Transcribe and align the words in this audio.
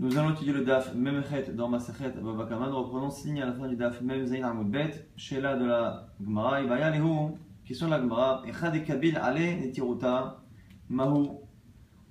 Nous 0.00 0.16
allons 0.16 0.30
étudier 0.30 0.52
le 0.52 0.64
DAF 0.64 0.94
Memechet 0.94 1.52
dans 1.54 1.68
Masechet 1.68 2.10
Babakama. 2.10 2.68
Nous 2.68 2.78
reprenons 2.78 3.10
signe 3.10 3.42
à 3.42 3.46
la 3.46 3.52
fin 3.52 3.66
du 3.66 3.74
DAF 3.74 4.00
Mem 4.00 4.24
Zain 4.26 4.44
Amud 4.44 4.70
Bet. 4.70 5.08
Sheila 5.16 5.56
de 5.56 5.64
la 5.64 6.06
Gemara. 6.24 6.62
Ibaya 6.62 6.90
Lehu. 6.90 7.32
Question 7.64 7.86
de 7.86 7.90
la 7.90 7.98
Gemara. 7.98 8.44
Echad 8.46 8.84
Kabil 8.84 9.16
Ale 9.16 9.58
Netiruta 9.58 10.40
Mahu. 10.88 11.30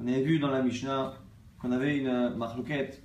On 0.01 0.05
avait 0.05 0.21
vu 0.21 0.37
dans 0.37 0.49
la 0.49 0.63
Mishnah 0.63 1.13
qu'on 1.61 1.71
avait 1.71 1.99
une 1.99 2.35
marloquette 2.35 3.01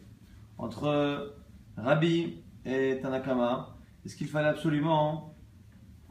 entre 0.59 1.37
Rabbi 1.77 2.43
et 2.65 2.99
Tanakama. 3.01 3.77
Est-ce 4.05 4.17
qu'il 4.17 4.27
fallait 4.27 4.49
absolument 4.49 5.37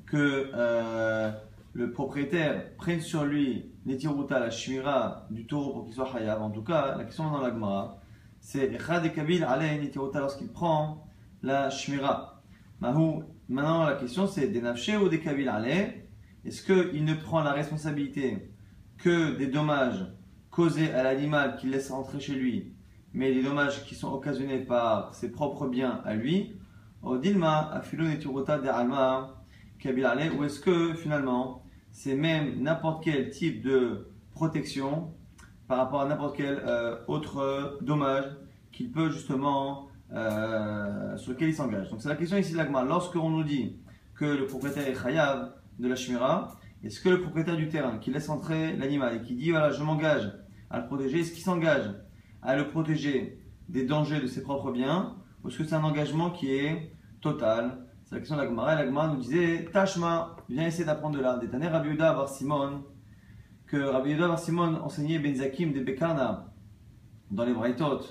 que 0.06 0.50
euh, 0.54 1.30
le 1.74 1.92
propriétaire 1.92 2.74
prenne 2.78 3.02
sur 3.02 3.26
lui 3.26 3.74
Netiruta, 3.86 4.40
la 4.40 4.50
shmira 4.50 5.28
du 5.30 5.46
taureau 5.46 5.74
pour 5.74 5.84
qu'il 5.84 5.94
soit 5.94 6.10
hayav? 6.16 6.42
En 6.42 6.52
tout 6.52 6.64
cas, 6.64 6.96
la 6.96 7.04
question 7.04 7.30
dans 7.30 7.42
la 7.42 7.50
Gemara 7.50 8.01
c'est 8.42 8.74
Echad 8.74 9.14
Kabil 9.14 9.48
lorsqu'il 10.16 10.50
prend 10.50 11.08
la 11.44 11.70
Shmira. 11.70 12.42
Maintenant, 12.82 13.86
la 13.86 13.94
question 13.94 14.28
c'est 14.28 14.48
des 14.48 14.62
Nafché 14.62 14.98
ou 14.98 15.08
des 15.08 15.20
Kabil 15.20 15.50
Est-ce 16.44 16.64
qu'il 16.64 17.06
ne 17.06 17.14
prend 17.14 17.42
la 17.44 17.54
responsabilité 17.54 18.52
que 18.98 19.38
des 19.38 19.48
dommages 19.48 20.08
causés 20.50 20.92
à 20.92 21.04
l'animal 21.04 21.56
qu'il 21.56 21.70
laisse 21.70 21.92
rentrer 21.92 22.20
chez 22.20 22.34
lui, 22.34 22.74
mais 23.14 23.32
des 23.34 23.44
dommages 23.44 23.86
qui 23.86 23.96
sont 23.96 24.12
occasionnés 24.12 24.60
par 24.60 25.14
ses 25.14 25.32
propres 25.32 25.68
biens 25.68 26.02
à 26.04 26.16
lui? 26.16 26.58
Ou 27.04 27.16
est-ce 30.44 30.60
que 30.60 30.94
finalement 30.96 31.64
c'est 31.92 32.16
même 32.16 32.62
n'importe 32.62 33.04
quel 33.04 33.30
type 33.30 33.62
de 33.62 34.08
protection 34.32 35.14
par 35.72 35.80
rapport 35.80 36.02
à 36.02 36.06
n'importe 36.06 36.36
quel 36.36 36.62
euh, 36.68 36.98
autre 37.08 37.78
dommage 37.80 38.26
qu'il 38.74 38.92
peut 38.92 39.10
justement, 39.10 39.88
euh, 40.12 41.16
sur 41.16 41.32
lequel 41.32 41.48
il 41.48 41.56
s'engage. 41.56 41.90
Donc 41.90 42.02
c'est 42.02 42.10
la 42.10 42.18
question 42.18 42.36
ici 42.36 42.52
de 42.52 42.58
l'agma. 42.58 42.84
Lorsqu'on 42.84 43.30
nous 43.30 43.46
dit 43.46 43.78
que 44.14 44.26
le 44.26 44.48
propriétaire 44.48 44.86
est 44.86 45.02
chayav 45.02 45.54
de 45.80 45.88
la 45.88 45.96
shmira, 45.96 46.60
est-ce 46.84 47.00
que 47.00 47.08
le 47.08 47.22
propriétaire 47.22 47.56
du 47.56 47.70
terrain 47.70 48.00
qui 48.00 48.12
laisse 48.12 48.28
entrer 48.28 48.76
l'animal 48.76 49.16
et 49.16 49.22
qui 49.22 49.34
dit 49.34 49.52
voilà 49.52 49.72
je 49.72 49.82
m'engage 49.82 50.30
à 50.70 50.82
le 50.82 50.88
protéger, 50.88 51.22
est-ce 51.22 51.32
qu'il 51.32 51.42
s'engage 51.42 51.90
à 52.42 52.58
le 52.58 52.68
protéger 52.68 53.40
des 53.70 53.86
dangers 53.86 54.20
de 54.20 54.28
ses 54.28 54.44
propres 54.44 54.74
biens 54.74 55.16
ou 55.42 55.48
est-ce 55.48 55.58
que 55.58 55.64
c'est 55.64 55.76
un 55.76 55.86
engagement 55.86 56.32
qui 56.32 56.54
est 56.54 56.92
total? 57.22 57.88
C'est 58.04 58.16
la 58.16 58.20
question 58.20 58.36
de 58.36 58.42
l'agma. 58.42 58.76
L'agma 58.76 59.08
nous 59.08 59.22
disait 59.22 59.70
Tashma, 59.72 60.36
viens 60.50 60.68
essayer 60.68 60.84
d'apprendre 60.84 61.16
de 61.16 61.24
là. 61.24 61.38
Détané 61.38 61.70
Rabbi 61.70 61.92
Yuda 61.92 62.26
Simon 62.28 62.84
que 63.72 63.78
Rabbi 63.78 64.10
Yehuda 64.10 64.36
Simon 64.36 64.82
enseignait 64.84 65.18
Benzakim 65.18 65.72
de 65.72 65.80
Bekarna 65.80 66.52
dans 67.32 67.46
les 67.46 67.54
Braithot 67.54 68.02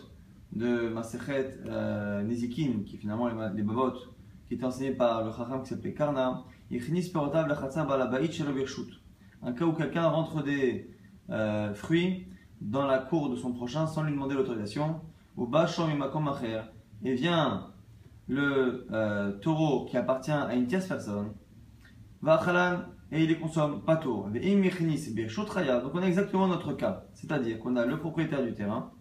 de 0.53 0.89
Masechet 0.89 1.55
euh, 1.67 2.27
qui 2.27 2.95
est 2.95 2.99
finalement 2.99 3.29
les, 3.29 3.63
Babot, 3.63 3.93
qui 4.49 4.55
était 4.55 4.65
enseigné 4.65 4.93
par 4.93 5.23
le 5.23 5.31
Chacham 5.31 5.63
qui 5.63 5.69
s'appelait 5.69 5.93
Karna, 5.93 6.45
un 9.43 9.53
cas 9.53 9.65
où 9.67 9.73
quelqu'un 9.75 10.09
rentre 10.09 10.43
des 10.43 10.91
euh, 11.29 11.75
fruits 11.75 12.27
dans 12.63 12.87
la 12.87 12.99
cour 12.99 13.29
de 13.29 13.37
son 13.37 13.53
prochain 13.53 13.87
sans 13.87 14.03
lui 14.03 14.13
demander 14.13 14.37
l'autorisation, 14.37 15.03
ou 15.37 15.47
et 17.05 17.15
vient 17.15 17.67
le 18.29 18.87
euh, 18.93 19.33
taureau 19.33 19.85
qui 19.85 19.99
appartient 19.99 20.31
à 20.31 20.55
une 20.55 20.67
tierce 20.67 20.87
personne, 20.87 21.35
et 23.13 23.23
il 23.23 23.29
les 23.29 23.37
consomme 23.37 23.83
pas 23.83 23.97
tôt. 23.97 24.27
Donc 24.33 25.95
on 25.95 26.03
a 26.03 26.07
exactement 26.07 26.47
notre 26.47 26.73
cas, 26.75 27.05
c'est-à-dire 27.15 27.59
qu'on 27.59 27.77
a 27.77 27.85
le 27.85 27.99
propriétaire 27.99 28.43
du 28.43 28.55
terrain, 28.55 28.93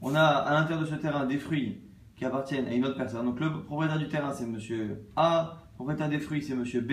on 0.00 0.14
a 0.14 0.22
à 0.22 0.54
l'intérieur 0.54 0.80
de 0.80 0.86
ce 0.86 0.94
terrain 0.94 1.26
des 1.26 1.38
fruits 1.38 1.82
qui 2.16 2.24
appartiennent 2.24 2.66
à 2.66 2.74
une 2.74 2.84
autre 2.84 2.96
personne. 2.96 3.26
Donc 3.26 3.40
le 3.40 3.64
propriétaire 3.64 3.98
du 3.98 4.08
terrain 4.08 4.32
c'est 4.32 4.46
monsieur 4.46 5.06
A, 5.16 5.58
le 5.72 5.76
propriétaire 5.76 6.08
des 6.08 6.20
fruits 6.20 6.42
c'est 6.42 6.54
monsieur 6.54 6.80
B, 6.80 6.92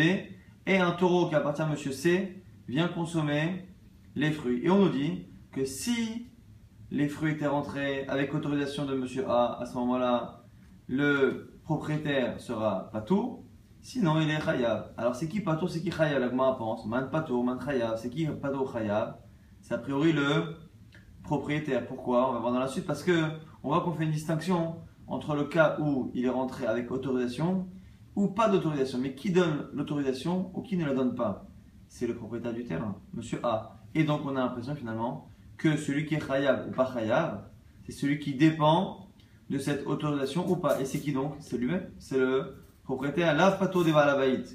et 0.66 0.78
un 0.78 0.92
taureau 0.92 1.30
qui 1.30 1.36
appartient 1.36 1.62
à 1.62 1.68
monsieur 1.68 1.92
C 1.92 2.44
vient 2.68 2.88
consommer 2.88 3.68
les 4.16 4.32
fruits. 4.32 4.62
Et 4.64 4.70
on 4.70 4.80
nous 4.80 4.90
dit 4.90 5.28
que 5.52 5.64
si 5.66 6.28
les 6.92 7.08
fruits 7.08 7.34
étaient 7.34 7.48
rentrés 7.48 8.06
avec 8.08 8.34
autorisation 8.34 8.86
de 8.86 8.96
monsieur 8.96 9.30
A, 9.30 9.60
à 9.62 9.66
ce 9.66 9.76
moment-là, 9.76 10.44
le 10.88 11.60
propriétaire 11.64 12.40
sera 12.40 12.90
pas 12.92 13.02
tout, 13.02 13.44
Sinon, 13.88 14.20
il 14.20 14.30
est 14.30 14.42
chayav. 14.42 14.92
Alors, 14.98 15.16
c'est 15.16 15.30
qui 15.30 15.40
pato, 15.40 15.66
c'est 15.70 15.80
qui 15.80 15.92
chayav 15.92 16.20
La 16.20 16.30
Gemara 16.30 16.58
pense? 16.58 16.86
Man 16.86 17.10
pato, 17.10 17.42
man 17.42 17.58
chayav. 17.58 17.98
C'est 17.98 18.10
qui 18.10 18.28
pato 18.28 18.68
chayav 18.68 19.16
C'est 19.62 19.76
a 19.76 19.78
priori 19.78 20.12
le 20.12 20.58
propriétaire. 21.24 21.88
Pourquoi? 21.88 22.30
On 22.30 22.34
va 22.34 22.40
voir 22.40 22.52
dans 22.52 22.60
la 22.60 22.68
suite. 22.68 22.86
Parce 22.86 23.02
que 23.02 23.14
on 23.64 23.70
voit 23.70 23.80
qu'on 23.80 23.94
fait 23.94 24.04
une 24.04 24.12
distinction 24.12 24.76
entre 25.08 25.36
le 25.36 25.46
cas 25.46 25.78
où 25.80 26.12
il 26.14 26.26
est 26.26 26.30
rentré 26.30 26.66
avec 26.66 26.92
autorisation 26.92 27.70
ou 28.18 28.28
pas 28.28 28.50
d'autorisation. 28.50 29.00
Mais 29.00 29.16
qui 29.16 29.32
donne 29.32 29.70
l'autorisation 29.72 30.52
ou 30.54 30.62
qui 30.64 30.76
ne 30.76 30.86
la 30.86 30.94
donne 30.94 31.16
pas? 31.16 31.46
C'est 31.88 32.08
le 32.08 32.16
propriétaire 32.16 32.52
du 32.52 32.66
terrain, 32.66 32.98
monsieur 33.14 33.40
A. 33.44 33.80
Et 33.96 34.04
donc, 34.04 34.20
on 34.26 34.36
a 34.36 34.42
l'impression 34.42 34.76
finalement 34.76 35.30
que 35.58 35.78
celui 35.78 36.06
qui 36.06 36.16
est 36.16 36.28
chayav 36.28 36.68
ou 36.68 36.72
pas 36.72 36.92
chayav, 36.94 37.46
c'est 37.86 37.94
celui 37.94 38.20
qui 38.20 38.34
dépend 38.34 39.08
de 39.50 39.58
cette 39.58 39.88
autorisation 39.88 40.46
ou 40.52 40.58
pas. 40.58 40.82
Et 40.82 40.84
c'est 40.84 41.00
qui 41.00 41.14
donc? 41.14 41.36
C'est 41.40 41.58
lui-même. 41.58 41.90
C'est 42.00 42.18
le 42.18 42.67
propriétaire, 42.88 43.36
lave 43.36 43.60
pato 43.60 43.84
de 43.84 43.92
valabait, 43.92 44.46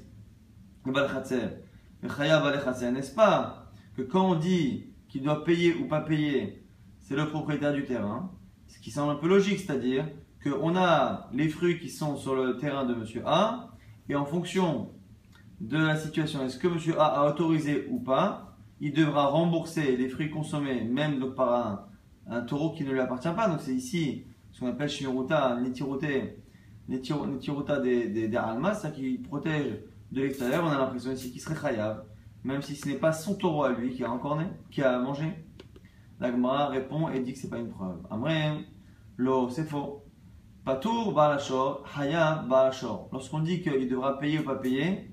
n'est-ce 2.91 3.13
pas 3.13 3.71
que 3.95 4.01
quand 4.01 4.31
on 4.31 4.35
dit 4.35 4.87
qu'il 5.07 5.21
doit 5.21 5.43
payer 5.43 5.75
ou 5.75 5.87
pas 5.87 6.01
payer, 6.01 6.65
c'est 6.99 7.15
le 7.15 7.27
propriétaire 7.27 7.73
du 7.73 7.85
terrain, 7.85 8.31
ce 8.67 8.79
qui 8.79 8.89
semble 8.89 9.11
un 9.11 9.15
peu 9.17 9.27
logique, 9.27 9.59
c'est-à-dire 9.59 10.09
qu'on 10.43 10.75
a 10.75 11.29
les 11.31 11.47
fruits 11.47 11.79
qui 11.79 11.89
sont 11.89 12.17
sur 12.17 12.33
le 12.33 12.57
terrain 12.57 12.85
de 12.85 12.95
monsieur 12.95 13.21
A, 13.27 13.69
et 14.09 14.15
en 14.15 14.25
fonction 14.25 14.89
de 15.61 15.77
la 15.77 15.95
situation, 15.95 16.43
est-ce 16.43 16.57
que 16.57 16.67
monsieur 16.67 16.99
A 16.99 17.05
a 17.05 17.29
autorisé 17.29 17.87
ou 17.91 17.99
pas, 17.99 18.57
il 18.81 18.93
devra 18.93 19.27
rembourser 19.27 19.95
les 19.95 20.09
fruits 20.09 20.31
consommés, 20.31 20.83
même 20.83 21.35
par 21.35 21.87
un, 22.27 22.41
taureau 22.41 22.71
qui 22.71 22.83
ne 22.83 22.91
lui 22.91 22.99
appartient 22.99 23.29
pas. 23.35 23.47
Donc 23.47 23.61
c'est 23.61 23.75
ici 23.75 24.25
ce 24.51 24.59
qu'on 24.59 24.69
appelle 24.69 24.89
chez 24.89 25.05
Ruta, 25.05 25.55
Netiroté, 25.61 26.42
Netiruta 26.87 27.79
des, 27.79 28.07
des, 28.09 28.27
des 28.27 28.37
Almas, 28.37 28.75
ça 28.75 28.91
qui 28.91 29.17
protège 29.17 29.79
de 30.11 30.21
l'extérieur, 30.21 30.63
on 30.63 30.69
a 30.69 30.77
l'impression 30.77 31.11
ici 31.11 31.31
qu'il 31.31 31.41
serait 31.41 31.55
chayav, 31.55 32.03
même 32.43 32.61
si 32.61 32.75
ce 32.75 32.87
n'est 32.87 32.95
pas 32.95 33.13
son 33.13 33.35
taureau 33.35 33.63
à 33.63 33.71
lui 33.71 33.93
qui 33.93 34.03
a 34.03 34.11
encore 34.11 34.37
né, 34.37 34.45
qui 34.69 34.81
a 34.81 34.99
mangé. 34.99 35.25
La 36.19 36.31
Gemara 36.31 36.67
répond 36.67 37.09
et 37.09 37.19
dit 37.19 37.33
que 37.33 37.39
c'est 37.39 37.49
pas 37.49 37.57
une 37.57 37.69
preuve. 37.69 37.97
Amré, 38.09 38.65
l'eau, 39.17 39.49
c'est 39.49 39.65
faux. 39.65 40.03
Patour 40.63 41.13
balashor, 41.13 41.83
haya 41.97 42.45
balashor. 42.47 43.09
Lorsqu'on 43.11 43.39
dit 43.39 43.61
qu'il 43.61 43.89
devra 43.89 44.19
payer 44.19 44.39
ou 44.39 44.43
pas 44.43 44.55
payer, 44.55 45.11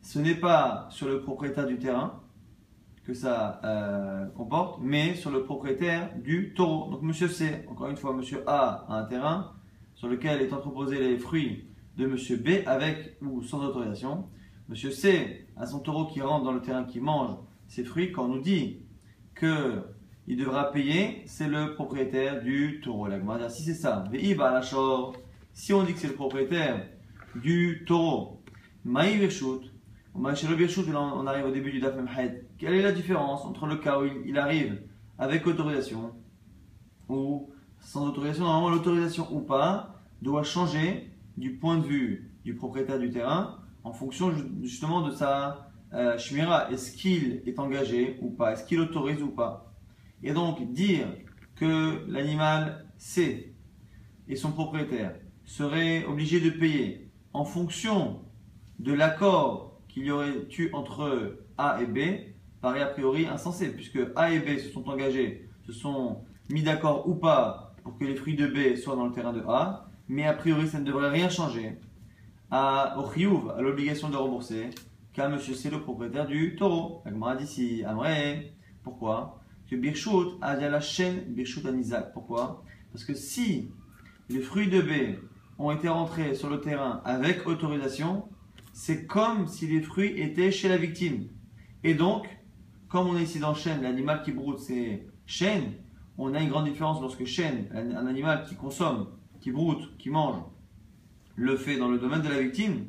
ce 0.00 0.18
n'est 0.18 0.36
pas 0.36 0.86
sur 0.90 1.08
le 1.08 1.20
propriétaire 1.20 1.66
du 1.66 1.78
terrain 1.78 2.22
que 3.04 3.12
ça 3.14 3.60
euh, 3.64 4.26
comporte, 4.28 4.80
mais 4.82 5.14
sur 5.14 5.30
le 5.30 5.42
propriétaire 5.44 6.10
du 6.16 6.54
taureau. 6.54 6.90
Donc 6.90 7.02
monsieur 7.02 7.28
C, 7.28 7.66
encore 7.68 7.88
une 7.88 7.96
fois, 7.96 8.14
monsieur 8.14 8.44
A 8.46 8.86
a 8.88 9.00
un 9.00 9.04
terrain, 9.04 9.52
sur 9.98 10.06
lequel 10.06 10.40
est 10.40 10.52
entreposé 10.52 11.00
les 11.00 11.18
fruits 11.18 11.66
de 11.96 12.06
Monsieur 12.06 12.36
B 12.36 12.62
avec 12.66 13.16
ou 13.20 13.42
sans 13.42 13.64
autorisation. 13.64 14.28
Monsieur 14.68 14.92
C 14.92 15.48
a 15.56 15.66
son 15.66 15.80
taureau 15.80 16.06
qui 16.06 16.20
rentre 16.20 16.44
dans 16.44 16.52
le 16.52 16.62
terrain 16.62 16.84
qui 16.84 17.00
mange 17.00 17.36
ses 17.66 17.82
fruits. 17.82 18.12
Quand 18.12 18.26
on 18.26 18.28
nous 18.28 18.40
dit 18.40 18.84
que 19.34 19.82
il 20.28 20.36
devra 20.36 20.70
payer, 20.70 21.22
c'est 21.26 21.48
le 21.48 21.74
propriétaire 21.74 22.44
du 22.44 22.80
taureau. 22.80 23.08
La 23.08 23.48
si 23.48 23.64
c'est 23.64 23.74
ça, 23.74 24.04
si 25.52 25.72
on 25.72 25.82
dit 25.82 25.94
que 25.94 25.98
c'est 25.98 26.06
le 26.06 26.14
propriétaire 26.14 26.86
du 27.34 27.82
taureau, 27.84 28.40
on 28.84 28.94
arrive 31.26 31.44
au 31.44 31.50
début 31.50 31.72
du 31.72 31.80
Daf 31.80 31.96
Quelle 32.56 32.74
est 32.74 32.82
la 32.82 32.92
différence 32.92 33.44
entre 33.44 33.66
le 33.66 33.76
cas 33.76 34.00
où 34.00 34.04
il 34.04 34.38
arrive 34.38 34.80
avec 35.18 35.44
autorisation 35.44 36.12
ou 37.08 37.50
sans 37.88 38.06
autorisation, 38.06 38.44
normalement 38.44 38.68
l'autorisation 38.68 39.26
ou 39.34 39.40
pas 39.40 39.94
doit 40.20 40.42
changer 40.42 41.10
du 41.38 41.54
point 41.54 41.78
de 41.78 41.86
vue 41.86 42.30
du 42.44 42.54
propriétaire 42.54 42.98
du 42.98 43.10
terrain 43.10 43.60
en 43.82 43.94
fonction 43.94 44.30
justement 44.62 45.00
de 45.00 45.10
sa 45.10 45.70
euh, 45.94 46.18
Est-ce 46.18 46.92
qu'il 46.92 47.42
est 47.46 47.58
engagé 47.58 48.18
ou 48.20 48.28
pas? 48.28 48.52
Est-ce 48.52 48.64
qu'il 48.66 48.78
autorise 48.80 49.22
ou 49.22 49.28
pas? 49.28 49.72
Et 50.22 50.34
donc 50.34 50.70
dire 50.70 51.06
que 51.56 52.04
l'animal 52.08 52.84
C 52.98 53.54
et 54.28 54.36
son 54.36 54.52
propriétaire 54.52 55.14
seraient 55.46 56.04
obligés 56.04 56.40
de 56.40 56.50
payer 56.50 57.10
en 57.32 57.46
fonction 57.46 58.20
de 58.80 58.92
l'accord 58.92 59.80
qu'il 59.88 60.04
y 60.04 60.10
aurait 60.10 60.46
eu 60.58 60.70
entre 60.74 61.38
A 61.56 61.80
et 61.80 61.86
B 61.86 62.00
paraît 62.60 62.82
a 62.82 62.86
priori 62.88 63.26
insensé 63.26 63.70
puisque 63.70 64.00
A 64.14 64.30
et 64.30 64.40
B 64.40 64.58
se 64.58 64.68
sont 64.68 64.86
engagés, 64.90 65.48
se 65.62 65.72
sont 65.72 66.18
mis 66.50 66.62
d'accord 66.62 67.08
ou 67.08 67.14
pas 67.14 67.67
pour 67.88 67.96
que 67.98 68.04
les 68.04 68.16
fruits 68.16 68.36
de 68.36 68.46
B 68.46 68.76
soient 68.76 68.96
dans 68.96 69.06
le 69.06 69.12
terrain 69.12 69.32
de 69.32 69.40
A, 69.48 69.88
mais 70.08 70.26
a 70.26 70.34
priori 70.34 70.68
ça 70.68 70.78
ne 70.78 70.84
devrait 70.84 71.08
rien 71.08 71.30
changer 71.30 71.78
à, 72.50 72.98
au 72.98 73.50
à 73.50 73.62
l'obligation 73.62 74.10
de 74.10 74.16
rembourser, 74.16 74.68
car 75.14 75.30
monsieur 75.30 75.54
c'est 75.54 75.70
le 75.70 75.80
propriétaire 75.80 76.26
du 76.26 76.54
taureau. 76.54 77.02
La 77.06 77.36
dit 77.36 77.44
ici, 77.44 77.84
Amré, 77.86 78.52
pourquoi? 78.82 79.40
Que 79.70 79.74
Birchut 79.74 80.36
a 80.42 80.56
la 80.56 80.80
chaîne 80.80 81.20
Birchut 81.28 81.66
Anizak. 81.66 82.12
Pourquoi? 82.12 82.62
Parce 82.92 83.06
que 83.06 83.14
si 83.14 83.70
les 84.28 84.40
fruits 84.40 84.68
de 84.68 84.82
B 84.82 85.18
ont 85.58 85.70
été 85.70 85.88
rentrés 85.88 86.34
sur 86.34 86.50
le 86.50 86.60
terrain 86.60 87.00
avec 87.06 87.46
autorisation, 87.46 88.28
c'est 88.74 89.06
comme 89.06 89.46
si 89.46 89.66
les 89.66 89.80
fruits 89.80 90.20
étaient 90.20 90.50
chez 90.50 90.68
la 90.68 90.76
victime. 90.76 91.28
Et 91.84 91.94
donc, 91.94 92.28
comme 92.90 93.08
on 93.08 93.16
est 93.16 93.22
ici 93.22 93.38
dans 93.38 93.54
chêne, 93.54 93.80
l'animal 93.80 94.20
qui 94.22 94.32
broute 94.32 94.58
c'est 94.58 95.06
chêne, 95.24 95.72
on 96.18 96.34
a 96.34 96.40
une 96.40 96.48
grande 96.48 96.66
différence 96.66 97.00
lorsque 97.00 97.24
chêne, 97.24 97.68
un 97.72 98.06
animal 98.06 98.44
qui 98.44 98.56
consomme, 98.56 99.06
qui 99.40 99.52
broute, 99.52 99.96
qui 99.98 100.10
mange, 100.10 100.42
le 101.36 101.56
fait 101.56 101.78
dans 101.78 101.88
le 101.88 101.98
domaine 101.98 102.22
de 102.22 102.28
la 102.28 102.42
victime, 102.42 102.86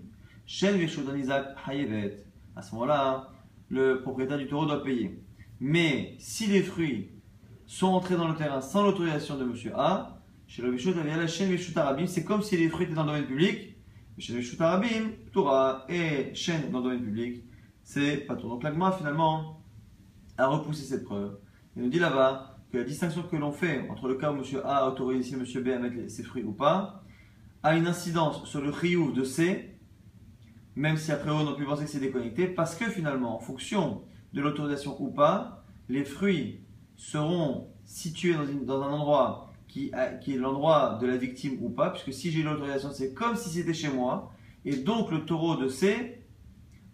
chêne 0.47 0.79
Isaac 0.79 1.55
hayevet. 1.67 2.25
À 2.55 2.63
ce 2.63 2.73
moment-là, 2.73 3.29
le 3.69 4.01
propriétaire 4.01 4.39
du 4.39 4.47
taureau 4.47 4.65
doit 4.65 4.83
payer. 4.83 5.21
Mais 5.59 6.15
si 6.17 6.47
les 6.47 6.63
fruits 6.63 7.11
sont 7.67 7.87
entrés 7.87 8.15
dans 8.15 8.27
le 8.27 8.35
terrain 8.35 8.61
sans 8.61 8.83
l'autorisation 8.83 9.37
de 9.37 9.45
monsieur 9.45 9.73
A, 9.75 10.19
chez 10.47 10.63
le 10.63 10.71
Vishut 10.71 10.95
la 10.95 11.27
chaîne 11.27 11.55
Arabim, 11.75 12.07
c'est 12.07 12.23
comme 12.23 12.41
si 12.41 12.57
les 12.57 12.67
fruits 12.69 12.87
étaient 12.87 12.95
dans 12.95 13.03
le 13.03 13.09
domaine 13.09 13.27
public. 13.27 13.75
Chez 14.17 14.33
le 14.33 14.39
Vishut 14.39 14.59
Arabim, 14.59 15.11
Torah 15.31 15.85
et 15.87 16.33
chaîne 16.33 16.71
dans 16.71 16.79
le 16.79 16.85
domaine 16.85 17.03
public, 17.03 17.43
c'est 17.83 18.17
pas 18.17 18.35
tout. 18.35 18.49
Donc 18.49 18.63
l'agma 18.63 18.91
finalement 18.91 19.61
a 20.37 20.47
repoussé 20.47 20.83
cette 20.83 21.03
preuve. 21.03 21.37
Il 21.75 21.83
nous 21.83 21.89
dit 21.89 21.99
là-bas 21.99 22.48
que 22.71 22.77
la 22.77 22.83
distinction 22.83 23.23
que 23.23 23.35
l'on 23.35 23.51
fait 23.51 23.87
entre 23.89 24.07
le 24.07 24.15
cas 24.15 24.31
où 24.31 24.35
monsieur 24.35 24.65
A 24.65 24.77
a 24.77 24.87
autorisé 24.87 25.35
monsieur 25.35 25.61
B 25.61 25.69
à 25.69 25.79
mettre 25.79 26.09
ses 26.09 26.23
fruits 26.23 26.43
ou 26.43 26.51
pas, 26.51 27.03
a 27.63 27.75
une 27.75 27.87
incidence 27.87 28.45
sur 28.45 28.61
le 28.61 28.69
riouf 28.69 29.13
de 29.13 29.23
C, 29.23 29.75
même 30.75 30.97
si 30.97 31.11
après 31.11 31.31
on 31.31 31.47
a 31.47 31.55
pu 31.55 31.65
penser 31.65 31.85
que 31.85 31.89
c'est 31.89 31.99
déconnecté, 31.99 32.47
parce 32.47 32.75
que 32.75 32.85
finalement, 32.85 33.35
en 33.35 33.39
fonction 33.39 34.03
de 34.33 34.41
l'autorisation 34.41 35.01
ou 35.01 35.09
pas, 35.09 35.65
les 35.89 36.05
fruits 36.05 36.61
seront 36.95 37.69
situés 37.85 38.35
dans, 38.63 38.81
un 38.81 38.91
endroit 38.91 39.51
qui 39.67 39.91
est 39.93 40.37
l'endroit 40.37 40.97
de 41.01 41.07
la 41.07 41.17
victime 41.17 41.57
ou 41.61 41.69
pas, 41.69 41.89
puisque 41.89 42.13
si 42.13 42.31
j'ai 42.31 42.43
l'autorisation, 42.43 42.91
c'est 42.91 43.13
comme 43.13 43.35
si 43.35 43.49
c'était 43.49 43.73
chez 43.73 43.89
moi, 43.89 44.31
et 44.63 44.77
donc 44.77 45.11
le 45.11 45.25
taureau 45.25 45.55
de 45.55 45.67
C 45.67 46.23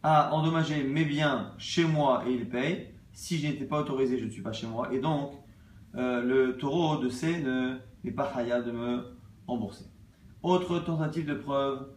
a 0.03 0.33
endommagé 0.33 0.83
mes 0.83 1.03
biens 1.03 1.53
chez 1.57 1.83
moi 1.83 2.23
et 2.27 2.31
il 2.31 2.47
paye. 2.47 2.89
Si 3.11 3.37
je 3.37 3.47
n'étais 3.47 3.65
pas 3.65 3.79
autorisé, 3.79 4.19
je 4.19 4.25
ne 4.25 4.29
suis 4.29 4.41
pas 4.41 4.51
chez 4.51 4.67
moi, 4.67 4.93
et 4.93 4.99
donc 4.99 5.31
euh, 5.97 6.21
le 6.21 6.57
taureau 6.57 6.97
de 6.97 7.09
C 7.09 7.43
n'est 8.03 8.11
pas 8.11 8.31
haya 8.35 8.61
de 8.61 8.71
me 8.71 9.17
rembourser. 9.47 9.85
Autre 10.43 10.79
tentative 10.79 11.25
de 11.25 11.33
preuve, 11.35 11.87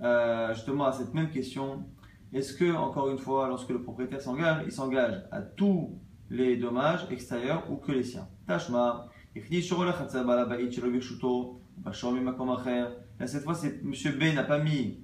euh, 0.00 0.52
justement 0.54 0.86
à 0.86 0.92
cette 0.92 1.14
même 1.14 1.30
question, 1.30 1.84
est-ce 2.32 2.52
que, 2.52 2.74
encore 2.74 3.10
une 3.10 3.18
fois, 3.18 3.48
lorsque 3.48 3.70
le 3.70 3.82
propriétaire 3.82 4.20
s'engage, 4.20 4.62
il 4.66 4.72
s'engage 4.72 5.22
à 5.30 5.40
tous 5.40 5.98
les 6.30 6.56
dommages 6.56 7.06
extérieurs 7.10 7.70
ou 7.70 7.76
que 7.76 7.92
les 7.92 8.02
siens? 8.02 8.28
Tashma, 8.46 9.08
Là, 13.20 13.26
cette 13.26 13.44
fois, 13.44 13.54
c'est 13.54 13.80
M. 13.82 13.92
B 14.18 14.34
n'a 14.34 14.42
pas 14.42 14.58
mis 14.58 14.98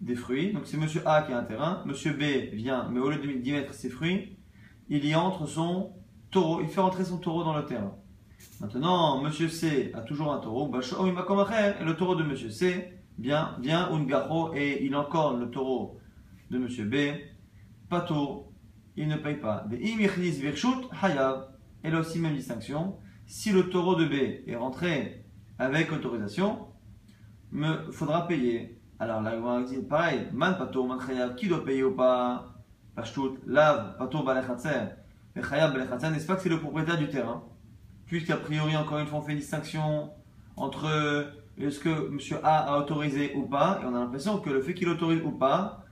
des 0.00 0.14
fruits. 0.14 0.52
Donc, 0.52 0.66
c'est 0.66 0.76
M. 0.76 0.86
A 1.06 1.22
qui 1.22 1.32
a 1.32 1.38
un 1.38 1.44
terrain. 1.44 1.84
M. 1.86 1.92
B 1.92 2.54
vient, 2.54 2.88
mais 2.90 3.00
au 3.00 3.10
lieu 3.10 3.18
d'y 3.38 3.52
mettre 3.52 3.72
ses 3.72 3.88
fruits, 3.88 4.36
il 4.88 5.06
y 5.06 5.14
entre 5.14 5.46
son 5.46 5.92
taureau. 6.32 6.60
Il 6.60 6.68
fait 6.68 6.80
entrer 6.80 7.04
son 7.04 7.18
taureau 7.18 7.44
dans 7.44 7.56
le 7.56 7.64
terrain. 7.64 7.94
Maintenant, 8.60 9.24
M. 9.24 9.30
C 9.30 9.92
a 9.94 10.00
toujours 10.00 10.32
un 10.32 10.38
taureau. 10.38 10.68
Et 10.74 11.84
le 11.84 11.92
taureau 11.92 12.16
de 12.16 12.24
M. 12.24 12.50
C 12.50 12.92
vient, 13.18 13.56
vient 13.60 13.88
un 13.88 14.52
et 14.54 14.84
il 14.84 14.96
encorne 14.96 15.38
le 15.40 15.50
taureau 15.50 16.00
de 16.50 16.56
M. 16.56 16.66
B, 16.88 16.96
pato, 17.88 18.52
il 18.96 19.06
ne 19.08 19.16
paye 19.16 19.36
pas. 19.36 19.64
Et 21.84 21.90
là 21.90 22.00
aussi, 22.00 22.18
même 22.18 22.34
distinction. 22.34 22.98
Si 23.26 23.52
le 23.52 23.68
taureau 23.70 23.94
de 23.94 24.06
B 24.06 24.48
est 24.48 24.56
rentré 24.56 25.24
avec 25.58 25.92
autorisation, 25.92 26.68
me 27.50 27.90
faudra 27.92 28.26
payer. 28.26 28.80
Alors 28.98 29.20
là, 29.22 29.34
on 29.42 29.60
dit 29.60 29.78
pareil, 29.78 30.28
man 30.32 30.56
pato, 30.56 30.84
man 30.86 30.98
qui 31.36 31.48
doit 31.48 31.64
payer 31.64 31.84
ou 31.84 31.94
pas? 31.94 32.54
Pashtout, 32.94 33.38
lav, 33.46 33.96
pato, 33.98 34.22
balechatzer. 34.22 35.01
Et 35.36 35.42
chayav, 35.42 35.72
balechatzer, 35.72 36.10
n'est-ce 36.10 36.26
pas 36.26 36.36
que 36.36 36.42
c'est 36.42 36.48
le 36.48 36.60
propriétaire 36.60 36.98
du 36.98 37.08
terrain? 37.08 37.44
Puisqu'a 38.06 38.36
priori, 38.36 38.76
encore 38.76 38.98
une 38.98 39.06
fois, 39.06 39.20
on 39.20 39.22
fait 39.22 39.34
distinction 39.34 40.10
entre 40.56 41.32
est-ce 41.58 41.80
que 41.80 41.88
M. 41.88 42.18
A 42.42 42.74
a 42.74 42.78
autorisé 42.78 43.34
ou 43.34 43.42
pas, 43.42 43.80
et 43.82 43.86
on 43.86 43.94
a 43.94 44.00
l'impression 44.00 44.38
que 44.38 44.50
le 44.50 44.60
fait 44.60 44.74
qu'il 44.74 44.88
autorise 44.88 45.22
ou 45.24 45.30
pas, 45.30 45.84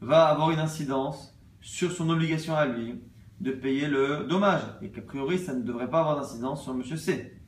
va 0.00 0.26
avoir 0.26 0.50
une 0.50 0.58
incidence 0.58 1.38
sur 1.60 1.92
son 1.92 2.10
obligation 2.10 2.56
à 2.56 2.66
lui 2.66 3.00
de 3.40 3.52
payer 3.52 3.86
le 3.86 4.26
dommage. 4.28 4.62
Et 4.82 4.90
qu'a 4.90 5.02
priori, 5.02 5.38
ça 5.38 5.54
ne 5.54 5.62
devrait 5.62 5.88
pas 5.88 6.00
avoir 6.00 6.16
d'incidence 6.16 6.64
sur 6.64 6.72
M. 6.72 6.82
C. 6.96 7.40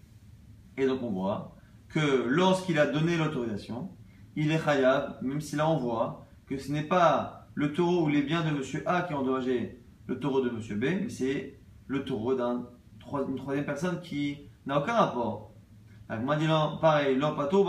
Et 0.76 0.86
donc 0.86 1.02
on 1.02 1.10
voit 1.10 1.56
que 1.88 2.25
lorsqu'il 2.28 2.78
a 2.78 2.86
donné 2.86 3.16
l'autorisation, 3.16 3.90
il 4.36 4.50
est 4.50 4.64
khayab, 4.64 5.22
même 5.22 5.40
si 5.40 5.56
là 5.56 5.69
on 5.69 5.76
voit 5.76 6.26
que 6.46 6.58
ce 6.58 6.72
n'est 6.72 6.82
pas 6.82 7.48
le 7.54 7.72
taureau 7.72 8.04
ou 8.04 8.08
les 8.08 8.22
biens 8.22 8.42
de 8.42 8.48
M. 8.48 8.82
A 8.86 9.02
qui 9.02 9.14
ont 9.14 9.19
endommagé 9.19 9.81
le 10.06 10.19
taureau 10.19 10.41
de 10.41 10.51
M. 10.51 10.59
B, 10.79 10.85
mais 11.03 11.09
c'est 11.09 11.59
le 11.87 12.05
taureau 12.05 12.35
d'une 12.35 13.37
troisième 13.37 13.65
personne 13.65 14.01
qui 14.01 14.39
n'a 14.67 14.79
aucun 14.79 14.95
rapport. 14.95 15.53
Pareil, 16.09 17.17
l'opato 17.17 17.67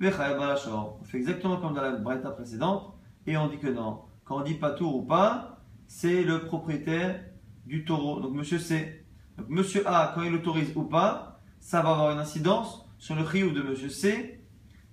on 0.00 1.04
fait 1.04 1.18
exactement 1.18 1.56
comme 1.56 1.74
dans 1.74 1.82
la 1.82 1.92
braïta 1.92 2.30
précédente, 2.30 2.94
et 3.26 3.36
on 3.36 3.48
dit 3.48 3.58
que 3.58 3.68
non. 3.68 4.02
Quand 4.24 4.38
on 4.38 4.42
dit 4.42 4.54
pas 4.54 4.70
tour 4.70 4.96
ou 4.96 5.02
pas, 5.02 5.60
c'est 5.86 6.22
le 6.22 6.44
propriétaire 6.44 7.24
du 7.66 7.84
taureau. 7.84 8.20
Donc 8.20 8.34
monsieur 8.34 8.58
C. 8.58 9.04
Donc 9.36 9.48
monsieur 9.48 9.82
A, 9.86 10.12
quand 10.14 10.22
il 10.22 10.34
autorise 10.34 10.72
ou 10.76 10.84
pas, 10.84 11.40
ça 11.60 11.82
va 11.82 11.90
avoir 11.90 12.12
une 12.12 12.18
incidence 12.18 12.86
sur 12.98 13.14
le 13.14 13.22
riou 13.22 13.52
de 13.52 13.62
monsieur 13.62 13.88
C, 13.88 14.44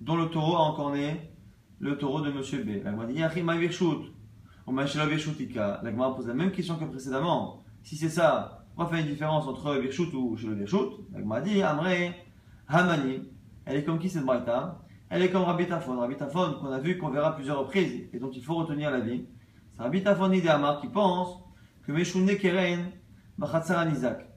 dont 0.02 0.16
le 0.16 0.30
taureau 0.30 0.56
a 0.56 0.62
encorné 0.62 1.31
le 1.80 1.98
taureau 1.98 2.22
de 2.22 2.31
monsieur 2.31 2.63
B. 2.63 2.84
La 2.84 2.92
dit 3.06 3.22
La 4.67 5.91
Gemara 5.91 6.15
pose 6.15 6.27
la 6.27 6.33
même 6.33 6.51
question 6.51 6.75
que 6.75 6.85
précédemment. 6.85 7.63
Si 7.83 7.95
c'est 7.95 8.09
ça, 8.09 8.65
on 8.75 8.83
va 8.83 8.89
faire 8.89 9.00
une 9.00 9.12
différence 9.12 9.47
entre 9.47 9.75
Virchut 9.75 10.13
ou 10.13 10.35
chez 10.35 10.47
le 10.47 10.56
Virchut. 10.56 11.03
La 11.13 11.19
Gemara 11.19 11.41
dit 11.41 11.62
Amre 11.62 12.13
Hamani. 12.67 13.29
Elle 13.65 13.77
est 13.77 13.83
comme 13.83 14.00
qui 14.00 14.09
cette 14.09 14.25
braïta? 14.25 14.81
Elle 15.09 15.21
est 15.21 15.29
comme 15.29 15.44
Rabbi 15.44 15.67
Tafon. 15.67 16.00
Rabbi 16.00 16.15
Tafon, 16.17 16.56
qu'on 16.59 16.71
a 16.71 16.79
vu, 16.79 16.97
qu'on 16.97 17.09
verra 17.09 17.35
plusieurs 17.35 17.59
reprises, 17.59 18.09
et 18.12 18.19
dont 18.19 18.31
il 18.31 18.44
faut 18.44 18.56
retenir 18.56 18.89
la 18.89 19.00
vie. 19.00 19.25
C'est 19.75 19.83
Rabbi 19.83 20.01
Tafon 20.01 20.31
Idéamar 20.31 20.81
qui 20.81 20.88
pense 20.88 21.44
que 21.85 21.91
Meshouné 21.91 22.38
Keren, 22.38 22.91
Bachatzar 23.38 23.88
Isaac. 23.89 24.27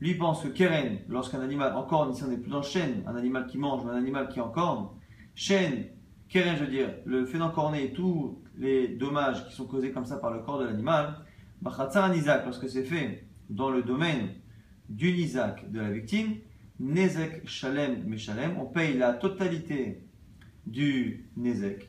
Lui 0.00 0.14
pense 0.14 0.42
que 0.42 0.48
Keren, 0.48 0.98
lorsqu'un 1.08 1.40
animal 1.40 1.74
encore, 1.74 2.10
ici 2.10 2.22
on 2.24 2.28
n'est 2.28 2.36
plus 2.36 2.50
dans 2.50 2.62
chêne, 2.62 3.02
un 3.06 3.16
animal 3.16 3.46
qui 3.46 3.56
mange 3.56 3.84
ou 3.84 3.88
un 3.88 3.96
animal 3.96 4.28
qui 4.28 4.40
encorne, 4.40 4.88
chêne, 5.34 5.86
Keren, 6.28 6.56
je 6.56 6.64
veux 6.64 6.70
dire, 6.70 6.90
le 7.06 7.24
fait 7.24 7.38
d'encorner 7.38 7.84
et 7.84 7.92
tous 7.92 8.38
les 8.58 8.88
dommages 8.88 9.46
qui 9.46 9.54
sont 9.54 9.66
causés 9.66 9.92
comme 9.92 10.04
ça 10.04 10.18
par 10.18 10.32
le 10.32 10.40
corps 10.40 10.58
de 10.58 10.66
l'animal, 10.66 11.24
Bachatzar 11.62 12.14
Isaac, 12.14 12.44
lorsque 12.44 12.68
c'est 12.68 12.84
fait 12.84 13.26
dans 13.48 13.70
le 13.70 13.82
domaine 13.82 14.30
du 14.88 15.10
Isaac 15.10 15.70
de 15.70 15.80
la 15.80 15.90
victime, 15.90 16.36
Nezek 16.80 17.48
Shalem 17.48 18.04
Meshalem, 18.04 18.56
on 18.58 18.66
paye 18.66 18.96
la 18.96 19.14
totalité 19.14 20.04
du 20.66 21.28
Nezek. 21.36 21.88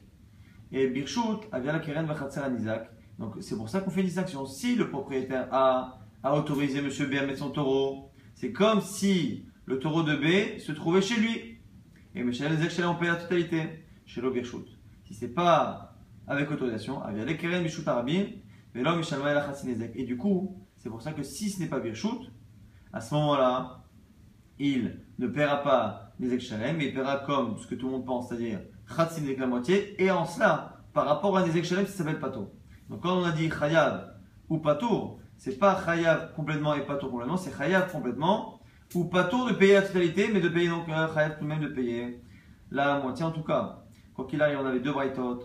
Et 0.72 0.88
Birshut, 0.88 1.50
la 1.52 1.80
Keren 1.80 2.06
Vachatzer 2.06 2.50
Nizak. 2.52 2.90
Donc 3.18 3.36
c'est 3.42 3.56
pour 3.56 3.70
ça 3.70 3.82
qu'on 3.82 3.90
fait 3.90 4.02
une 4.02 4.08
distinction. 4.08 4.46
Si 4.46 4.76
le 4.76 4.90
propriétaire 4.90 5.48
A 5.52 6.00
a 6.24 6.36
autorisé 6.36 6.80
M. 6.80 6.88
B 6.88 7.16
à 7.16 7.26
mettre 7.26 7.40
son 7.40 7.50
taureau, 7.50 8.12
c'est 8.36 8.52
comme 8.52 8.82
si 8.82 9.46
le 9.66 9.80
taureau 9.80 10.04
de 10.04 10.16
B 10.16 10.60
se 10.60 10.72
trouvait 10.72 11.02
chez 11.02 11.20
lui. 11.20 11.60
Et 12.16 12.22
M. 12.22 12.30
Nezek, 12.30 12.72
on 12.86 12.96
paye 12.96 13.10
la 13.10 13.16
totalité. 13.16 13.86
Chez 14.06 14.22
le. 14.22 14.34
Si 15.06 15.14
c'est 15.14 15.34
pas 15.34 15.89
avec 16.30 16.50
autorisation, 16.52 17.02
Nezek. 19.66 19.92
Et 19.96 20.04
du 20.04 20.16
coup, 20.16 20.56
c'est 20.78 20.90
pour 20.90 21.02
ça 21.02 21.12
que 21.12 21.24
si 21.24 21.50
ce 21.50 21.60
n'est 21.60 21.68
pas 21.68 21.80
Birshut, 21.80 22.32
à 22.94 23.02
ce 23.02 23.14
moment-là, 23.16 23.84
il 24.60 25.00
ne 25.18 25.28
paiera 25.28 25.64
pas 25.64 26.14
les 26.20 26.40
Shalem, 26.40 26.78
mais 26.78 26.88
il 26.88 26.94
paiera 26.94 27.18
comme 27.18 27.58
ce 27.58 27.66
que 27.66 27.76
tout 27.76 27.88
le 27.88 27.94
monde 27.94 28.06
pense, 28.06 28.30
c'est-à-dire 28.30 28.62
Khatsin 28.96 29.24
avec 29.24 29.40
la 29.40 29.48
moitié, 29.48 30.02
et 30.02 30.12
en 30.12 30.26
cela, 30.26 30.78
par 30.94 31.06
rapport 31.06 31.36
à 31.36 31.44
Nezek 31.46 31.66
Shalem, 31.66 31.88
ça 31.88 31.94
s'appelle 31.94 32.20
Pato. 32.20 32.54
Donc 32.90 33.02
quand 33.02 33.18
on 33.18 33.24
a 33.24 33.32
dit 33.32 33.50
Chayav 33.50 34.14
ou 34.50 34.60
Patour, 34.60 35.20
c'est 35.38 35.58
pas 35.58 35.82
Chayav 35.84 36.34
complètement 36.36 36.76
et 36.76 36.86
Patour 36.86 37.10
complètement, 37.10 37.38
c'est 37.38 37.56
Chayav 37.58 37.92
complètement, 37.92 38.60
ou 38.94 39.06
Patour 39.06 39.48
de 39.48 39.54
payer 39.54 39.74
la 39.74 39.82
totalité, 39.82 40.30
mais 40.32 40.42
de 40.42 40.50
payer 40.50 40.70
donc 40.70 40.88
euh, 40.90 41.14
Chayav 41.14 41.38
tout 41.38 41.44
de 41.44 41.50
même 41.50 41.62
de 41.62 41.68
payer 41.70 42.22
la 42.70 43.00
moitié 43.00 43.26
en 43.26 43.32
tout 43.32 43.44
cas. 43.44 43.84
Quoi 44.14 44.28
qu'il 44.28 44.42
arrive, 44.42 44.60
on 44.62 44.66
avait 44.66 44.80
deux 44.80 44.92
Brightot, 44.92 45.44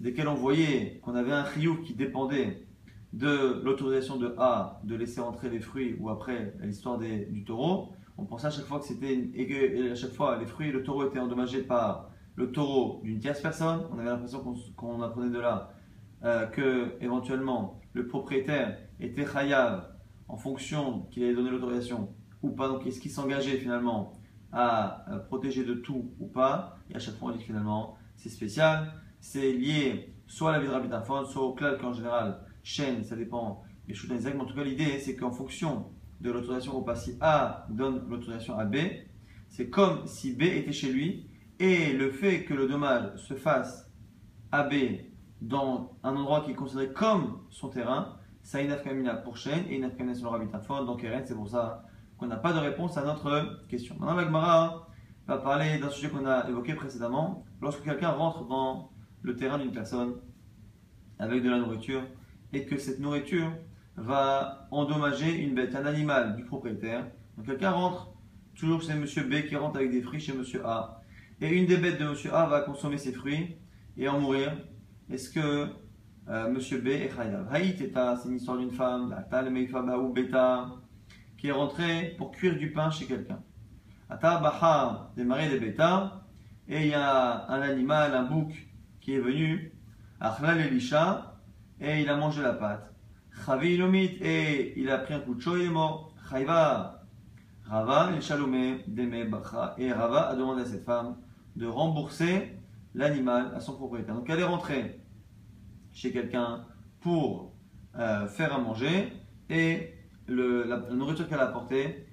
desquels 0.00 0.28
on 0.28 0.34
voyait 0.34 1.00
qu'on 1.02 1.14
avait 1.14 1.32
un 1.32 1.44
Chiyuv 1.44 1.82
qui 1.82 1.94
dépendait 1.94 2.66
de 3.12 3.60
l'autorisation 3.64 4.16
de 4.16 4.34
A 4.38 4.80
de 4.84 4.94
laisser 4.94 5.20
entrer 5.20 5.50
les 5.50 5.60
fruits 5.60 5.96
ou 5.98 6.10
après 6.10 6.54
l'histoire 6.62 6.98
du 6.98 7.44
taureau 7.44 7.92
on 8.20 8.26
pensait 8.26 8.48
à 8.48 8.50
chaque 8.50 8.66
fois 8.66 8.78
que 8.78 8.84
c'était 8.84 9.30
et 9.34 9.90
à 9.90 9.94
chaque 9.94 10.12
fois 10.12 10.38
les 10.38 10.46
fruits 10.46 10.68
et 10.68 10.72
le 10.72 10.82
taureau 10.82 11.06
étaient 11.06 11.18
endommagés 11.18 11.62
par 11.62 12.10
le 12.36 12.52
taureau 12.52 13.00
d'une 13.02 13.18
tierce 13.18 13.40
personne. 13.40 13.82
On 13.90 13.98
avait 13.98 14.10
l'impression 14.10 14.44
qu'on 14.76 15.02
apprenait 15.02 15.30
de 15.30 15.40
là 15.40 15.72
euh, 16.24 16.46
que 16.46 16.96
éventuellement 17.00 17.80
le 17.92 18.06
propriétaire 18.06 18.78
était 19.00 19.26
chayav 19.26 19.88
en 20.28 20.36
fonction 20.36 21.06
qu'il 21.10 21.24
avait 21.24 21.34
donné 21.34 21.50
l'autorisation 21.50 22.14
ou 22.42 22.50
pas. 22.50 22.68
Donc, 22.68 22.86
est-ce 22.86 23.00
qu'il 23.00 23.10
s'engageait 23.10 23.56
finalement 23.56 24.12
à 24.52 25.04
protéger 25.28 25.64
de 25.64 25.74
tout 25.74 26.12
ou 26.18 26.26
pas? 26.26 26.78
Et 26.90 26.96
à 26.96 26.98
chaque 26.98 27.14
fois, 27.16 27.30
on 27.30 27.36
dit 27.36 27.42
finalement, 27.42 27.96
c'est 28.16 28.28
spécial. 28.28 28.92
C'est 29.20 29.52
lié 29.52 30.14
soit 30.26 30.50
à 30.50 30.52
la 30.52 30.60
vie 30.60 30.68
de 30.68 30.72
Rabbi 30.72 30.88
soit 31.30 31.42
au 31.42 31.54
club 31.54 31.80
qu'en 31.80 31.92
général, 31.92 32.40
chaîne, 32.62 33.04
ça 33.04 33.16
dépend 33.16 33.62
Mais 33.88 34.40
en 34.40 34.44
tout 34.44 34.54
cas, 34.54 34.64
l'idée, 34.64 34.98
c'est 35.00 35.16
qu'en 35.16 35.30
fonction 35.30 35.86
de 36.20 36.30
l'autorisation 36.30 36.76
au 36.76 36.82
pas, 36.82 36.94
si 36.94 37.16
A 37.20 37.66
donne 37.70 38.06
l'autorisation 38.08 38.58
à 38.58 38.64
B, 38.64 38.76
c'est 39.48 39.68
comme 39.68 40.06
si 40.06 40.34
B 40.34 40.42
était 40.42 40.72
chez 40.72 40.92
lui 40.92 41.26
et 41.58 41.92
le 41.92 42.10
fait 42.10 42.44
que 42.44 42.54
le 42.54 42.68
dommage 42.68 43.16
se 43.16 43.34
fasse 43.34 43.90
à 44.52 44.62
B 44.62 44.74
dans 45.40 45.96
un 46.02 46.14
endroit 46.14 46.42
qui 46.42 46.52
est 46.52 46.54
considéré 46.54 46.92
comme 46.92 47.40
son 47.50 47.68
terrain, 47.68 48.16
ça 48.42 48.58
a 48.58 48.60
une 48.60 48.70
afkamina 48.70 49.14
pour 49.16 49.36
chaîne 49.36 49.64
et 49.68 49.76
une 49.76 49.84
afkamina 49.84 50.14
sur 50.14 50.30
le 50.30 50.38
rabitaphone. 50.38 50.86
Donc, 50.86 51.04
c'est 51.24 51.34
pour 51.34 51.48
ça 51.48 51.84
qu'on 52.18 52.26
n'a 52.26 52.36
pas 52.36 52.52
de 52.52 52.58
réponse 52.58 52.96
à 52.96 53.04
notre 53.04 53.66
question. 53.68 53.96
Maintenant, 53.98 54.16
l'Agmara 54.16 54.88
va 55.26 55.38
parler 55.38 55.78
d'un 55.78 55.90
sujet 55.90 56.08
qu'on 56.08 56.26
a 56.26 56.48
évoqué 56.48 56.74
précédemment. 56.74 57.44
Lorsque 57.60 57.82
quelqu'un 57.82 58.10
rentre 58.10 58.46
dans 58.46 58.90
le 59.22 59.36
terrain 59.36 59.58
d'une 59.58 59.72
personne 59.72 60.14
avec 61.18 61.42
de 61.42 61.50
la 61.50 61.58
nourriture 61.58 62.02
et 62.52 62.64
que 62.64 62.78
cette 62.78 63.00
nourriture 63.00 63.52
va 63.96 64.68
endommager 64.70 65.34
une 65.34 65.54
bête, 65.54 65.74
un 65.74 65.86
animal 65.86 66.36
du 66.36 66.44
propriétaire. 66.44 67.06
Quelqu'un 67.44 67.70
rentre, 67.70 68.12
toujours 68.54 68.82
c'est 68.82 68.94
monsieur 68.94 69.22
B 69.22 69.46
qui 69.48 69.56
rentre 69.56 69.76
avec 69.76 69.90
des 69.90 70.02
fruits 70.02 70.20
chez 70.20 70.32
monsieur 70.32 70.66
A. 70.66 71.02
Et 71.40 71.48
une 71.48 71.66
des 71.66 71.76
bêtes 71.76 71.98
de 71.98 72.06
monsieur 72.06 72.34
A 72.34 72.46
va 72.46 72.60
consommer 72.60 72.98
ses 72.98 73.12
fruits 73.12 73.56
et 73.96 74.08
en 74.08 74.20
mourir. 74.20 74.56
Est-ce 75.10 75.30
que 75.30 75.68
euh, 76.28 76.48
Monsieur 76.48 76.78
B 76.78 76.88
est 76.88 77.10
chayav. 77.14 77.48
c'est 78.22 78.28
une 78.28 78.36
histoire 78.36 78.58
d'une 78.58 78.70
femme, 78.70 79.14
ou 79.98 80.12
beta, 80.12 80.68
qui 81.36 81.48
est 81.48 81.52
rentrée 81.52 82.14
pour 82.18 82.30
cuire 82.30 82.56
du 82.56 82.70
pain 82.70 82.90
chez 82.90 83.06
quelqu'un. 83.06 83.42
Ata 84.08 84.38
baha 84.38 85.10
des 85.16 85.24
marais 85.24 85.48
de 85.48 85.58
beta, 85.58 86.24
et 86.68 86.82
il 86.82 86.88
y 86.88 86.94
a 86.94 87.50
un 87.50 87.62
animal, 87.62 88.14
un 88.14 88.24
bouc, 88.24 88.69
qui 89.00 89.14
est 89.14 89.20
venu, 89.20 89.72
achlal 90.20 90.60
elisha, 90.60 91.36
et 91.80 92.02
il 92.02 92.08
a 92.08 92.16
mangé 92.16 92.42
la 92.42 92.52
pâte. 92.52 92.92
Chavi 93.44 93.74
ilomit, 93.74 94.18
et 94.20 94.78
il 94.78 94.90
a 94.90 94.98
pris 94.98 95.14
un 95.14 95.20
coup 95.20 95.34
de 95.34 95.40
chaud, 95.40 95.56
il 95.56 95.66
est 95.66 95.70
mort. 95.70 96.14
Chayva, 96.28 97.00
Rava, 97.64 98.10
el 98.12 98.84
deme 98.88 99.30
bacha, 99.30 99.74
et 99.78 99.92
Rava 99.92 100.28
a 100.28 100.34
demandé 100.34 100.62
à 100.62 100.64
cette 100.64 100.84
femme 100.84 101.16
de 101.56 101.66
rembourser 101.66 102.56
l'animal 102.94 103.52
à 103.54 103.60
son 103.60 103.74
propriétaire. 103.74 104.14
Donc 104.14 104.28
elle 104.28 104.40
est 104.40 104.44
rentrée 104.44 105.00
chez 105.92 106.12
quelqu'un 106.12 106.64
pour 107.00 107.52
euh, 107.96 108.26
faire 108.26 108.54
à 108.54 108.58
manger 108.58 109.12
et 109.48 109.94
la, 110.28 110.78
nourriture 110.92 111.28
qu'elle 111.28 111.40
a 111.40 111.48
apportée 111.48 112.06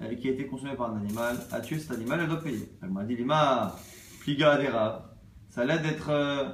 euh, 0.00 0.14
qui 0.14 0.28
a 0.28 0.32
été 0.32 0.46
consommée 0.46 0.74
par 0.74 0.92
un 0.92 0.96
animal 0.96 1.36
a 1.50 1.60
tué 1.60 1.78
cet 1.78 1.92
animal, 1.92 2.20
elle 2.20 2.28
doit 2.28 2.42
payer. 2.42 2.70
Elle 2.82 2.90
m'a 2.90 3.04
dit 3.04 3.16
Lima, 3.16 3.74
pliga 4.20 4.52
adera. 4.52 5.11
Ça 5.52 5.66
l'aide 5.66 5.82
d'être 5.82 6.08
euh, 6.08 6.48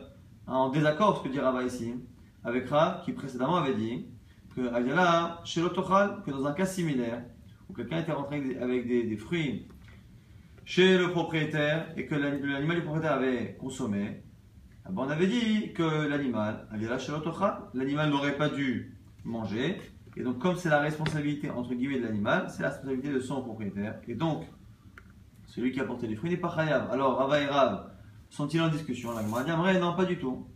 en 0.49 0.71
désaccord, 0.71 1.19
ce 1.19 1.23
que 1.23 1.33
dit 1.33 1.39
Rava 1.39 1.63
ici, 1.63 1.95
avec 2.43 2.69
Rav 2.69 3.05
qui 3.05 3.13
précédemment 3.13 3.55
avait 3.55 3.77
dit 3.77 4.07
que 4.57 4.63
là, 4.63 5.41
chez 5.45 5.61
l'autochal, 5.61 6.21
que 6.27 6.33
dans 6.33 6.45
un 6.49 6.53
cas 6.53 6.67
similaire, 6.67 7.23
où 7.71 7.75
quelqu'un 7.75 8.01
était 8.01 8.11
rentré 8.11 8.59
avec 8.61 8.89
des, 8.89 9.17
fruits 9.17 9.69
chez 10.65 10.99
le 10.99 11.13
propriétaire 11.13 11.93
et 11.97 12.07
que 12.07 12.17
l'animal 12.17 12.79
du 12.79 12.83
propriétaire 12.83 13.13
avait 13.13 13.57
consommé, 13.61 14.21
ah 14.85 14.89
ben, 14.91 15.03
on 15.07 15.11
avait 15.11 15.29
dit 15.29 15.73
que 15.75 16.09
l'animal, 16.09 16.67
l'animal 17.75 18.11
n'aurait 18.11 18.37
pas 18.37 18.49
dû 18.49 18.99
manger. 19.25 19.81
Et 20.17 20.25
donc, 20.25 20.41
comme 20.41 20.57
c'est 20.57 20.71
la 20.71 20.81
responsabilité 20.81 21.51
entre 21.51 21.73
guillemets 21.73 22.01
de 22.01 22.07
l'animal, 22.07 22.49
c'est 22.51 22.65
la 22.65 22.71
responsabilité 22.71 23.15
de 23.15 23.21
son 23.21 23.43
propriétaire. 23.43 24.01
Et 24.09 24.17
donc, 24.17 24.43
celui 25.47 25.71
qui 25.71 25.79
a 25.79 25.85
porté 25.85 26.09
les 26.09 26.17
fruits 26.17 26.31
n'est 26.31 26.37
pas 26.37 26.53
khayab. 26.53 26.91
Alors, 26.91 27.17
Rava 27.17 27.41
et 27.41 27.47
Rav 27.47 27.93
sont-ils 28.31 28.61
en 28.61 28.69
discussion 28.69 29.13
La 29.13 29.23
dit 29.23 29.81
non, 29.81 29.95
pas 29.95 30.05
du 30.05 30.19
tout. 30.19 30.47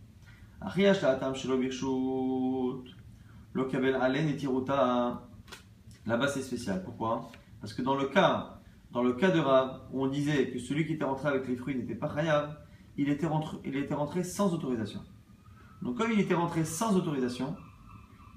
Là-bas, 6.05 6.27
c'est 6.27 6.41
spécial. 6.41 6.83
Pourquoi? 6.83 7.29
Parce 7.61 7.73
que 7.73 7.81
dans 7.81 7.95
le 7.95 8.05
cas, 8.07 8.59
dans 8.91 9.03
le 9.03 9.13
cas 9.13 9.31
de 9.31 9.39
Rav, 9.39 9.81
où 9.91 10.03
on 10.03 10.07
disait 10.07 10.49
que 10.51 10.59
celui 10.59 10.85
qui 10.85 10.93
était 10.93 11.05
rentré 11.05 11.29
avec 11.29 11.47
les 11.47 11.55
fruits 11.55 11.75
n'était 11.75 11.95
pas 11.95 12.09
khayab, 12.09 12.57
il 12.97 13.07
il 13.65 13.77
était 13.77 13.95
rentré 13.95 14.23
sans 14.23 14.53
autorisation. 14.53 15.01
Donc 15.81 15.97
comme 15.97 16.11
il 16.11 16.19
était 16.19 16.33
rentré 16.33 16.63
sans 16.63 16.95
autorisation, 16.95 17.55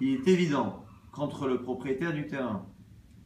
il 0.01 0.15
est 0.15 0.29
évident 0.29 0.85
qu'entre 1.13 1.47
le 1.47 1.63
propriétaire 1.63 2.13
du 2.13 2.27
terrain 2.27 2.67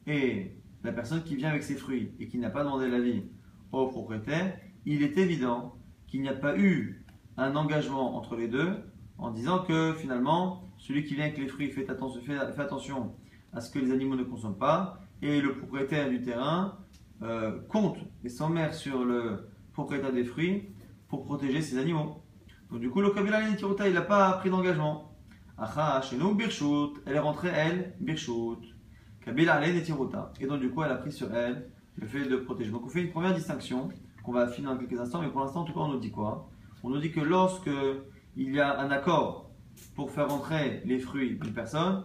et 0.07 0.55
la 0.83 0.91
personne 0.91 1.23
qui 1.23 1.35
vient 1.35 1.49
avec 1.49 1.63
ses 1.63 1.75
fruits 1.75 2.13
et 2.19 2.27
qui 2.27 2.37
n'a 2.37 2.49
pas 2.49 2.63
demandé 2.63 2.87
l'avis 2.87 3.23
au 3.71 3.87
propriétaire, 3.87 4.57
il 4.85 5.03
est 5.03 5.17
évident 5.17 5.75
qu'il 6.11 6.21
n'y 6.21 6.29
a 6.29 6.33
pas 6.33 6.57
eu 6.57 7.05
un 7.37 7.55
engagement 7.55 8.17
entre 8.17 8.35
les 8.35 8.49
deux 8.49 8.75
en 9.17 9.31
disant 9.31 9.59
que 9.59 9.93
finalement, 9.93 10.69
celui 10.77 11.05
qui 11.05 11.15
vient 11.15 11.23
avec 11.23 11.37
les 11.37 11.47
fruits 11.47 11.69
fait 11.71 11.89
attention, 11.89 12.21
fait, 12.21 12.37
attention 12.37 13.15
à 13.53 13.61
ce 13.61 13.71
que 13.71 13.79
les 13.79 13.91
animaux 13.91 14.15
ne 14.15 14.23
consomment 14.23 14.57
pas 14.57 14.99
et 15.21 15.39
le 15.39 15.55
propriétaire 15.55 16.09
du 16.09 16.21
terrain 16.21 16.77
euh, 17.21 17.59
compte 17.69 17.97
et 18.25 18.29
s'emmerde 18.29 18.73
sur 18.73 19.05
le 19.05 19.49
propriétaire 19.71 20.11
des 20.11 20.25
fruits 20.25 20.69
pour 21.07 21.23
protéger 21.23 21.61
ses 21.61 21.77
animaux. 21.77 22.21
Donc 22.69 22.81
du 22.81 22.89
coup, 22.89 22.99
le 22.99 23.11
Kabila 23.11 23.39
il 23.47 23.93
n'a 23.93 24.01
pas 24.01 24.33
pris 24.33 24.49
d'engagement. 24.49 25.15
Acha, 25.57 26.01
chez 26.01 26.17
nous, 26.17 26.35
Birchut, 26.35 26.99
elle 27.05 27.15
est 27.15 27.19
rentrée, 27.19 27.51
elle, 27.55 27.93
Birchut. 28.01 28.75
Kabila 29.23 29.65
Et 29.65 30.45
donc 30.47 30.59
du 30.59 30.71
coup, 30.71 30.83
elle 30.83 30.91
a 30.91 30.95
pris 30.95 31.11
sur 31.11 31.33
elle 31.33 31.69
le 31.95 32.07
fait 32.07 32.25
de 32.25 32.35
protéger. 32.35 32.71
Donc 32.71 32.85
on 32.85 32.89
fait 32.89 33.01
une 33.01 33.11
première 33.11 33.33
distinction 33.33 33.89
qu'on 34.23 34.31
va 34.31 34.41
affiner 34.41 34.67
dans 34.67 34.77
quelques 34.77 34.99
instants, 34.99 35.21
mais 35.21 35.29
pour 35.29 35.41
l'instant, 35.41 35.61
en 35.61 35.63
tout 35.63 35.73
cas, 35.73 35.79
on 35.79 35.89
nous 35.89 35.99
dit 35.99 36.11
quoi 36.11 36.49
On 36.83 36.89
nous 36.89 36.99
dit 36.99 37.11
que 37.11 37.19
lorsque 37.19 37.69
il 38.35 38.53
y 38.53 38.59
a 38.59 38.79
un 38.79 38.91
accord 38.91 39.49
pour 39.95 40.11
faire 40.11 40.29
rentrer 40.29 40.81
les 40.85 40.99
fruits 40.99 41.39
d'une 41.39 41.53
personne, 41.53 42.03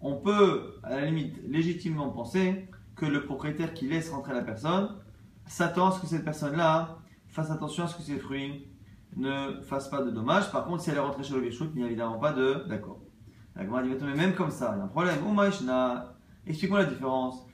on 0.00 0.16
peut, 0.16 0.74
à 0.82 0.96
la 0.96 1.06
limite, 1.06 1.40
légitimement 1.46 2.10
penser 2.10 2.68
que 2.96 3.06
le 3.06 3.24
propriétaire 3.24 3.74
qui 3.74 3.88
laisse 3.88 4.10
rentrer 4.10 4.34
la 4.34 4.42
personne 4.42 4.90
s'attend 5.46 5.88
à 5.88 5.92
ce 5.92 6.00
que 6.00 6.06
cette 6.06 6.24
personne-là 6.24 6.98
fasse 7.28 7.50
attention 7.50 7.84
à 7.84 7.86
ce 7.88 7.96
que 7.96 8.02
ces 8.02 8.18
fruits 8.18 8.68
ne 9.16 9.60
fassent 9.62 9.88
pas 9.88 10.02
de 10.02 10.10
dommages. 10.10 10.50
Par 10.52 10.64
contre, 10.64 10.82
si 10.82 10.90
elle 10.90 10.96
est 10.96 11.00
rentrée 11.00 11.22
chez 11.22 11.34
le 11.34 11.40
Birchut, 11.40 11.64
il 11.74 11.78
n'y 11.78 11.84
a 11.84 11.86
évidemment 11.86 12.18
pas 12.18 12.32
de 12.32 12.64
d'accord. 12.68 13.00
La 13.56 13.64
Gemara 13.64 13.82
dit, 13.82 13.90
mais 14.02 14.14
même 14.14 14.34
comme 14.34 14.50
ça, 14.50 14.72
il 14.74 14.78
y 14.78 14.80
a 14.80 14.84
un 14.84 14.88
problème. 14.88 15.16
Expliquons 16.46 16.76
la 16.76 16.84
différence. 16.84 17.46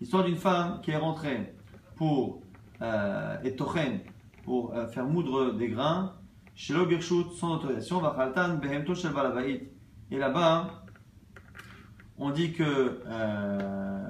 L'histoire 0.00 0.24
d'une 0.24 0.36
femme 0.36 0.80
qui 0.82 0.92
est 0.92 0.96
rentrée 0.96 1.54
pour 1.96 2.42
euh, 2.82 3.36
pour 4.44 4.74
euh, 4.74 4.86
faire 4.86 5.04
moudre 5.04 5.52
des 5.52 5.68
grains 5.68 6.14
chez 6.54 6.72
le 6.72 6.84
Birchut 6.84 7.32
sans 7.36 7.56
autorisation. 7.56 8.00
Et 10.10 10.18
là-bas, 10.18 10.84
on 12.16 12.30
dit 12.30 12.52
que 12.52 13.00
euh, 13.06 14.08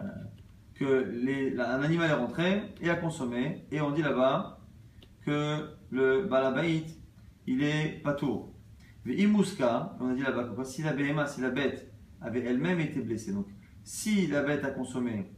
que 0.75 1.59
un 1.61 1.83
animal 1.83 2.11
est 2.11 2.15
rentré 2.15 2.63
et 2.81 2.91
a 2.91 2.95
consommé, 2.95 3.67
et 3.73 3.81
on 3.81 3.91
dit 3.91 4.03
là-bas 4.03 4.61
que 5.25 5.71
le 5.91 6.23
balabaït, 6.23 6.87
il 7.47 7.63
est 7.63 8.01
patour. 8.03 8.53
Mais 9.05 9.15
imuska, 9.15 9.97
on 10.01 10.11
a 10.11 10.15
dit 10.15 10.23
là-bas 10.23 10.65
si 10.65 10.83
si 10.83 11.41
la 11.41 11.51
bête 11.51 11.93
avait 12.21 12.45
elle-même 12.45 12.79
été 12.81 13.01
blessée, 13.01 13.33
donc 13.33 13.47
si 13.85 14.27
la 14.27 14.43
bête 14.43 14.65
a 14.65 14.71
consommé, 14.71 15.33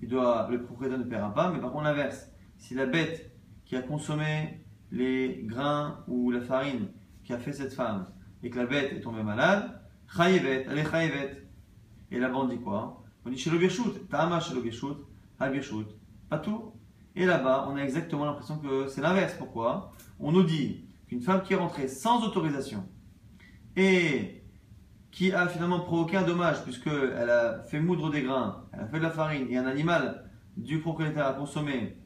il 0.00 0.08
doit, 0.08 0.48
le 0.50 0.62
propriétaire 0.62 0.98
ne 0.98 1.04
paiera 1.04 1.32
pas, 1.32 1.50
mais 1.50 1.60
par 1.60 1.72
contre 1.72 1.84
l'inverse, 1.84 2.30
si 2.56 2.74
la 2.74 2.86
bête 2.86 3.32
qui 3.64 3.76
a 3.76 3.82
consommé 3.82 4.60
les 4.90 5.42
grains 5.44 6.04
ou 6.06 6.30
la 6.30 6.40
farine 6.40 6.88
qui 7.24 7.32
a 7.32 7.38
fait 7.38 7.52
cette 7.52 7.72
femme 7.72 8.06
et 8.42 8.50
que 8.50 8.58
la 8.58 8.66
bête 8.66 8.92
est 8.92 9.00
tombée 9.00 9.22
malade, 9.22 9.80
chayevet, 10.14 10.66
elle 10.70 10.78
est 10.78 10.90
chayevet. 10.90 11.48
Et 12.10 12.18
là-bas 12.18 12.36
on 12.36 12.48
dit 12.48 12.60
quoi? 12.60 13.02
On 13.24 13.30
dit 13.30 13.38
chez 13.38 13.50
le 13.50 13.58
Birchut, 13.58 14.06
Ta'ama 14.08 14.38
chez 14.38 14.54
le 14.54 14.60
Birchut, 14.60 14.96
Ha 15.40 15.48
Birchut, 15.48 15.86
pas 16.28 16.38
tout. 16.38 16.72
Et 17.16 17.24
là-bas, 17.24 17.66
on 17.68 17.76
a 17.76 17.80
exactement 17.80 18.26
l'impression 18.26 18.58
que 18.58 18.88
c'est 18.88 19.00
l'inverse. 19.00 19.34
Pourquoi? 19.38 19.92
On 20.20 20.32
nous 20.32 20.42
dit 20.42 20.84
qu'une 21.08 21.22
femme 21.22 21.42
qui 21.42 21.54
est 21.54 21.56
rentrée 21.56 21.88
sans 21.88 22.22
autorisation 22.24 22.86
et 23.74 24.35
qui 25.16 25.32
a 25.32 25.48
finalement 25.48 25.80
provoqué 25.80 26.18
un 26.18 26.24
dommage 26.24 26.62
puisqu'elle 26.62 27.30
a 27.30 27.62
fait 27.62 27.80
moudre 27.80 28.10
des 28.10 28.20
grains, 28.20 28.66
elle 28.74 28.80
a 28.80 28.86
fait 28.86 28.98
de 28.98 29.02
la 29.02 29.10
farine 29.10 29.46
et 29.48 29.56
un 29.56 29.64
animal 29.64 30.30
du 30.58 30.80
propriétaire 30.80 31.26
a 31.26 31.32
consommé 31.32 31.96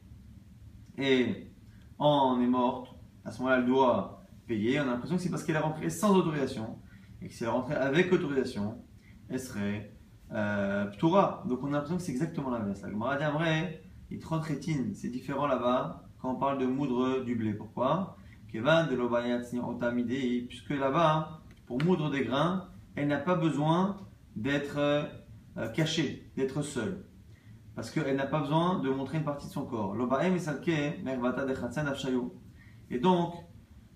et 0.97 1.51
en 1.99 2.41
est 2.41 2.47
morte, 2.47 2.95
à 3.25 3.33
ce 3.33 3.41
moment-là, 3.41 3.59
elle 3.59 3.67
doit 3.67 4.23
payer. 4.47 4.79
On 4.79 4.85
a 4.85 4.87
l'impression 4.87 5.17
que 5.17 5.23
c'est 5.23 5.29
parce 5.29 5.43
qu'elle 5.43 5.57
est 5.57 5.59
rentrée 5.59 5.91
sans 5.91 6.15
autorisation 6.15 6.79
et 7.21 7.27
que 7.27 7.35
si 7.35 7.43
elle 7.43 7.49
est 7.49 7.53
rentrée 7.53 7.75
avec 7.75 8.13
autorisation, 8.13 8.81
elle 9.29 9.41
serait 9.41 9.93
euh, 10.33 10.89
Donc 11.01 11.65
on 11.65 11.67
a 11.67 11.71
l'impression 11.71 11.97
que 11.97 12.03
c'est 12.03 12.13
exactement 12.13 12.51
l'inverse. 12.51 12.81
La 12.83 12.91
Gemara 12.91 13.17
dit 13.17 13.25
vrai, 13.25 13.83
il 14.13 14.25
rétine, 14.25 14.95
c'est 14.95 15.09
différent 15.09 15.49
là-bas 15.49 16.05
quand 16.21 16.31
on 16.31 16.37
parle 16.37 16.59
de 16.59 16.67
moudre 16.67 17.25
du 17.25 17.35
blé. 17.35 17.55
Pourquoi? 17.55 18.17
Puisque 18.47 18.65
là-bas, 20.71 21.41
pour 21.67 21.83
moudre 21.83 22.11
des 22.11 22.25
grains, 22.25 22.70
elle 22.97 23.09
n'a 23.09 23.19
pas 23.19 23.35
besoin 23.35 23.97
d'être 24.37 24.79
euh, 24.79 25.69
cachée, 25.75 26.31
d'être 26.37 26.63
seule. 26.63 27.07
Parce 27.75 27.91
qu'elle 27.91 28.17
n'a 28.17 28.27
pas 28.27 28.41
besoin 28.41 28.81
de 28.81 28.91
montrer 28.91 29.19
une 29.19 29.25
partie 29.25 29.47
de 29.47 29.53
son 29.53 29.65
corps. 29.65 29.97
Et 32.91 32.99
donc, 32.99 33.35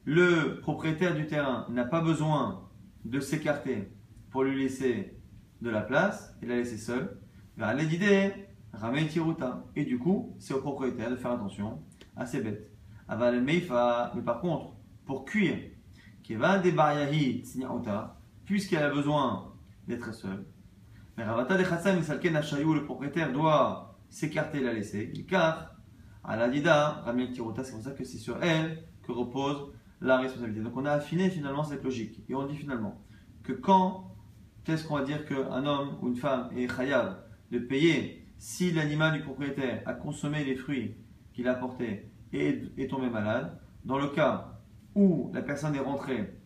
le 0.04 0.60
propriétaire 0.60 1.14
du 1.14 1.26
terrain 1.26 1.66
n'a 1.70 1.84
pas 1.84 2.00
besoin 2.00 2.68
de 3.04 3.20
s'écarter 3.20 3.90
pour 4.30 4.44
lui 4.44 4.62
laisser 4.62 5.18
de 5.60 5.70
la 5.70 5.82
place 5.82 6.36
et 6.42 6.46
la 6.46 6.56
laisser 6.56 6.78
seule. 6.78 7.18
Et 9.76 9.84
du 9.84 9.98
coup, 9.98 10.34
c'est 10.38 10.54
au 10.54 10.60
propriétaire 10.60 11.10
de 11.10 11.16
faire 11.16 11.32
attention 11.32 11.82
à 12.16 12.26
ses 12.26 12.40
bêtes. 12.40 12.70
Mais 13.08 13.60
par 13.60 14.40
contre, 14.40 14.74
pour 15.04 15.24
cuire, 15.24 15.58
puisqu'elle 18.44 18.82
a 18.82 18.90
besoin 18.90 19.52
d'être 19.86 20.14
seule, 20.14 20.44
le 21.16 22.84
propriétaire 22.84 23.32
doit 23.32 23.98
s'écarter 24.08 24.58
et 24.58 24.62
la 24.62 24.72
laisser. 24.72 25.12
Car, 25.28 25.76
à 26.22 26.36
la 26.36 26.48
dida, 26.48 27.04
c'est 27.62 27.72
pour 27.72 27.82
ça 27.82 27.90
que 27.92 28.04
c'est 28.04 28.18
sur 28.18 28.42
elle 28.42 28.84
que 29.02 29.12
repose 29.12 29.72
la 30.00 30.18
responsabilité. 30.18 30.62
Donc 30.62 30.76
on 30.76 30.84
a 30.84 30.92
affiné 30.92 31.30
finalement 31.30 31.64
cette 31.64 31.84
logique. 31.84 32.22
Et 32.28 32.34
on 32.34 32.46
dit 32.46 32.56
finalement 32.56 33.00
que 33.42 33.52
quand 33.52 34.14
est-ce 34.66 34.86
qu'on 34.86 34.96
va 34.96 35.04
dire 35.04 35.26
qu'un 35.26 35.66
homme 35.66 35.98
ou 36.00 36.08
une 36.08 36.16
femme 36.16 36.48
est 36.56 36.68
chayav 36.68 37.18
de 37.50 37.58
payer 37.58 38.26
si 38.38 38.72
l'animal 38.72 39.12
du 39.12 39.20
propriétaire 39.20 39.82
a 39.86 39.94
consommé 39.94 40.44
les 40.44 40.56
fruits 40.56 40.96
qu'il 41.32 41.48
a 41.48 41.52
apportés 41.52 42.10
et 42.32 42.62
est 42.76 42.90
tombé 42.90 43.08
malade 43.08 43.58
Dans 43.84 43.98
le 43.98 44.08
cas 44.08 44.58
où 44.94 45.30
la 45.34 45.42
personne 45.42 45.74
est 45.74 45.80
rentrée 45.80 46.38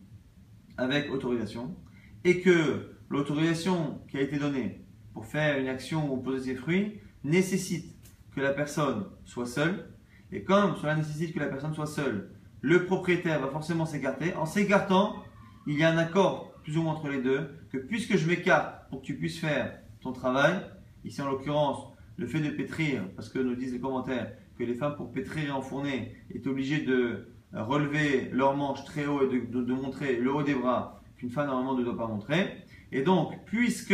avec 0.77 1.11
autorisation 1.11 1.75
et 2.23 2.41
que 2.41 2.95
l'autorisation 3.09 4.01
qui 4.09 4.17
a 4.17 4.21
été 4.21 4.37
donnée 4.37 4.81
pour 5.13 5.25
faire 5.25 5.59
une 5.59 5.67
action 5.67 6.13
ou 6.13 6.17
poser 6.17 6.51
ses 6.51 6.55
fruits 6.55 6.99
nécessite 7.23 7.95
que 8.35 8.41
la 8.41 8.53
personne 8.53 9.05
soit 9.25 9.45
seule. 9.45 9.89
Et 10.31 10.43
comme 10.43 10.75
cela 10.75 10.95
nécessite 10.95 11.33
que 11.33 11.39
la 11.39 11.47
personne 11.47 11.73
soit 11.73 11.87
seule, 11.87 12.31
le 12.61 12.85
propriétaire 12.85 13.39
va 13.39 13.47
forcément 13.47 13.85
s'écarter. 13.85 14.33
En 14.35 14.45
s'écartant, 14.45 15.23
il 15.65 15.77
y 15.77 15.83
a 15.83 15.89
un 15.89 15.97
accord 15.97 16.53
plus 16.63 16.77
ou 16.77 16.83
moins 16.83 16.93
entre 16.93 17.09
les 17.09 17.21
deux, 17.21 17.49
que 17.71 17.77
puisque 17.77 18.17
je 18.17 18.27
m'écarte 18.27 18.89
pour 18.89 19.01
que 19.01 19.05
tu 19.05 19.15
puisses 19.15 19.39
faire 19.39 19.79
ton 20.01 20.11
travail, 20.11 20.59
ici 21.03 21.21
en 21.21 21.29
l'occurrence, 21.29 21.87
le 22.17 22.27
fait 22.27 22.41
de 22.41 22.49
pétrir, 22.49 23.03
parce 23.15 23.29
que 23.29 23.39
nous 23.39 23.55
disent 23.55 23.73
les 23.73 23.79
commentaires 23.79 24.31
que 24.57 24.63
les 24.63 24.75
femmes 24.75 24.95
pour 24.95 25.11
pétrir 25.11 25.45
et 25.45 25.51
enfourner 25.51 26.15
est 26.33 26.45
obligée 26.47 26.81
de 26.81 27.29
relever 27.53 28.29
leurs 28.31 28.55
manches 28.55 28.83
très 28.83 29.07
haut 29.07 29.23
et 29.23 29.39
de, 29.47 29.73
montrer 29.73 30.17
le 30.17 30.31
haut 30.31 30.43
des 30.43 30.53
bras 30.53 30.98
qu'une 31.19 31.29
femme 31.29 31.47
normalement 31.47 31.75
ne 31.75 31.83
doit 31.83 31.97
pas 31.97 32.07
montrer. 32.07 32.63
Et 32.91 33.01
donc, 33.01 33.33
puisque 33.45 33.93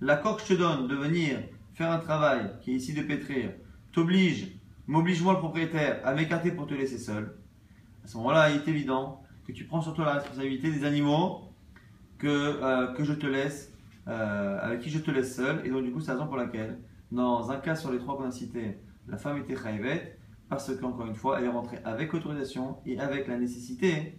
l'accord 0.00 0.36
que 0.36 0.42
je 0.42 0.54
te 0.54 0.58
donne 0.58 0.86
de 0.86 0.94
venir 0.94 1.38
faire 1.74 1.90
un 1.90 1.98
travail 1.98 2.50
qui 2.60 2.72
est 2.72 2.74
ici 2.74 2.92
de 2.92 3.02
pétrir 3.02 3.50
t'oblige, 3.92 4.52
m'oblige 4.86 5.22
moi 5.22 5.32
le 5.32 5.38
propriétaire 5.38 6.00
à 6.04 6.14
m'écarter 6.14 6.52
pour 6.52 6.66
te 6.66 6.74
laisser 6.74 6.98
seul, 6.98 7.36
à 8.04 8.06
ce 8.06 8.16
moment-là, 8.18 8.50
il 8.50 8.56
est 8.56 8.68
évident 8.68 9.22
que 9.46 9.52
tu 9.52 9.64
prends 9.64 9.80
sur 9.80 9.94
toi 9.94 10.04
la 10.04 10.12
responsabilité 10.14 10.70
des 10.70 10.84
animaux 10.84 11.50
que, 12.18 12.26
euh, 12.28 12.92
que 12.94 13.04
je 13.04 13.14
te 13.14 13.26
laisse, 13.26 13.72
euh, 14.06 14.58
avec 14.60 14.80
qui 14.80 14.90
je 14.90 14.98
te 14.98 15.10
laisse 15.10 15.34
seul. 15.34 15.62
Et 15.64 15.70
donc, 15.70 15.84
du 15.84 15.90
coup, 15.90 16.00
c'est 16.00 16.08
la 16.08 16.14
raison 16.14 16.26
pour 16.26 16.36
laquelle, 16.36 16.78
dans 17.10 17.50
un 17.50 17.56
cas 17.56 17.74
sur 17.74 17.90
les 17.90 17.98
trois 17.98 18.16
qu'on 18.16 18.24
a 18.24 18.30
cités, 18.30 18.78
la 19.08 19.16
femme 19.16 19.38
était 19.38 19.56
chayivet, 19.56 20.18
parce 20.48 20.74
qu'encore 20.76 21.06
une 21.06 21.14
fois, 21.14 21.38
elle 21.38 21.46
est 21.46 21.50
rentrée 21.50 21.78
avec 21.84 22.12
autorisation 22.14 22.78
et 22.86 22.98
avec 22.98 23.26
la 23.26 23.38
nécessité 23.38 24.18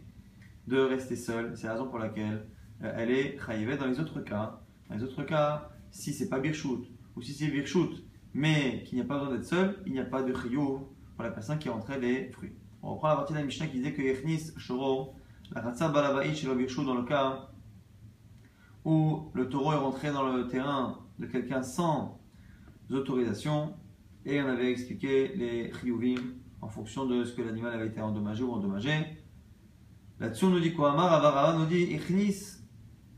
de 0.70 0.80
rester 0.80 1.16
seule. 1.16 1.58
C'est 1.58 1.68
la 1.68 1.74
raison 1.74 1.88
pour 1.88 2.00
laquelle 2.00 2.48
euh, 2.84 2.94
elle 2.96 3.12
est 3.12 3.38
chayivet 3.46 3.78
dans 3.78 3.88
les 3.88 4.00
autres 4.00 4.22
cas. 4.22 4.62
Dans 4.88 4.96
les 4.96 5.04
autres 5.04 5.24
cas, 5.24 5.70
si 5.92 6.14
c'est 6.14 6.30
pas 6.30 6.40
birchut 6.40 6.86
ou 7.16 7.22
si 7.22 7.34
c'est 7.34 7.48
birchut, 7.48 8.06
mais 8.34 8.84
qu'il 8.84 8.98
n'y 8.98 9.02
a 9.02 9.08
pas 9.08 9.18
besoin 9.18 9.34
d'être 9.34 9.46
seul, 9.46 9.82
il 9.86 9.92
n'y 9.92 10.00
a 10.00 10.06
pas 10.06 10.22
de 10.22 10.34
chiyuv 10.34 10.82
pour 11.16 11.24
la 11.24 11.32
personne 11.32 11.58
qui 11.58 11.70
rentrée 11.70 12.00
les 12.00 12.30
fruits. 12.32 12.54
On 12.82 12.94
reprend 12.94 13.10
la 13.10 13.16
partie 13.16 13.34
de 13.34 13.40
la 13.40 13.44
Mishnah 13.44 13.68
qui 13.68 13.78
disait 13.78 13.94
que 13.94 14.02
Yechnis 14.02 14.52
Shoro, 14.58 15.16
la 15.52 15.62
Ratsa 15.62 15.90
Balavaï 15.90 16.36
chez 16.36 16.48
le 16.48 16.86
dans 16.86 16.96
le 16.96 17.04
cas 17.04 17.50
où 18.86 19.32
le 19.34 19.50
taureau 19.50 19.74
est 19.74 19.78
rentré 19.78 20.12
dans 20.12 20.32
le 20.32 20.48
terrain 20.48 21.00
de 21.18 21.26
quelqu'un 21.26 21.62
sans 21.62 22.22
autorisation, 22.90 23.74
et 24.26 24.42
on 24.42 24.48
avait 24.48 24.72
expliqué 24.72 25.36
les 25.36 25.74
chiyuvim 25.74 26.36
en 26.62 26.70
fonction 26.70 27.06
de 27.06 27.24
ce 27.24 27.34
que 27.34 27.42
l'animal 27.42 27.74
avait 27.74 27.88
été 27.88 28.02
endommagé 28.02 28.44
ou 28.44 28.52
endommagé. 28.52 28.92
Là-dessus, 30.20 30.46
on 30.46 30.50
nous 30.50 30.60
dit 30.60 30.74
quoi? 30.74 30.92
Amar 30.92 31.58
nous 31.58 31.66
dit 31.66 31.84
Ichnis 31.84 32.58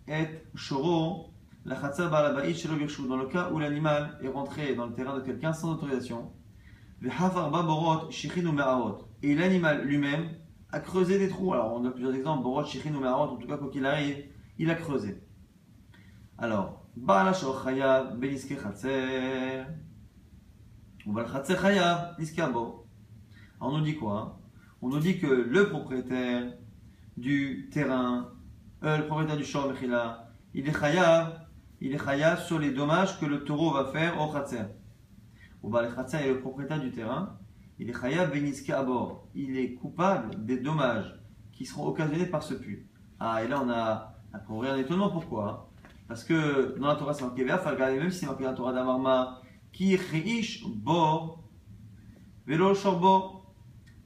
et 0.07 0.27
Shoro, 0.53 1.33
la 1.65 1.75
dans 1.75 3.17
le 3.17 3.25
cas 3.25 3.49
où 3.51 3.57
l'animal 3.57 4.19
est 4.21 4.27
rentré 4.27 4.75
dans 4.75 4.85
le 4.85 4.93
terrain 4.93 5.17
de 5.17 5.21
quelqu'un 5.21 5.51
sans 5.51 5.71
autorisation. 5.71 6.31
Et 9.23 9.35
l'animal 9.35 9.83
lui-même 9.83 10.29
a 10.71 10.79
creusé 10.79 11.17
des 11.17 11.27
trous. 11.27 11.53
Alors, 11.53 11.73
on 11.73 11.83
a 11.85 11.89
plusieurs 11.89 12.13
exemples. 12.13 12.43
Borot, 12.43 12.65
Shichin 12.65 12.93
ou 12.93 12.99
Me'arot, 12.99 13.33
en 13.33 13.37
tout 13.37 13.47
cas, 13.47 13.57
quoi 13.57 13.71
qu'il 13.71 13.85
arrive, 13.87 14.23
il 14.59 14.69
a 14.69 14.75
creusé. 14.75 15.23
Alors, 16.37 16.85
Baal 16.95 17.33
Chayav, 17.33 18.19
Beniske 18.19 18.61
Chatser. 18.61 19.63
Ou 21.07 21.13
Baal 21.13 21.27
Chatser 21.31 21.55
Chayav, 21.55 22.15
Niskabo. 22.19 22.85
On 23.59 23.75
nous 23.75 23.83
dit 23.83 23.95
quoi? 23.95 24.39
On 24.83 24.89
nous 24.89 24.99
dit 24.99 25.19
que 25.19 25.25
le 25.25 25.69
propriétaire 25.69 26.53
du 27.21 27.69
terrain, 27.71 28.31
euh, 28.83 28.97
le 28.97 29.05
propriétaire 29.05 29.37
du 29.37 29.45
champ, 29.45 29.65
il 30.53 30.67
est 30.67 30.73
Chayav, 30.73 31.39
il 31.79 31.93
est 31.93 32.03
Chayav 32.03 32.43
sur 32.43 32.59
les 32.59 32.71
dommages 32.71 33.19
que 33.19 33.25
le 33.25 33.43
taureau 33.43 33.71
va 33.71 33.85
faire 33.85 34.19
au 34.19 34.31
Chatser. 34.33 34.65
Ou 35.63 35.69
Baal 35.69 35.93
Chatser 35.95 36.17
est 36.17 36.29
le 36.29 36.39
propriétaire 36.39 36.79
du 36.79 36.91
terrain. 36.91 37.37
Il 37.79 37.89
est 37.89 37.93
Chayav 37.93 38.31
Beniske 38.31 38.71
Abor. 38.71 39.27
Il 39.35 39.55
est 39.57 39.75
coupable 39.75 40.43
des 40.45 40.59
dommages 40.59 41.19
qui 41.51 41.65
seront 41.65 41.87
occasionnés 41.87 42.25
par 42.25 42.43
ce 42.43 42.55
puits. 42.55 42.85
Ah, 43.19 43.43
et 43.43 43.47
là 43.47 43.61
on 43.63 43.69
a, 43.69 44.15
on 44.49 44.63
a 44.63 44.71
un 44.71 44.77
étonnement. 44.77 45.09
Pourquoi 45.09 45.71
parce 46.11 46.25
que 46.25 46.77
dans 46.77 46.87
la 46.87 46.95
Torah, 46.95 47.13
c'est 47.13 47.23
marqué 47.23 47.43
regardez, 47.43 47.97
même 47.97 48.11
si 48.11 48.19
c'est 48.19 48.25
marqué 48.25 48.43
dans 48.43 48.49
la 48.49 48.57
Torah 48.57 48.73
d'Amarma, 48.73 49.41
qui 49.71 49.95
reish 49.95 50.61
bor, 50.67 51.41
velo 52.45 52.75
shorbo. 52.75 53.40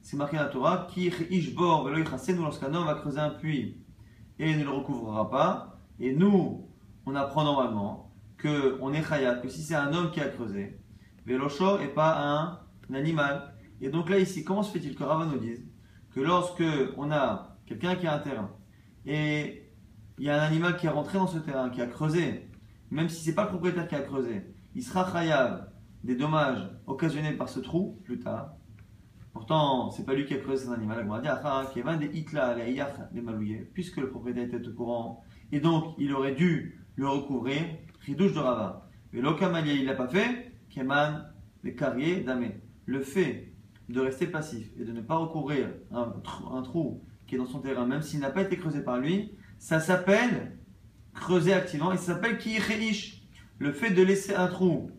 C'est 0.06 0.16
marqué 0.16 0.36
dans 0.36 0.44
la 0.44 0.48
Torah, 0.50 0.86
qui 0.88 1.10
reish 1.10 1.52
bor, 1.52 1.82
velo 1.82 1.98
nous 1.98 2.42
lorsqu'un 2.42 2.72
homme 2.72 2.86
va 2.86 2.94
creuser 2.94 3.18
un 3.18 3.30
puits 3.30 3.82
et 4.38 4.54
ne 4.54 4.62
le 4.62 4.70
recouvrera 4.70 5.28
pas. 5.28 5.80
Et 5.98 6.14
nous, 6.14 6.70
on 7.06 7.16
apprend 7.16 7.42
normalement 7.42 8.14
qu'on 8.40 8.92
est 8.92 9.02
chayat, 9.02 9.34
que 9.38 9.48
si 9.48 9.64
c'est 9.64 9.74
un 9.74 9.92
homme 9.92 10.12
qui 10.12 10.20
a 10.20 10.28
creusé, 10.28 10.78
velo 11.26 11.48
shor 11.48 11.80
et 11.80 11.88
pas 11.88 12.20
un, 12.20 12.94
animal. 12.94 13.52
Et 13.80 13.88
donc 13.88 14.08
là, 14.08 14.20
ici, 14.20 14.44
comment 14.44 14.62
se 14.62 14.70
fait-il 14.70 14.94
que 14.94 15.02
Rava 15.02 15.26
nous 15.26 15.40
dise 15.40 15.66
que 16.12 16.20
lorsque 16.20 16.62
on 16.96 17.10
a 17.10 17.58
quelqu'un 17.66 17.96
qui 17.96 18.06
a 18.06 18.14
un 18.14 18.20
terrain 18.20 18.52
et 19.06 19.72
il 20.18 20.24
y 20.24 20.30
a 20.30 20.40
un 20.40 20.46
animal 20.46 20.76
qui 20.76 20.86
est 20.86 20.90
rentré 20.90 21.18
dans 21.18 21.26
ce 21.26 21.38
terrain, 21.38 21.68
qui 21.68 21.82
a 21.82 21.88
creusé, 21.88 22.48
même 22.92 23.08
si 23.08 23.24
ce 23.24 23.30
n'est 23.30 23.34
pas 23.34 23.42
le 23.42 23.48
propriétaire 23.48 23.88
qui 23.88 23.96
a 23.96 24.02
creusé, 24.02 24.54
il 24.76 24.84
sera 24.84 25.10
chayav 25.10 25.68
des 26.04 26.14
dommages 26.14 26.70
occasionnés 26.86 27.32
par 27.32 27.48
ce 27.48 27.58
trou 27.58 28.00
plus 28.04 28.20
tard. 28.20 28.55
Pourtant, 29.36 29.90
c'est 29.90 30.06
pas 30.06 30.14
lui 30.14 30.24
qui 30.24 30.32
a 30.32 30.38
creusé 30.38 30.64
cet 30.64 30.72
animal. 30.72 31.06
Puisque 33.74 33.98
le 33.98 34.08
propriétaire 34.08 34.44
était 34.44 34.66
au 34.66 34.72
courant, 34.72 35.24
et 35.52 35.60
donc 35.60 35.94
il 35.98 36.14
aurait 36.14 36.34
dû 36.34 36.82
le 36.96 37.06
recouvrir, 37.06 37.60
ridouche 38.00 38.32
de 38.32 38.38
rava. 38.38 38.88
Mais 39.12 39.20
l'okamalia, 39.20 39.74
il 39.74 39.84
l'a 39.84 39.94
pas 39.94 40.08
fait, 40.08 40.52
keman, 40.70 41.30
les 41.64 41.74
carriers 41.74 42.22
d'amé. 42.22 42.62
Le 42.86 43.02
fait 43.02 43.52
de 43.90 44.00
rester 44.00 44.26
passif 44.26 44.70
et 44.80 44.84
de 44.84 44.92
ne 44.92 45.02
pas 45.02 45.16
recouvrir 45.16 45.68
un, 45.92 46.62
trou 46.62 47.02
qui 47.26 47.34
est 47.34 47.38
dans 47.38 47.44
son 47.44 47.60
terrain, 47.60 47.84
même 47.84 48.00
s'il 48.00 48.20
n'a 48.20 48.30
pas 48.30 48.40
été 48.40 48.56
creusé 48.56 48.82
par 48.82 48.98
lui, 48.98 49.32
ça 49.58 49.80
s'appelle 49.80 50.56
creuser 51.12 51.52
activement 51.52 51.92
et 51.92 51.98
ça 51.98 52.14
s'appelle 52.14 52.38
ki'ish. 52.38 53.28
Le 53.58 53.72
fait 53.72 53.90
de 53.90 54.02
laisser 54.02 54.34
un 54.34 54.46
trou 54.46 54.90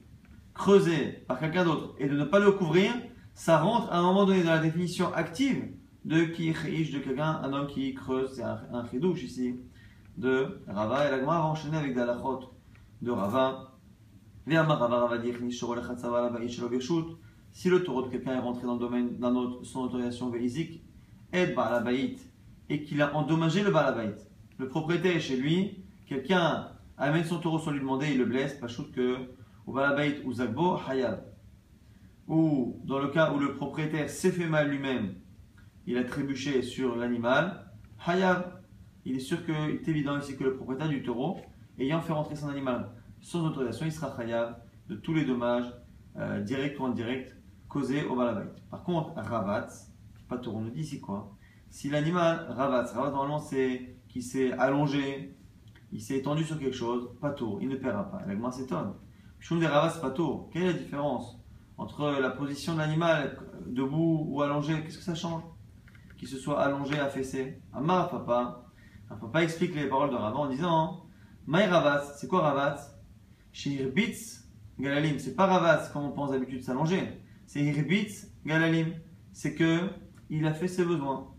creusé 0.54 1.24
par 1.28 1.40
quelqu'un 1.40 1.66
d'autre 1.66 1.96
et 1.98 2.08
de 2.08 2.16
ne 2.16 2.24
pas 2.24 2.40
le 2.40 2.52
couvrir, 2.52 2.94
ça 3.38 3.60
rentre 3.60 3.94
à 3.94 4.00
un 4.00 4.02
moment 4.02 4.26
donné 4.26 4.42
dans 4.42 4.50
la 4.50 4.58
définition 4.58 5.14
active 5.14 5.64
de 6.06 6.24
ki'ish 6.24 6.92
de 6.92 6.98
quelqu'un, 6.98 7.40
un 7.44 7.54
homme 7.54 7.68
qui 7.68 7.94
creuse, 7.94 8.32
c'est 8.34 8.42
un, 8.42 8.60
un 8.74 8.84
ici, 9.14 9.60
de 10.18 10.60
Rava. 10.68 11.08
Et 11.08 11.12
la 11.12 11.24
va 11.24 11.46
enchaîner 11.46 11.78
avec 11.78 11.94
Dalachot 11.94 12.52
de 13.04 13.12
Rava. 13.12 13.76
Si 17.52 17.70
le 17.70 17.84
taureau 17.84 18.02
de 18.02 18.10
quelqu'un 18.10 18.34
est 18.34 18.40
rentré 18.40 18.66
dans 18.66 18.74
le 18.74 18.80
domaine 18.80 19.20
d'un 19.20 19.36
autre 19.36 19.64
sans 19.64 19.84
autorisation 19.84 20.32
véisique, 20.32 20.84
aide 21.32 21.54
Balabaït 21.54 22.20
et 22.70 22.84
qu'il 22.84 23.04
a 23.04 23.16
endommagé 23.16 23.62
le 23.62 23.70
Balabaït 23.70 24.16
le 24.58 24.68
propriétaire 24.68 25.16
est 25.16 25.20
chez 25.20 25.38
lui, 25.38 25.84
quelqu'un 26.08 26.70
amène 26.98 27.24
son 27.24 27.38
taureau 27.38 27.60
sans 27.60 27.70
lui 27.70 27.82
demander, 27.82 28.08
il 28.14 28.18
le 28.18 28.26
blesse, 28.26 28.56
pas 28.56 28.66
que 28.66 29.18
au 29.68 29.74
balabait 29.74 30.24
ou 30.26 30.34
zagbo, 30.34 30.80
hayab. 30.90 31.37
Ou 32.28 32.82
dans 32.84 33.00
le 33.00 33.08
cas 33.08 33.32
où 33.32 33.40
le 33.40 33.56
propriétaire 33.56 34.10
s'est 34.10 34.32
fait 34.32 34.48
mal 34.48 34.70
lui-même, 34.70 35.16
il 35.86 35.98
a 35.98 36.04
trébuché 36.04 36.62
sur 36.62 36.96
l'animal, 36.96 37.72
hayab. 38.06 38.62
Il 39.06 39.16
est 39.16 39.20
sûr 39.20 39.46
qu'il 39.46 39.56
est 39.56 39.88
évident 39.88 40.20
ici 40.20 40.36
que 40.36 40.44
le 40.44 40.56
propriétaire 40.56 40.90
du 40.90 41.02
taureau, 41.02 41.38
ayant 41.80 42.02
fait 42.02 42.12
rentrer 42.12 42.36
son 42.36 42.50
animal 42.50 42.90
sans 43.22 43.46
autorisation, 43.46 43.86
il 43.86 43.92
sera 43.92 44.16
khayab 44.16 44.58
de 44.90 44.96
tous 44.96 45.14
les 45.14 45.26
dommages, 45.26 45.72
euh, 46.18 46.42
directs 46.42 46.80
ou 46.80 46.86
indirects, 46.86 47.34
causés 47.68 48.06
au 48.06 48.16
balabait. 48.16 48.50
Par 48.70 48.84
contre, 48.84 49.14
ravatz, 49.16 49.92
pas 50.28 50.40
on 50.48 50.62
nous 50.62 50.70
dit 50.70 50.82
ici 50.82 51.02
quoi 51.02 51.36
Si 51.70 51.90
l'animal 51.90 52.48
ravatz, 52.50 52.92
ravatz 52.94 53.14
normalement 53.14 53.40
c'est 53.40 53.98
qui 54.08 54.22
s'est 54.22 54.52
allongé, 54.54 55.36
il 55.92 56.02
s'est 56.02 56.18
étendu 56.18 56.44
sur 56.44 56.60
quelque 56.60 56.76
chose, 56.76 57.10
pas 57.20 57.32
tour, 57.32 57.60
il 57.62 57.70
ne 57.70 57.76
paiera 57.76 58.10
pas. 58.10 58.24
L'agma 58.26 58.52
s'étonne. 58.52 58.94
Choum 59.40 59.60
des 59.60 59.68
ravatz, 59.68 60.00
pas 60.00 60.12
tour. 60.12 60.50
Quelle 60.52 60.64
est 60.64 60.74
la 60.74 60.74
différence 60.74 61.37
entre 61.78 62.10
la 62.20 62.30
position 62.32 62.74
de 62.74 62.80
l'animal 62.80 63.38
debout 63.66 64.26
ou 64.30 64.42
allongé 64.42 64.82
Qu'est-ce 64.84 64.98
que 64.98 65.04
ça 65.04 65.16
change 65.16 65.44
Qu'il 66.18 66.28
se 66.28 66.38
soit 66.38 66.62
allongé, 66.62 67.00
affaissé. 67.00 67.62
Amar 67.74 68.10
papa. 68.10 68.66
Papa 69.08 69.44
explique 69.44 69.76
les 69.76 69.88
paroles 69.88 70.10
de 70.10 70.16
Ravat 70.16 70.38
en 70.38 70.50
disant 70.50 71.06
Maï 71.46 71.66
ravatz, 71.66 72.18
c'est 72.18 72.28
quoi 72.28 72.42
ravatz 72.42 72.98
chez 73.58 73.92
Galalim, 74.80 75.18
c'est 75.18 75.36
pas 75.36 75.48
Ravaz 75.48 75.90
comme 75.92 76.04
on 76.04 76.12
pense 76.12 76.30
d'habitude 76.30 76.62
s'allonger. 76.64 77.24
C'est 77.48 77.64
Irbitz, 77.64 78.32
Galalim. 78.46 78.94
C'est 79.34 79.56
que 79.56 79.90
il 80.30 80.46
a 80.46 80.54
fait 80.54 80.68
ses 80.68 80.86
besoins. 80.86 81.34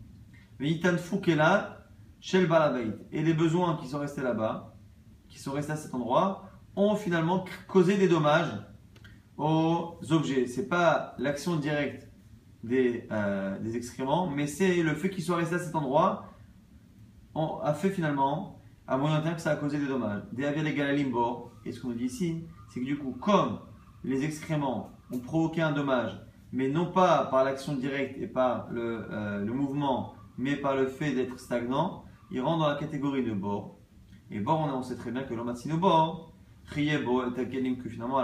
Mais 0.58 0.70
Itan 0.70 0.96
Fukela, 0.96 1.86
Shel 2.20 2.48
Balabait. 2.48 2.96
Et 3.12 3.22
les 3.22 3.34
besoins 3.34 3.76
qui 3.76 3.86
sont 3.86 4.00
restés 4.00 4.22
là-bas, 4.22 4.74
qui 5.28 5.38
sont 5.38 5.52
restés 5.52 5.72
à 5.72 5.76
cet 5.76 5.94
endroit, 5.94 6.50
ont 6.74 6.96
finalement 6.96 7.44
causé 7.68 7.96
des 7.96 8.08
dommages 8.08 8.50
aux 9.38 9.96
objets. 10.10 10.46
C'est 10.46 10.68
pas 10.68 11.14
l'action 11.18 11.56
directe 11.56 12.08
des, 12.64 13.06
euh, 13.12 13.58
des 13.60 13.76
excréments, 13.76 14.28
mais 14.28 14.46
c'est 14.46 14.82
le 14.82 14.94
fait 14.94 15.08
qu'ils 15.08 15.24
soient 15.24 15.36
restés 15.36 15.54
à 15.54 15.58
cet 15.60 15.74
endroit 15.74 16.28
a 17.62 17.74
fait 17.74 17.90
finalement 17.90 18.60
à 18.86 18.96
moyen 18.96 19.20
terme 19.20 19.36
que 19.36 19.40
ça 19.40 19.52
a 19.52 19.56
causé 19.56 19.78
des 19.78 19.86
dommages. 19.86 20.22
Des 20.32 20.50
les 20.50 20.74
galalimbo, 20.74 21.52
et 21.64 21.72
ce 21.72 21.80
qu'on 21.80 21.88
nous 21.88 21.94
dit 21.94 22.06
ici, 22.06 22.44
c'est 22.68 22.80
que 22.80 22.84
du 22.84 22.98
coup, 22.98 23.16
comme 23.20 23.60
les 24.04 24.24
excréments 24.24 24.90
ont 25.12 25.18
provoqué 25.18 25.60
un 25.60 25.72
dommage, 25.72 26.18
mais 26.52 26.68
non 26.68 26.86
pas 26.86 27.26
par 27.26 27.44
l'action 27.44 27.74
directe 27.74 28.18
et 28.20 28.26
par 28.26 28.68
le, 28.70 29.06
euh, 29.10 29.44
le, 29.44 29.52
mouvement, 29.52 30.14
mais 30.38 30.56
par 30.56 30.74
le 30.74 30.86
fait 30.86 31.12
d'être 31.12 31.38
stagnant, 31.38 32.04
ils 32.30 32.40
rentrent 32.40 32.60
dans 32.60 32.68
la 32.68 32.76
catégorie 32.76 33.24
de 33.24 33.32
bord. 33.32 33.76
Et 34.30 34.40
bord, 34.40 34.60
on, 34.60 34.82
sait 34.82 34.96
très 34.96 35.10
bien 35.10 35.22
que 35.22 35.34
l'omatsino 35.34 35.76
bord, 35.76 36.27
que 36.70 37.88
finalement, 37.88 38.20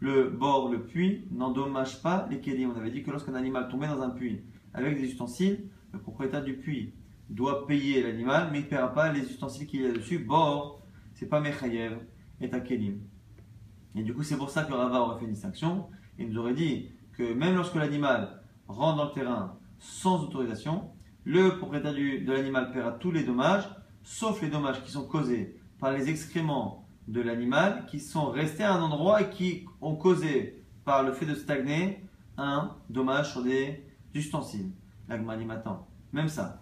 le 0.00 0.30
bord, 0.30 0.70
le 0.70 0.82
puits, 0.82 1.26
n'endommage 1.30 2.02
pas 2.02 2.26
les 2.30 2.40
kelim. 2.40 2.72
On 2.74 2.78
avait 2.78 2.90
dit 2.90 3.02
que 3.02 3.10
lorsqu'un 3.10 3.34
animal 3.34 3.68
tombait 3.68 3.86
dans 3.86 4.00
un 4.00 4.10
puits 4.10 4.40
avec 4.72 4.96
des 4.96 5.04
ustensiles, 5.04 5.68
le 5.92 5.98
propriétaire 5.98 6.42
du 6.42 6.54
puits 6.54 6.94
doit 7.28 7.66
payer 7.66 8.02
l'animal, 8.02 8.48
mais 8.50 8.60
il 8.60 8.64
ne 8.64 8.68
paiera 8.68 8.92
pas 8.92 9.12
les 9.12 9.20
ustensiles 9.20 9.66
qu'il 9.66 9.82
y 9.82 9.86
a 9.86 9.92
dessus. 9.92 10.18
Bord, 10.18 10.82
c'est 11.14 11.26
pas 11.26 11.40
Mechayev 11.40 11.98
et 12.40 12.48
Takelim. 12.48 13.00
Et 13.94 14.02
du 14.02 14.14
coup, 14.14 14.22
c'est 14.22 14.36
pour 14.36 14.50
ça 14.50 14.64
que 14.64 14.72
Rava 14.72 15.00
aurait 15.00 15.18
fait 15.18 15.26
une 15.26 15.32
distinction. 15.32 15.88
Il 16.18 16.30
nous 16.30 16.38
aurait 16.38 16.54
dit 16.54 16.88
que 17.12 17.34
même 17.34 17.56
lorsque 17.56 17.74
l'animal 17.74 18.42
rentre 18.68 18.96
dans 18.96 19.04
le 19.06 19.12
terrain 19.12 19.58
sans 19.78 20.22
autorisation, 20.22 20.90
le 21.24 21.58
propriétaire 21.58 21.92
de 21.92 22.32
l'animal 22.32 22.72
paiera 22.72 22.92
tous 22.92 23.10
les 23.10 23.24
dommages, 23.24 23.68
sauf 24.02 24.40
les 24.40 24.48
dommages 24.48 24.82
qui 24.82 24.90
sont 24.90 25.06
causés 25.06 25.59
par 25.80 25.92
les 25.92 26.10
excréments 26.10 26.86
de 27.08 27.20
l'animal 27.20 27.86
qui 27.86 27.98
sont 27.98 28.26
restés 28.26 28.62
à 28.62 28.74
un 28.74 28.82
endroit 28.82 29.22
et 29.22 29.30
qui 29.30 29.66
ont 29.80 29.96
causé 29.96 30.62
par 30.84 31.02
le 31.02 31.12
fait 31.12 31.26
de 31.26 31.34
stagner 31.34 32.04
un 32.36 32.76
dommage 32.88 33.32
sur 33.32 33.42
des 33.42 33.84
ustensiles. 34.14 34.70
Même 36.12 36.28
ça. 36.28 36.58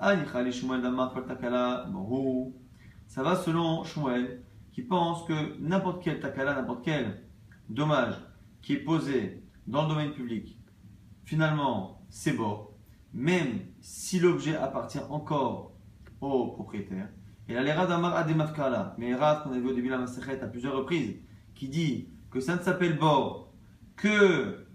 Ça 3.07 3.23
va 3.23 3.37
selon 3.37 3.85
Shmuel, 3.85 4.43
qui 4.73 4.83
pense 4.83 5.25
que 5.25 5.59
n'importe 5.61 6.03
quel 6.03 6.21
takala, 6.21 6.55
n'importe 6.55 6.85
quel 6.85 7.23
dommage 7.69 8.15
qui 8.63 8.75
est 8.75 8.85
posé 8.85 9.43
dans 9.67 9.83
le 9.83 9.89
domaine 9.89 10.13
public, 10.13 10.59
finalement, 11.25 12.01
c'est 12.09 12.33
beau, 12.33 12.75
même 13.13 13.61
si 13.81 14.19
l'objet 14.19 14.57
appartient 14.57 15.01
encore 15.11 15.73
au 16.21 16.49
propriétaire. 16.49 17.09
Et 17.49 17.55
la 17.55 17.63
lera 17.63 17.87
d'Amar 17.87 18.15
Ademafkala, 18.15 18.95
mais 18.99 19.15
Rav, 19.15 19.43
qu'on 19.43 19.53
a 19.53 19.59
vu 19.59 19.69
au 19.69 19.73
début 19.73 19.89
de 19.89 19.93
la 19.93 19.99
Masechet 19.99 20.41
à 20.43 20.47
plusieurs 20.47 20.77
reprises, 20.77 21.17
qui 21.55 21.69
dit 21.69 22.09
que 22.31 22.41
ça 22.41 22.57
ne 22.57 22.61
s'appelle 22.61 22.99
bord 22.99 23.53
que, 23.97 24.67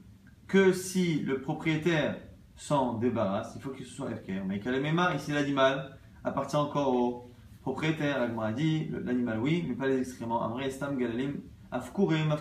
que 0.48 0.74
si 0.74 1.20
le 1.20 1.40
propriétaire 1.40 2.18
s'en 2.56 2.96
débarrasse, 2.98 3.54
il 3.56 3.62
faut 3.62 3.70
qu'il 3.70 3.86
soit 3.86 4.10
FKR. 4.10 4.44
Mais 4.48 4.60
Kalemema, 4.60 5.14
ici 5.16 5.32
l'animal, 5.32 5.98
appartient 6.24 6.56
encore 6.56 6.96
au 6.96 7.32
propriétaire. 7.62 8.22
A 8.22 8.52
dit 8.52 8.90
l'animal 9.04 9.40
oui, 9.40 9.64
mais 9.68 9.76
pas 9.76 9.88
les 9.88 10.00
excréments. 10.00 10.44
Amre 10.44 10.64
Estam 10.64 10.98
Galalim, 10.98 11.42
Afkurim, 11.72 12.36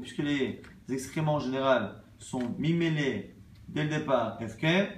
puisque 0.00 0.18
les 0.18 0.60
excréments 0.90 1.36
en 1.36 1.40
général 1.40 2.02
sont 2.18 2.54
mimélés 2.58 3.36
dès 3.68 3.84
le 3.84 3.90
départ 3.90 4.38
FKR, 4.40 4.88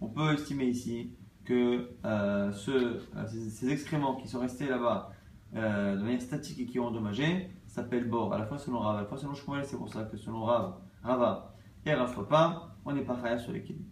on 0.00 0.08
peut 0.08 0.34
estimer 0.34 0.66
ici 0.66 1.12
que 1.44 1.90
euh, 2.04 2.52
ce, 2.52 2.70
euh, 2.70 3.26
ces, 3.26 3.70
excréments 3.70 4.16
qui 4.16 4.28
sont 4.28 4.40
restés 4.40 4.66
là-bas 4.66 5.12
euh, 5.54 5.96
de 5.96 6.02
manière 6.02 6.22
statique 6.22 6.58
et 6.60 6.66
qui 6.66 6.78
ont 6.80 6.86
endommagé 6.86 7.50
s'appellent 7.66 8.08
bord, 8.08 8.32
à 8.32 8.38
la 8.38 8.46
fois 8.46 8.58
selon 8.58 8.78
Rav, 8.78 8.96
à 8.96 9.00
la 9.00 9.06
fois 9.06 9.18
selon 9.18 9.34
Shmuel, 9.34 9.64
c'est 9.64 9.76
pour 9.76 9.88
ça 9.88 10.04
que 10.04 10.16
selon 10.16 10.44
Rav, 10.44 10.74
Rava 11.02 11.54
et 11.84 11.94
Rav 11.94 12.14
on 12.86 12.92
n'est 12.92 13.02
pas 13.02 13.16
khaya 13.16 13.38
sur 13.38 13.52
l'équilibre. 13.52 13.88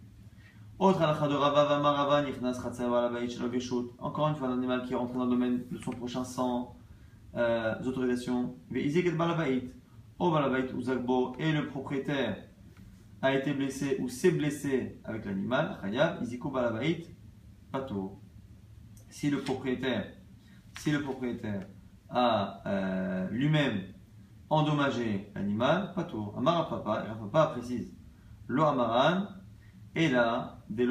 Autre 0.79 1.01
halakha 1.01 1.27
de 1.27 1.35
Rava 1.35 1.79
Marava, 1.79 2.23
Nichnas 2.23 2.59
Encore 3.99 4.27
une 4.27 4.35
fois, 4.35 4.47
un 4.49 4.53
animal 4.53 4.83
qui 4.83 4.95
rentre 4.95 5.13
dans 5.13 5.25
le 5.25 5.29
domaine 5.29 5.63
de 5.71 5.77
son 5.77 5.91
prochain 5.91 6.23
sans 6.23 6.75
euh, 7.35 7.75
autorisation. 7.85 8.55
Ve'izik 8.69 9.05
et 9.05 9.11
le 11.51 11.67
propriétaire 11.67 12.37
a 13.21 13.33
été 13.33 13.53
blessé 13.53 13.97
ou 14.01 14.09
s'est 14.09 14.31
blessé 14.31 14.99
avec 15.03 15.25
l'animal, 15.25 15.77
Chayav, 15.81 16.21
Iziko 16.21 16.49
Balabait, 16.49 17.05
Pato. 17.73 18.21
Si 19.09 19.31
le 19.31 19.41
propriétaire, 19.41 20.05
si 20.77 20.91
le 20.91 21.01
propriétaire 21.01 21.65
a 22.07 22.61
euh, 22.67 23.27
lui-même 23.31 23.81
endommagé 24.51 25.31
l'animal, 25.33 25.91
Pato. 25.95 26.35
Amara 26.37 26.69
Papa, 26.69 27.03
et 27.03 27.31
Papa 27.31 27.53
précise. 27.53 27.91
Lo 28.47 28.63
Amaran, 28.63 29.27
et 29.95 30.07
là, 30.07 30.59
des 30.69 30.87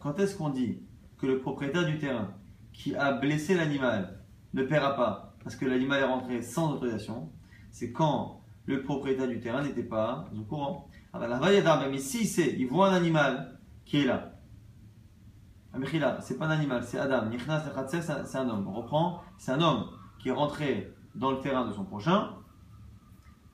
Quand 0.00 0.18
est-ce 0.18 0.36
qu'on 0.36 0.48
dit 0.48 0.82
que 1.16 1.26
le 1.26 1.38
propriétaire 1.38 1.86
du 1.86 1.98
terrain 1.98 2.34
qui 2.72 2.96
a 2.96 3.12
blessé 3.12 3.54
l'animal 3.54 4.24
ne 4.52 4.64
paiera 4.64 4.96
pas 4.96 5.36
parce 5.44 5.54
que 5.54 5.64
l'animal 5.64 6.02
est 6.02 6.06
rentré 6.06 6.42
sans 6.42 6.72
autorisation? 6.72 7.30
C'est 7.70 7.92
quand 7.92 8.40
le 8.64 8.82
propriétaire 8.82 9.28
du 9.28 9.38
terrain 9.38 9.62
n'était 9.62 9.84
pas 9.84 10.28
au 10.36 10.42
courant. 10.42 10.88
Ah 11.12 11.20
ben, 11.20 11.88
mais 11.88 11.98
si 11.98 12.26
c'est, 12.26 12.52
il 12.58 12.66
voit 12.66 12.88
un 12.88 12.94
animal 12.94 13.60
qui 13.84 13.98
est 13.98 14.06
là. 14.06 14.35
C'est 16.20 16.38
pas 16.38 16.46
un 16.46 16.50
animal, 16.50 16.82
c'est 16.84 16.98
Adam. 16.98 17.24
C'est 17.86 18.36
un 18.36 18.48
homme. 18.48 18.66
On 18.68 18.72
reprend, 18.72 19.22
c'est 19.38 19.52
un 19.52 19.60
homme 19.60 19.86
qui 20.18 20.28
est 20.28 20.32
rentré 20.32 20.92
dans 21.14 21.30
le 21.30 21.40
terrain 21.40 21.66
de 21.66 21.72
son 21.72 21.84
prochain 21.84 22.30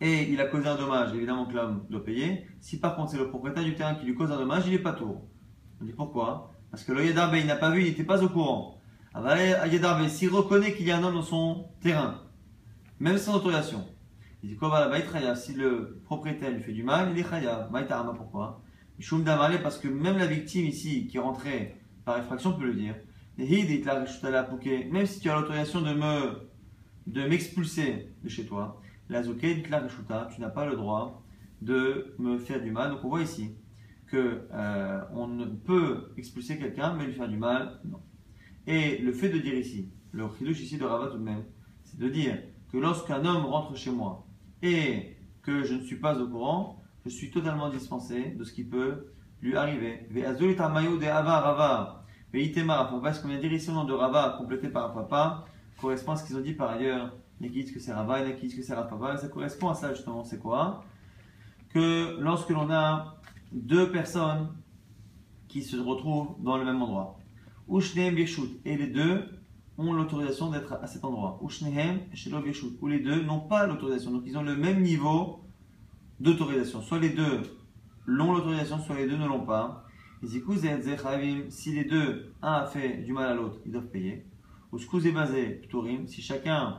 et 0.03 0.33
il 0.33 0.41
a 0.41 0.47
causé 0.47 0.69
un 0.69 0.75
dommage, 0.77 1.15
évidemment 1.15 1.47
que 1.47 1.55
l'homme 1.55 1.85
doit 1.89 2.05
payer. 2.05 2.45
Si 2.61 2.81
par 2.81 2.97
contre 2.97 3.13
c'est 3.13 3.19
le 3.19 3.29
propriétaire 3.29 3.63
du 3.63 3.77
terrain 3.77 3.95
qui 3.95 4.05
lui 4.05 4.17
cause 4.17 4.33
un 4.33 4.37
dommage, 4.37 4.65
il 4.67 4.73
n'est 4.73 4.81
pas 4.81 4.95
tour. 4.95 5.23
On 5.81 5.85
dit 5.85 5.93
pourquoi? 5.93 6.51
Parce 6.73 6.83
que 6.83 6.91
le 6.91 7.07
Yedarbe, 7.07 7.37
il 7.37 7.47
n'a 7.47 7.55
pas 7.55 7.71
vu, 7.71 7.83
il 7.83 7.89
n'était 7.89 8.03
pas 8.03 8.21
au 8.25 8.29
courant. 8.29 8.81
Alors 9.15 9.37
Yedarbe, 9.37 10.09
s'il 10.09 10.31
reconnaît 10.31 10.75
qu'il 10.75 10.87
y 10.87 10.91
a 10.91 10.99
un 10.99 11.05
homme 11.05 11.15
dans 11.15 11.23
son 11.23 11.69
terrain, 11.81 12.21
même 12.99 13.17
sans 13.17 13.37
autorisation, 13.37 13.87
il 14.43 14.49
dit 14.49 14.57
quoi 14.57 14.91
Si 15.37 15.55
le 15.55 16.01
propriétaire 16.05 16.51
lui 16.51 16.63
fait 16.63 16.73
du 16.73 16.83
mal, 16.83 17.11
il 17.13 17.19
est 17.21 17.23
khaya. 17.29 17.69
Maïtarama, 17.71 18.13
pourquoi? 18.15 18.61
Mishum 18.99 19.25
parce 19.25 19.79
que 19.79 19.87
même 19.87 20.19
la 20.19 20.27
victime 20.27 20.67
ici, 20.67 21.07
qui 21.07 21.17
est 21.17 21.21
rentrée 21.21 21.81
par 22.05 22.19
effraction, 22.19 22.53
peut 22.53 22.67
le 22.67 22.75
dire. 22.75 22.95
Même 23.39 25.07
si 25.07 25.21
tu 25.21 25.31
as 25.31 25.41
l'autorisation 25.41 25.81
de 25.81 25.95
me 25.95 26.53
de 27.07 27.27
m'expulser 27.27 28.15
de 28.23 28.29
chez 28.29 28.47
toi, 28.47 28.81
la 29.09 29.23
tu 29.23 30.41
n'as 30.41 30.51
pas 30.51 30.67
le 30.67 30.77
droit 30.77 31.25
de 31.61 32.15
me 32.19 32.39
faire 32.39 32.63
du 32.63 32.71
mal. 32.71 32.91
Donc 32.91 33.05
on 33.05 33.09
voit 33.09 33.23
ici 33.23 33.57
que 34.07 34.47
euh, 34.53 35.01
on 35.13 35.27
ne 35.27 35.47
peut 35.47 36.13
expulser 36.17 36.59
quelqu'un 36.59 36.95
mais 36.95 37.07
lui 37.07 37.15
faire 37.15 37.29
du 37.29 37.37
mal, 37.37 37.81
non. 37.85 38.01
Et 38.67 38.99
le 38.99 39.13
fait 39.13 39.31
de 39.31 39.39
dire 39.39 39.55
ici, 39.55 39.91
le 40.13 40.25
chidouche 40.39 40.61
ici 40.61 40.79
de 40.79 40.85
Ravat 40.85 41.09
tout 41.09 41.19
de 41.19 41.23
même, 41.23 41.45
c'est 41.85 41.99
de 41.99 42.09
dire 42.09 42.39
que 42.71 42.77
lorsqu'un 42.77 43.25
homme 43.25 43.47
rentre 43.47 43.77
chez 43.77 43.91
moi 43.91 44.27
et 44.63 45.17
que 45.43 45.65
je 45.65 45.75
ne 45.75 45.83
suis 45.83 45.97
pas 45.97 46.21
au 46.21 46.29
courant, 46.29 46.83
je 47.05 47.11
suis 47.11 47.31
totalement 47.31 47.69
dispensé 47.69 48.31
de 48.31 48.45
ce 48.45 48.53
qui 48.53 48.65
peut 48.65 49.12
lui 49.43 49.57
arriver. 49.57 50.07
de 50.11 51.07
Rava. 51.07 52.05
Parce 53.03 53.19
qu'on 53.19 53.29
vient 53.29 53.37
de 53.37 53.43
dire 53.43 53.53
ici 53.53 53.71
nom 53.71 53.85
de 53.85 53.93
Rava, 53.93 54.37
complété 54.39 54.69
par 54.69 54.95
papa, 54.95 55.45
correspond 55.81 56.13
à 56.13 56.17
ce 56.17 56.25
qu'ils 56.25 56.37
ont 56.37 56.41
dit 56.41 56.55
par 56.55 56.71
ailleurs 56.71 57.13
il 57.45 57.57
y 57.57 57.65
qui 57.65 57.73
que 57.73 57.81
c'est 57.81 57.93
Rava, 57.93 58.21
il 58.25 58.37
qui 58.37 58.55
que 58.55 58.63
c'est 58.63 58.75
Rafava. 58.75 59.17
Ça 59.17 59.29
correspond 59.29 59.71
à 59.71 59.75
ça 59.75 59.93
justement. 59.93 60.23
C'est 60.23 60.39
quoi? 60.39 60.85
Que 61.71 62.17
lorsque 62.21 62.51
l'on 62.51 62.71
a 62.71 63.17
deux 63.51 63.91
personnes 63.91 64.49
qui 65.49 65.63
se 65.63 65.77
retrouvent 65.77 66.37
dans 66.41 66.57
le 66.57 66.65
même 66.65 66.81
endroit, 66.81 67.19
Ushneem 67.69 68.17
et 68.17 68.77
les 68.77 68.87
deux 68.87 69.29
ont 69.79 69.93
l'autorisation 69.93 70.51
d'être 70.51 70.75
à 70.75 70.87
cet 70.87 71.05
endroit. 71.05 71.39
Ou 71.43 71.49
shnehem 71.49 72.01
ou 72.81 72.87
les 72.87 73.01
deux 73.01 73.23
n'ont 73.23 73.41
pas 73.41 73.67
l'autorisation. 73.67 74.13
Donc 74.13 74.23
ils 74.27 74.37
ont 74.37 74.43
le 74.43 74.57
même 74.57 74.83
niveau 74.83 75.41
d'autorisation. 76.21 76.83
Soit 76.83 76.99
les 76.99 77.11
deux 77.11 77.43
l'ont 78.07 78.33
l'autorisation, 78.33 78.79
soit 78.79 78.97
les 78.97 79.07
deux 79.09 79.17
ne 79.17 79.27
l'ont 79.27 79.45
pas. 79.45 79.85
Si 80.25 81.73
les 81.73 81.85
deux, 81.85 82.33
un 82.43 82.53
a 82.53 82.67
fait 82.67 82.99
du 82.99 83.13
mal 83.13 83.29
à 83.29 83.35
l'autre, 83.35 83.59
ils 83.67 83.73
doivent 83.73 83.89
payer. 83.89 84.25
Ou 84.71 84.79
basé, 85.13 85.61
si 86.07 86.23
chacun 86.23 86.79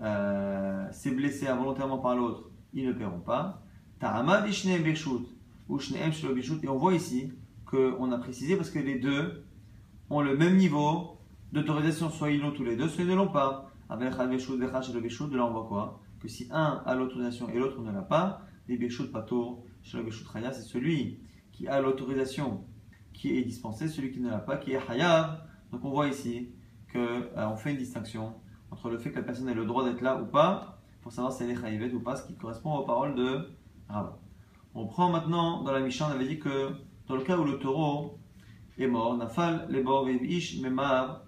euh, 0.00 0.90
s'est 0.90 1.12
blessé 1.12 1.46
involontairement 1.46 1.98
par 1.98 2.16
l'autre, 2.16 2.50
ils 2.72 2.86
ne 2.86 2.92
paieront 2.92 3.20
pas. 3.20 3.62
Et 4.02 4.06
on 6.68 6.76
voit 6.76 6.94
ici 6.94 7.32
qu'on 7.64 8.12
a 8.12 8.18
précisé 8.18 8.56
parce 8.56 8.70
que 8.70 8.78
les 8.78 8.98
deux 8.98 9.44
ont 10.10 10.20
le 10.20 10.36
même 10.36 10.56
niveau 10.56 11.18
d'autorisation, 11.52 12.10
soit 12.10 12.30
ils 12.30 12.40
l'ont 12.40 12.50
tous 12.50 12.64
les 12.64 12.76
deux, 12.76 12.88
soit 12.88 13.04
ils 13.04 13.10
ne 13.10 13.14
l'ont 13.14 13.28
pas. 13.28 13.70
De 13.90 14.04
là 15.36 15.46
on 15.46 15.52
voit 15.52 15.66
quoi? 15.68 16.00
Que 16.20 16.28
si 16.28 16.48
un 16.50 16.82
a 16.84 16.94
l'autorisation 16.94 17.48
et 17.50 17.58
l'autre 17.58 17.80
ne 17.80 17.92
l'a 17.92 18.02
pas, 18.02 18.42
les 18.68 18.76
Beshut 18.76 19.12
Patour, 19.12 19.64
c'est 19.84 20.62
celui 20.62 21.20
qui 21.52 21.68
a 21.68 21.80
l'autorisation 21.80 22.64
qui 23.12 23.38
est 23.38 23.42
dispensé, 23.42 23.88
celui 23.88 24.10
qui 24.10 24.20
ne 24.20 24.30
l'a 24.30 24.38
pas, 24.38 24.56
qui 24.56 24.72
est 24.72 24.90
Hayab. 24.90 25.46
Donc 25.70 25.84
on 25.84 25.90
voit 25.90 26.08
ici 26.08 26.50
qu'on 26.92 26.98
euh, 26.98 27.56
fait 27.56 27.70
une 27.70 27.78
distinction 27.78 28.34
entre 28.70 28.90
le 28.90 28.98
fait 28.98 29.10
que 29.10 29.16
la 29.16 29.22
personne 29.22 29.48
ait 29.48 29.54
le 29.54 29.64
droit 29.64 29.84
d'être 29.84 30.00
là 30.00 30.20
ou 30.20 30.26
pas, 30.26 30.82
pour 31.02 31.12
savoir 31.12 31.32
si 31.32 31.44
elle 31.44 31.50
est 31.50 31.60
Chayivet 31.60 31.92
ou 31.92 32.00
pas, 32.00 32.16
ce 32.16 32.26
qui 32.26 32.34
correspond 32.34 32.74
aux 32.74 32.84
paroles 32.84 33.14
de 33.14 33.50
Rabat. 33.88 34.18
On 34.74 34.86
prend 34.86 35.10
maintenant, 35.10 35.62
dans 35.62 35.72
la 35.72 35.80
Mishnah, 35.80 36.08
on 36.08 36.10
avait 36.10 36.26
dit 36.26 36.40
que 36.40 36.72
dans 37.06 37.14
le 37.14 37.22
cas 37.22 37.36
où 37.36 37.44
le 37.44 37.58
taureau 37.58 38.18
est 38.78 38.88
mort, 38.88 39.16
Nafal, 39.16 39.66
Lebor, 39.68 40.08
Ish, 40.08 40.60
Memar, 40.60 41.24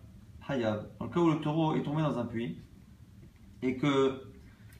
Hayab. 0.48 0.88
Dans 0.98 1.06
le 1.06 1.12
cas 1.12 1.20
où 1.20 1.30
le 1.30 1.40
taureau 1.40 1.74
est 1.74 1.82
tombé 1.82 2.02
dans 2.02 2.18
un 2.18 2.24
puits 2.24 2.58
et 3.62 3.76
que 3.76 4.22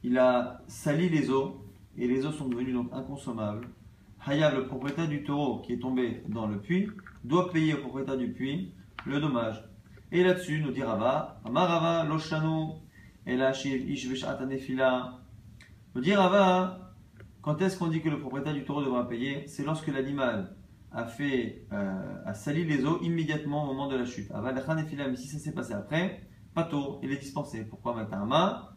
il 0.03 0.19
a 0.19 0.63
sali 0.67 1.09
les 1.09 1.31
eaux 1.31 1.66
et 1.99 2.07
les 2.07 2.27
eaux 2.27 2.33
sont 2.33 2.49
devenues 2.49 2.73
donc 2.73 2.89
inconsommables, 2.93 3.69
Hayab, 4.27 4.55
le 4.55 4.67
propriétaire 4.67 5.09
du 5.09 5.23
taureau 5.23 5.61
qui 5.61 5.75
est 5.75 5.79
tombé 5.79 6.23
dans 6.29 6.47
le 6.47 6.59
puits, 6.59 6.89
doit 7.25 7.51
payer 7.53 7.75
au 7.75 7.79
propriétaire 7.79 8.17
du 8.17 8.33
puits 8.33 8.73
le 9.07 9.21
dommage. 9.21 9.63
Et 10.11 10.23
là-dessus, 10.25 10.61
nous 10.61 10.73
dit 10.73 10.83
Rava, 10.83 11.41
Amarava, 11.45 12.05
Loshano, 12.05 12.81
Elachiv, 13.25 13.89
Ishveshat, 13.89 14.39
Anefila. 14.41 15.21
Nous 15.95 16.01
dit 16.01 16.15
Rava, 16.15 16.93
quand 17.43 17.61
est-ce 17.63 17.79
qu'on 17.79 17.87
dit 17.87 18.03
que 18.03 18.09
le 18.09 18.19
propriétaire 18.19 18.55
du 18.55 18.65
taureau 18.65 18.83
devra 18.83 19.09
payer? 19.09 19.47
C'est 19.47 19.65
lorsque 19.65 19.89
l'animal 19.89 20.57
a 20.91 21.05
fait, 21.05 21.67
euh, 21.73 22.23
a 22.25 22.35
sali 22.35 22.65
les 22.65 22.85
eaux 22.85 23.01
immédiatement 23.03 23.65
au 23.65 23.67
moment 23.67 23.87
de 23.89 23.97
la 23.97 24.05
chute. 24.05 24.31
Mais 24.33 25.17
si 25.17 25.29
ça 25.29 25.39
s'est 25.39 25.53
passé 25.53 25.73
après, 25.73 26.27
pato, 26.55 26.99
il 27.03 27.13
est 27.13 27.19
dispensé. 27.19 27.65
Pourquoi? 27.65 27.95
Matama 27.95 28.75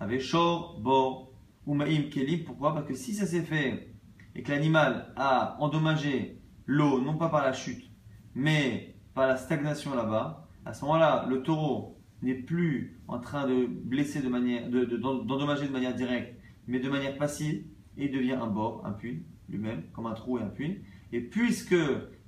Avec 0.00 0.20
shor, 0.20 0.80
bor, 0.80 1.27
ou 1.68 1.74
maim 1.74 2.08
kelim. 2.10 2.44
Pourquoi? 2.44 2.74
Parce 2.74 2.86
que 2.86 2.94
si 2.94 3.14
ça 3.14 3.26
s'est 3.26 3.42
fait 3.42 3.94
et 4.34 4.42
que 4.42 4.50
l'animal 4.50 5.12
a 5.16 5.56
endommagé 5.60 6.40
l'eau, 6.66 7.00
non 7.00 7.16
pas 7.16 7.28
par 7.28 7.44
la 7.44 7.52
chute, 7.52 7.90
mais 8.34 8.96
par 9.14 9.28
la 9.28 9.36
stagnation 9.36 9.94
là-bas, 9.94 10.48
à 10.64 10.72
ce 10.72 10.84
moment-là, 10.84 11.26
le 11.28 11.42
taureau 11.42 12.00
n'est 12.22 12.34
plus 12.34 13.00
en 13.06 13.20
train 13.20 13.46
de 13.46 13.66
blesser 13.66 14.20
de 14.20 14.28
manière, 14.28 14.68
d'endommager 14.70 15.66
de, 15.66 15.72
manière 15.72 15.94
directe, 15.94 16.36
mais 16.66 16.80
de 16.80 16.88
manière 16.88 17.16
passive, 17.16 17.64
et 17.96 18.08
devient 18.08 18.32
un 18.32 18.46
bord, 18.46 18.84
un 18.86 18.92
puits, 18.92 19.24
lui-même, 19.48 19.82
comme 19.92 20.06
un 20.06 20.14
trou 20.14 20.38
et 20.38 20.42
un 20.42 20.48
puits. 20.48 20.82
Et 21.12 21.20
puisque 21.20 21.76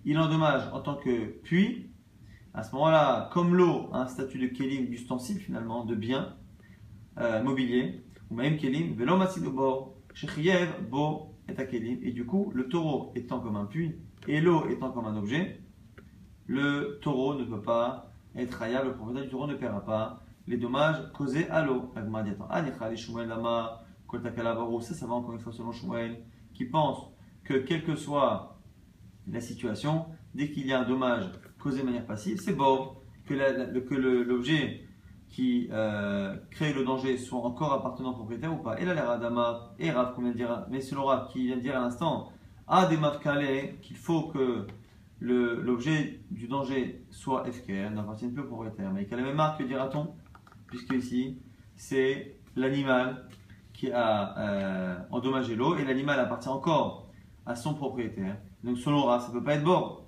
il 0.04 0.18
endommage 0.18 0.62
en 0.72 0.80
tant 0.80 0.96
que 0.96 1.26
puits, 1.42 1.90
à 2.52 2.62
ce 2.62 2.74
moment-là, 2.74 3.30
comme 3.32 3.54
l'eau 3.54 3.88
a 3.92 4.02
un 4.02 4.06
statut 4.06 4.38
de 4.38 4.48
kelim, 4.48 4.86
d'ustensile 4.86 5.38
finalement, 5.38 5.84
de 5.84 5.94
bien 5.94 6.36
euh, 7.18 7.42
mobilier, 7.42 8.02
et 12.02 12.12
du 12.12 12.26
coup, 12.26 12.52
le 12.54 12.68
taureau 12.68 13.12
étant 13.14 13.40
comme 13.40 13.56
un 13.56 13.64
puits, 13.66 13.96
et 14.28 14.40
l'eau 14.40 14.68
étant 14.68 14.90
comme 14.92 15.06
un 15.06 15.16
objet, 15.16 15.60
le 16.46 16.98
taureau 17.02 17.34
ne 17.34 17.44
peut 17.44 17.60
pas 17.60 18.12
être 18.36 18.54
rayable, 18.54 18.88
le 18.88 18.94
propriétaire 18.94 19.24
du 19.24 19.30
taureau 19.30 19.46
ne 19.46 19.54
paiera 19.54 19.84
pas 19.84 20.22
les 20.46 20.56
dommages 20.56 21.10
causés 21.12 21.48
à 21.48 21.64
l'eau. 21.64 21.92
Ça, 24.80 24.94
ça 24.94 25.06
va 25.06 25.14
encore 25.14 25.32
une 25.32 25.40
fois 25.40 25.52
selon 25.52 25.72
Shmuel, 25.72 26.22
qui 26.54 26.64
pense 26.64 27.10
que 27.44 27.54
quelle 27.54 27.84
que 27.84 27.96
soit 27.96 28.58
la 29.28 29.40
situation, 29.40 30.06
dès 30.34 30.50
qu'il 30.50 30.66
y 30.66 30.72
a 30.72 30.80
un 30.80 30.88
dommage 30.88 31.30
causé 31.58 31.80
de 31.80 31.86
manière 31.86 32.06
passive, 32.06 32.40
c'est 32.40 32.54
bon 32.54 32.96
que 33.26 33.34
l'objet 33.94 34.84
qui 35.30 35.68
euh, 35.70 36.36
crée 36.50 36.72
le 36.72 36.84
danger 36.84 37.16
soit 37.16 37.40
encore 37.40 37.72
appartenant 37.72 38.10
au 38.10 38.14
propriétaire 38.14 38.52
ou 38.52 38.56
pas. 38.56 38.78
Et 38.80 38.84
là, 38.84 38.94
les 38.94 39.00
Radama 39.00 39.72
et 39.78 39.90
Rav, 39.90 40.14
qu'on 40.14 40.22
vient 40.22 40.32
de 40.32 40.36
dire, 40.36 40.66
mais 40.68 40.80
selon 40.80 41.04
Rav 41.04 41.28
qui 41.28 41.46
vient 41.46 41.56
de 41.56 41.60
dire 41.60 41.76
à 41.76 41.80
l'instant, 41.80 42.32
a 42.66 42.86
des 42.86 42.96
mafkalés 42.96 43.78
qu'il 43.80 43.96
faut 43.96 44.24
que 44.24 44.66
l'objet 45.20 46.20
du 46.30 46.48
danger 46.48 47.04
soit 47.10 47.44
FKR, 47.44 47.90
n'appartient 47.90 48.28
plus 48.28 48.42
au 48.42 48.46
propriétaire. 48.46 48.92
Mais 48.92 49.06
a 49.10 49.16
la 49.16 49.22
même 49.22 49.36
marque 49.36 49.58
que 49.60 49.64
dira-t-on, 49.64 50.08
puisque 50.66 50.92
ici, 50.94 51.38
c'est 51.76 52.36
l'animal 52.56 53.28
qui 53.72 53.92
a 53.92 54.38
euh, 54.38 54.98
endommagé 55.10 55.54
l'eau 55.54 55.76
et 55.76 55.84
l'animal 55.84 56.18
appartient 56.18 56.48
encore 56.48 57.08
à 57.46 57.54
son 57.54 57.74
propriétaire. 57.74 58.36
Donc 58.64 58.78
selon 58.78 59.04
Rav, 59.04 59.22
ça 59.22 59.28
ne 59.28 59.32
peut 59.34 59.44
pas 59.44 59.54
être 59.54 59.64
bon. 59.64 59.98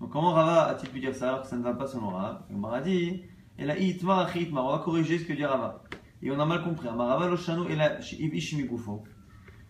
Donc 0.00 0.10
comment 0.10 0.32
Rava 0.32 0.64
a-t-il 0.64 0.90
pu 0.90 1.00
dire 1.00 1.14
ça 1.14 1.28
alors 1.28 1.42
que 1.42 1.48
ça 1.48 1.56
ne 1.56 1.62
va 1.62 1.72
pas 1.72 1.86
selon 1.86 2.10
Rav? 2.10 2.42
A 2.72 2.80
dit, 2.82 3.22
et 3.58 3.64
la 3.64 3.78
itma 3.78 4.28
on 4.52 4.70
va 4.70 4.82
corriger 4.84 5.18
ce 5.18 5.24
que 5.24 5.32
dit 5.32 5.44
Rava. 5.44 5.82
Et 6.22 6.30
on 6.30 6.40
a 6.40 6.46
mal 6.46 6.62
compris. 6.62 6.88
Rava 6.88 7.28
loshano 7.28 7.68
et 7.68 7.76
la 7.76 7.98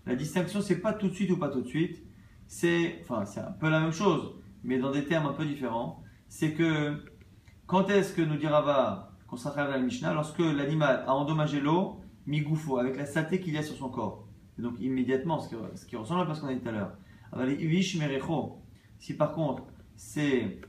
La 0.07 0.15
distinction, 0.15 0.61
c'est 0.61 0.81
pas 0.81 0.93
tout 0.93 1.09
de 1.09 1.15
suite 1.15 1.31
ou 1.31 1.37
pas 1.37 1.49
tout 1.49 1.63
de 1.63 1.67
suite. 1.67 2.03
C'est, 2.47 2.99
enfin, 3.03 3.25
c'est 3.25 3.41
un 3.41 3.53
peu 3.53 3.69
la 3.69 3.81
même 3.81 3.93
chose, 3.93 4.35
mais 4.63 4.79
dans 4.79 4.93
des 4.93 5.05
termes 5.05 5.27
un 5.27 5.33
peu 5.33 5.45
différents. 5.45 6.03
C'est 6.29 6.53
que 6.53 7.05
quand 7.67 7.91
est-ce 7.91 8.13
que 8.13 8.23
nous 8.23 8.37
dit 8.37 8.47
Rava 8.47 9.13
qu'on 9.27 9.37
sera 9.37 9.63
à 9.63 9.69
la 9.69 9.79
Mishnah? 9.79 10.15
Lorsque 10.15 10.39
l'animal 10.39 11.05
a 11.07 11.15
endommagé 11.15 11.61
l'eau, 11.61 12.01
migoufo, 12.27 12.79
avec 12.79 12.97
la 12.97 13.07
saleté 13.07 13.41
qu'il 13.41 13.55
y 13.55 13.59
a 13.59 13.63
sur 13.63 13.77
son 13.77 13.89
corps. 13.89 14.27
Donc 14.59 14.81
immédiatement, 14.81 15.41
ce 15.41 15.49
qui, 15.49 15.57
ce 15.75 15.85
qui 15.85 15.97
ressemble 15.97 16.31
à 16.31 16.35
ce 16.35 16.41
qu'on 16.41 16.49
a 16.49 16.55
dit 16.55 16.61
tout 16.61 16.69
à 16.69 16.73
l'heure. 16.73 16.97
Si 18.99 19.15
par 19.15 19.33
contre 19.33 19.65
c'est 19.97 20.61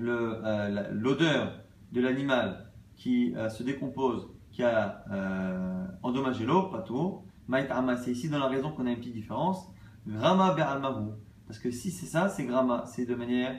euh, 0.00 0.90
l'odeur 0.92 1.60
de 1.92 2.00
l'animal 2.00 2.70
qui 2.96 3.34
euh, 3.36 3.48
se 3.48 3.62
décompose, 3.62 4.28
qui 4.50 4.62
a 4.62 5.04
euh, 5.10 5.86
endommagé 6.02 6.44
l'eau, 6.44 6.64
pas 6.64 6.80
tout, 6.80 7.22
c'est 7.48 8.10
ici 8.10 8.28
dans 8.28 8.38
la 8.38 8.48
raison 8.48 8.70
qu'on 8.72 8.86
a 8.86 8.90
une 8.90 8.98
petite 8.98 9.14
différence. 9.14 9.70
Grama 10.06 10.54
be'almahu. 10.54 11.12
Parce 11.46 11.58
que 11.58 11.70
si 11.70 11.90
c'est 11.90 12.06
ça, 12.06 12.28
c'est 12.28 12.44
grama, 12.44 12.84
c'est 12.86 13.06
de 13.06 13.14
manière 13.14 13.54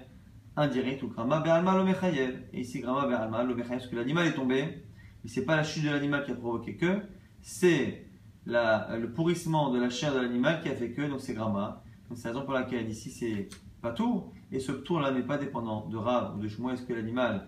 indirecte 0.58 1.04
ou 1.04 1.08
grama 1.08 1.40
be'alma 1.40 1.78
lo 1.78 1.86
Et 1.88 2.60
ici 2.60 2.82
grama 2.82 3.08
be'alma 3.08 3.44
lo 3.44 3.56
parce 3.56 3.88
que 3.88 3.96
l'animal 3.96 4.28
est 4.28 4.34
tombé, 4.34 4.84
mais 5.24 5.30
c'est 5.30 5.46
pas 5.46 5.56
la 5.56 5.64
chute 5.64 5.86
de 5.86 5.90
l'animal 5.90 6.26
qui 6.26 6.32
a 6.32 6.36
provoqué 6.36 6.76
que, 6.76 7.02
c'est 7.42 8.06
le 8.46 9.06
pourrissement 9.08 9.72
de 9.72 9.80
la 9.80 9.90
chair 9.90 10.14
de 10.14 10.20
l'animal 10.20 10.62
qui 10.62 10.70
a 10.70 10.76
fait 10.76 10.92
que, 10.92 11.02
donc 11.04 11.22
c'est 11.22 11.34
grama. 11.34 11.84
Donc 12.10 12.18
c'est 12.18 12.28
la 12.28 12.34
raison 12.34 12.46
pour 12.46 12.54
laquelle 12.54 12.90
ici 12.90 13.12
c'est 13.12 13.50
pas 13.82 13.92
tout, 13.92 14.32
et 14.52 14.60
ce 14.60 14.72
tour-là 14.72 15.12
n'est 15.12 15.24
pas 15.24 15.38
dépendant 15.38 15.86
de 15.88 15.98
Rav 15.98 16.36
ou 16.36 16.42
de 16.42 16.48
Shmuel, 16.48 16.74
est-ce 16.74 16.84
que 16.84 16.94
l'animal 16.94 17.48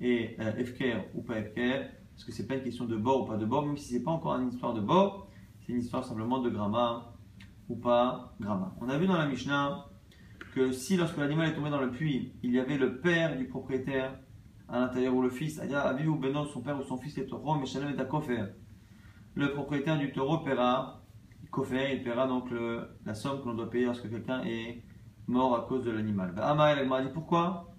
est 0.00 0.38
euh, 0.40 0.98
ou 1.14 1.22
pas 1.22 1.42
FKR, 1.42 1.88
parce 2.12 2.24
que 2.24 2.32
c'est 2.32 2.46
pas 2.46 2.54
une 2.54 2.62
question 2.62 2.84
de 2.84 2.96
bord 2.96 3.22
ou 3.22 3.26
pas 3.26 3.36
de 3.36 3.44
bord, 3.44 3.66
même 3.66 3.76
si 3.76 3.94
c'est 3.94 4.02
pas 4.02 4.10
encore 4.10 4.36
une 4.36 4.48
histoire 4.48 4.74
de 4.74 4.80
bord, 4.80 5.28
c'est 5.60 5.72
une 5.72 5.78
histoire 5.78 6.04
simplement 6.04 6.40
de 6.40 6.50
gramma 6.50 7.14
ou 7.68 7.76
pas 7.76 8.34
gramma. 8.40 8.74
On 8.80 8.88
a 8.88 8.98
vu 8.98 9.06
dans 9.06 9.16
la 9.16 9.26
Mishnah 9.26 9.86
que 10.54 10.72
si 10.72 10.96
lorsque 10.96 11.18
l'animal 11.18 11.50
est 11.50 11.54
tombé 11.54 11.70
dans 11.70 11.80
le 11.80 11.90
puits, 11.90 12.32
il 12.42 12.52
y 12.52 12.58
avait 12.58 12.78
le 12.78 13.00
père 13.00 13.36
du 13.36 13.46
propriétaire 13.46 14.18
à 14.68 14.80
l'intérieur 14.80 15.14
ou 15.14 15.22
le 15.22 15.30
fils, 15.30 15.60
Aviv 15.60 16.10
ou 16.10 16.16
Beno, 16.16 16.44
son 16.46 16.60
père 16.60 16.78
ou 16.78 16.82
son 16.82 16.98
fils 16.98 17.16
est 17.18 17.26
taureau, 17.26 17.56
mais 17.56 17.66
Shalem 17.66 17.90
est 17.90 18.00
à 18.00 18.04
Kofer. 18.04 18.44
Le 19.34 19.52
propriétaire 19.52 19.98
du 19.98 20.12
taureau 20.12 20.38
paiera 20.38 21.02
Kofer, 21.50 21.94
il 21.94 22.02
paiera 22.02 22.26
donc 22.26 22.50
la 23.04 23.14
somme 23.14 23.40
que 23.40 23.46
l'on 23.46 23.54
doit 23.54 23.70
payer 23.70 23.86
lorsque 23.86 24.10
quelqu'un 24.10 24.42
est 24.44 24.82
mort 25.26 25.54
à 25.54 25.66
cause 25.68 25.84
de 25.84 25.90
l'animal. 25.90 26.34
Ama 26.38 26.72
elle 26.72 26.88
m'a 26.88 27.02
dit 27.02 27.10
pourquoi? 27.12 27.74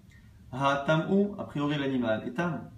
Ou 0.51 1.35
a 1.37 1.43
priori 1.45 1.77
l'animal 1.77 2.27
est 2.27 2.33
tam. 2.33 2.69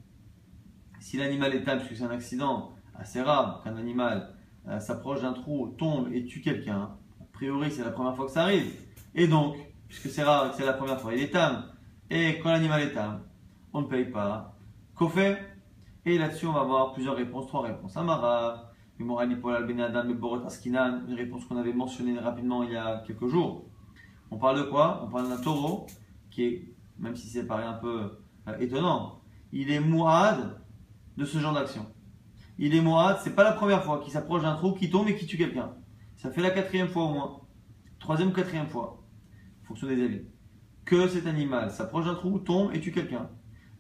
Si 1.00 1.18
l'animal 1.18 1.56
est 1.56 1.64
tam, 1.64 1.80
puisque 1.80 1.98
c'est 1.98 2.04
un 2.04 2.12
accident 2.12 2.72
assez 2.96 3.22
rare 3.22 3.62
qu'un 3.64 3.76
animal 3.76 4.36
euh, 4.68 4.80
s'approche 4.80 5.22
d'un 5.22 5.34
trou, 5.34 5.74
tombe 5.78 6.12
et 6.12 6.26
tue 6.26 6.42
quelqu'un, 6.42 6.92
a 7.20 7.26
priori 7.32 7.72
c'est 7.72 7.84
la 7.84 7.92
première 7.92 8.16
fois 8.16 8.26
que 8.26 8.32
ça 8.32 8.44
arrive. 8.44 8.74
Et 9.16 9.28
donc, 9.28 9.56
puisque 9.88 10.10
c'est 10.10 10.24
rare 10.24 10.54
c'est 10.56 10.66
la 10.66 10.74
première 10.74 11.00
fois, 11.00 11.14
il 11.14 11.22
est 11.22 11.32
tam. 11.32 11.66
Et 12.10 12.40
quand 12.40 12.52
l'animal 12.52 12.82
est 12.82 12.94
tam, 12.94 13.22
on 13.74 13.82
ne 13.82 13.88
paye 13.88 14.06
pas. 14.06 14.58
Kofer. 14.96 15.38
Et 16.04 16.18
là-dessus, 16.18 16.48
on 16.48 16.54
va 16.54 16.62
avoir 16.62 16.94
plusieurs 16.94 17.16
réponses, 17.16 17.48
trois 17.48 17.62
réponses. 17.62 17.96
Amara, 17.96 18.72
une 19.00 21.16
réponse 21.16 21.46
qu'on 21.46 21.58
avait 21.58 21.74
mentionnée 21.74 22.20
rapidement 22.20 22.64
il 22.64 22.72
y 22.72 22.76
a 22.76 23.04
quelques 23.06 23.28
jours. 23.28 23.66
On 24.30 24.38
parle 24.38 24.58
de 24.58 24.64
quoi? 24.64 25.02
On 25.04 25.10
parle 25.10 25.30
d'un 25.30 25.42
taureau 25.42 25.88
qui 26.30 26.44
est, 26.44 26.71
même 27.02 27.16
si 27.16 27.28
c'est 27.28 27.46
paraît 27.46 27.66
un 27.66 27.74
peu 27.74 28.20
euh, 28.48 28.58
étonnant, 28.60 29.22
il 29.52 29.72
est 29.72 29.80
mouad 29.80 30.62
de 31.18 31.26
ce 31.26 31.40
genre 31.40 31.54
d'action. 31.54 31.86
Il 32.58 32.76
est 32.76 32.82
mouad, 32.82 33.18
c'est 33.22 33.36
pas 33.36 33.44
la 33.44 33.52
première 33.52 33.84
fois 33.84 34.00
qu'il 34.00 34.14
s'approche 34.14 34.44
d'un 34.44 34.56
trou, 34.56 34.74
qui 34.74 34.90
tombe 34.90 35.10
et 35.10 35.16
qui 35.16 35.26
tue 35.26 35.38
quelqu'un. 35.38 35.74
Ça 36.16 36.32
fait 36.32 36.42
la 36.42 36.52
quatrième 36.52 36.88
fois 36.88 37.04
au 37.04 37.14
moins. 37.14 37.42
Troisième 38.00 38.30
ou 38.30 38.32
quatrième 38.32 38.68
fois, 38.68 39.04
en 39.64 39.68
fonction 39.68 39.88
des 39.88 40.02
avis. 40.02 40.22
Que 40.86 41.08
cet 41.08 41.28
animal 41.28 41.72
s'approche 41.72 42.06
d'un 42.06 42.16
trou, 42.16 42.40
tombe 42.40 42.74
et 42.74 42.80
tue 42.80 42.92
quelqu'un. 42.92 43.30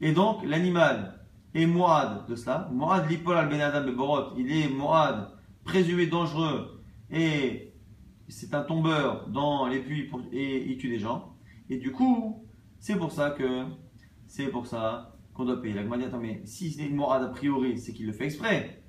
Et 0.01 0.11
donc, 0.11 0.43
l'animal 0.45 1.25
est 1.53 1.65
mouad 1.65 2.27
de 2.27 2.35
cela. 2.35 2.69
Mouad 2.71 3.09
l'ipol 3.09 3.37
al 3.37 3.49
benadam 3.49 3.85
beborot. 3.85 4.35
Il 4.37 4.51
est 4.51 4.67
mouad, 4.67 5.29
présumé 5.63 6.07
dangereux 6.07 6.83
et 7.11 7.73
c'est 8.27 8.53
un 8.53 8.63
tombeur 8.63 9.27
dans 9.29 9.67
les 9.67 9.79
puits 9.79 10.09
et 10.31 10.71
il 10.71 10.77
tue 10.77 10.89
des 10.89 10.99
gens. 10.99 11.35
Et 11.69 11.77
du 11.77 11.91
coup, 11.91 12.40
c'est 12.81 12.95
pour 12.95 13.11
ça 13.11 13.29
que 13.29 13.65
c'est 14.27 14.47
pour 14.47 14.65
ça 14.65 15.15
qu'on 15.33 15.45
doit 15.45 15.61
payer. 15.61 15.75
La 15.75 15.97
dit 15.97 16.03
attends, 16.03 16.19
mais 16.19 16.41
si 16.45 16.71
c'est 16.71 16.85
une 16.85 16.95
morade 16.95 17.23
a 17.23 17.27
priori, 17.27 17.77
c'est 17.77 17.93
qu'il 17.93 18.07
le 18.07 18.11
fait 18.11 18.25
exprès. 18.25 18.83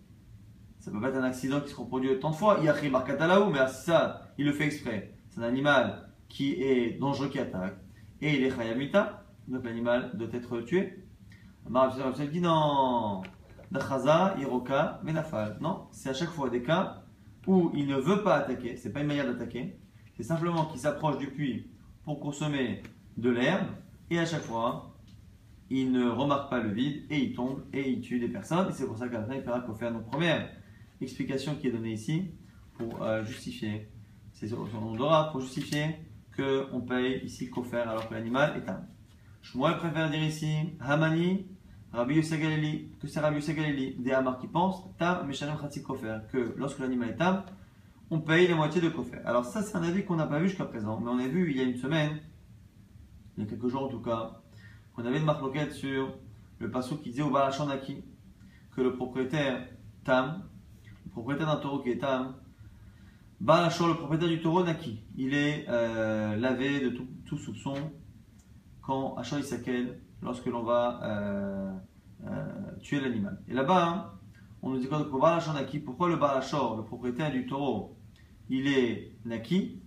Ça 0.79 0.91
peut 0.91 1.01
pas 1.01 1.11
être 1.11 1.17
un 1.17 1.25
accident 1.25 1.61
qui 1.61 1.69
se 1.69 1.77
reproduit 1.77 2.19
tant 2.19 2.31
de 2.31 2.35
fois. 2.35 2.57
Il 2.59 2.65
y 2.65 2.69
a 2.69 2.91
Markatalaou, 2.91 3.51
mais 3.51 3.67
ça, 3.69 4.33
il 4.39 4.47
le 4.47 4.53
fait 4.53 4.65
exprès. 4.65 5.15
C'est 5.29 5.41
un 5.41 5.45
animal 5.45 6.09
qui 6.29 6.55
est 6.55 6.99
dangereux, 6.99 7.29
qui 7.29 7.39
attaque. 7.39 7.77
Et 8.21 8.35
il 8.35 8.45
est 8.45 8.57
Khayamita, 8.57 9.25
donc 9.47 9.65
l'animal 9.65 10.11
doit 10.15 10.29
être 10.33 10.63
tué. 10.63 11.05
Marab 11.69 11.93
dit 12.31 12.41
non. 12.41 13.23
Dachaza, 13.71 14.37
Iroka, 14.39 15.01
Menafal. 15.05 15.59
Non, 15.61 15.89
c'est 15.93 16.09
à 16.09 16.15
chaque 16.15 16.31
fois 16.31 16.49
des 16.49 16.63
cas 16.63 17.05
où 17.47 17.71
il 17.75 17.87
ne 17.87 17.97
veut 17.97 18.23
pas 18.23 18.37
attaquer, 18.37 18.77
c'est 18.77 18.93
pas 18.93 19.01
une 19.01 19.07
manière 19.07 19.27
d'attaquer, 19.27 19.79
c'est 20.17 20.23
simplement 20.23 20.65
qu'il 20.67 20.81
s'approche 20.81 21.19
du 21.19 21.27
puits 21.27 21.71
pour 22.05 22.21
consommer 22.21 22.83
de 23.17 23.31
l'herbe, 23.31 23.67
et 24.11 24.19
à 24.19 24.27
chaque 24.27 24.43
fois, 24.43 24.95
il 25.71 25.91
ne 25.93 26.09
remarque 26.09 26.51
pas 26.51 26.61
le 26.61 26.71
vide, 26.71 27.05
et 27.11 27.19
il 27.19 27.35
tombe, 27.35 27.63
et 27.73 27.89
il 27.89 28.01
tue 28.01 28.19
des 28.19 28.29
personnes, 28.29 28.69
et 28.69 28.73
c'est 28.73 28.87
pour 28.87 28.99
ça 28.99 29.09
qu'à 29.09 29.21
la 29.21 29.27
fin, 29.27 29.35
il 29.35 29.43
fera 29.43 29.61
qu'au 29.61 29.75
faire. 29.75 29.93
Donc, 29.93 30.07
première 30.07 30.49
explication 31.01 31.55
qui 31.57 31.69
est 31.69 31.73
donnée 31.73 31.93
ici, 31.93 32.31
pour 32.75 33.03
euh, 33.03 33.25
justifier, 33.25 33.89
c'est 34.33 34.49
son 34.49 34.67
nom 34.67 34.95
d'aura, 34.95 35.31
pour 35.31 35.41
justifier 35.41 35.97
qu'on 36.37 36.81
paye 36.81 37.21
ici 37.25 37.51
qu'au 37.51 37.65
alors 37.73 38.09
que 38.09 38.15
l'animal 38.15 38.57
est 38.57 38.69
un. 38.69 38.85
Je 39.43 39.59
préfère 39.59 40.11
dire 40.11 40.23
ici, 40.23 40.55
Hamani, 40.81 41.47
Rabbi 41.93 42.15
Yosef 42.15 42.41
que 43.01 43.07
c'est 43.07 43.21
Rabbi 43.21 43.37
Yosef 43.37 43.57
des 43.99 44.13
Hamar 44.13 44.39
qui 44.39 44.47
pensent, 44.47 44.83
Tam 44.99 45.27
Meshalem 45.27 45.59
Khatsi 45.59 45.83
Kofer, 45.83 46.21
que 46.31 46.55
lorsque 46.57 46.79
l'animal 46.79 47.11
est 47.11 47.17
tam, 47.17 47.45
on 48.11 48.21
paye 48.21 48.49
la 48.49 48.55
moitié 48.55 48.81
de 48.81 48.89
Kofer. 48.89 49.19
Alors 49.25 49.45
ça, 49.45 49.63
c'est 49.63 49.77
un 49.77 49.83
avis 49.83 50.05
qu'on 50.05 50.17
n'a 50.17 50.27
pas 50.27 50.39
vu 50.39 50.49
jusqu'à 50.49 50.65
présent, 50.65 51.01
mais 51.01 51.11
on 51.11 51.19
a 51.19 51.27
vu 51.27 51.51
il 51.51 51.57
y 51.57 51.61
a 51.61 51.65
une 51.65 51.77
semaine, 51.77 52.19
il 53.37 53.45
y 53.45 53.47
a 53.47 53.51
quelques 53.51 53.69
jours 53.69 53.85
en 53.85 53.89
tout 53.89 54.01
cas, 54.01 54.41
qu'on 54.95 55.05
avait 55.05 55.19
une 55.19 55.25
marque 55.25 55.43
sur 55.73 56.15
le 56.59 56.71
passage 56.71 56.99
qui 57.03 57.11
disait 57.11 57.23
au 57.23 57.31
Balachandaki 57.31 58.03
que 58.75 58.81
le 58.81 58.95
propriétaire 58.95 59.67
tam, 60.05 60.45
le 61.05 61.11
propriétaire 61.11 61.47
d'un 61.47 61.57
taureau 61.57 61.81
qui 61.81 61.91
est 61.91 61.99
tam, 61.99 62.35
Balachor, 63.43 63.89
le 63.89 63.95
propriétaire 63.95 64.29
du 64.29 64.41
taureau, 64.41 64.63
Naki, 64.63 65.03
il 65.17 65.35
est 65.35 65.67
euh, 65.69 66.37
lavé 66.37 66.79
de 66.79 66.91
tout, 66.91 67.37
soupçon 67.37 67.75
quand 68.83 69.17
Achor 69.17 69.41
Isakel 69.41 69.99
lorsque 70.23 70.47
l'on 70.47 70.63
va 70.63 71.01
euh, 71.03 71.73
euh, 72.25 72.79
tuer 72.83 73.01
l'animal. 73.01 73.41
Et 73.49 73.55
là-bas, 73.55 73.85
hein, 73.85 74.11
on 74.63 74.71
nous 74.71 74.79
dit 74.79 74.87
que 74.87 75.55
Naki, 75.55 75.81
pourquoi 75.81 76.09
le 76.09 76.19
Balachor, 76.19 76.77
le 76.77 76.85
propriétaire 76.85 77.33
du 77.33 77.45
taureau, 77.47 77.97
il 78.49 78.69
est 78.69 79.13
Naki? 79.25 79.83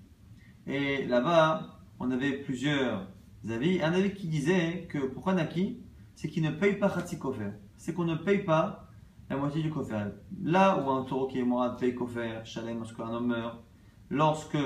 Et 0.67 1.05
là-bas, 1.05 1.79
on 2.01 2.11
avait 2.11 2.33
plusieurs 2.33 3.07
Un 3.47 3.93
avis 3.93 4.13
qui 4.13 4.27
disait 4.27 4.87
que 4.89 4.97
pourquoi 4.97 5.33
Naki? 5.33 5.79
C'est 6.15 6.29
qu'il 6.29 6.41
ne 6.41 6.49
paye 6.49 6.77
pas 6.77 6.89
Kofer. 6.89 7.51
C'est 7.77 7.93
qu'on 7.93 8.05
ne 8.05 8.15
paye 8.15 8.39
pas 8.39 8.89
la 9.29 9.37
moitié 9.37 9.61
du 9.61 9.69
Kofer. 9.69 10.05
Là 10.43 10.81
où 10.81 10.89
un 10.89 11.03
taureau 11.03 11.27
qui 11.27 11.39
est 11.39 11.43
mort 11.43 11.75
paye 11.77 11.93
Kofer, 11.93 12.41
Shalem, 12.43 12.79
lorsqu'un 12.79 13.09
homme 13.09 13.27
meurt, 13.27 13.63
lorsque 14.09 14.57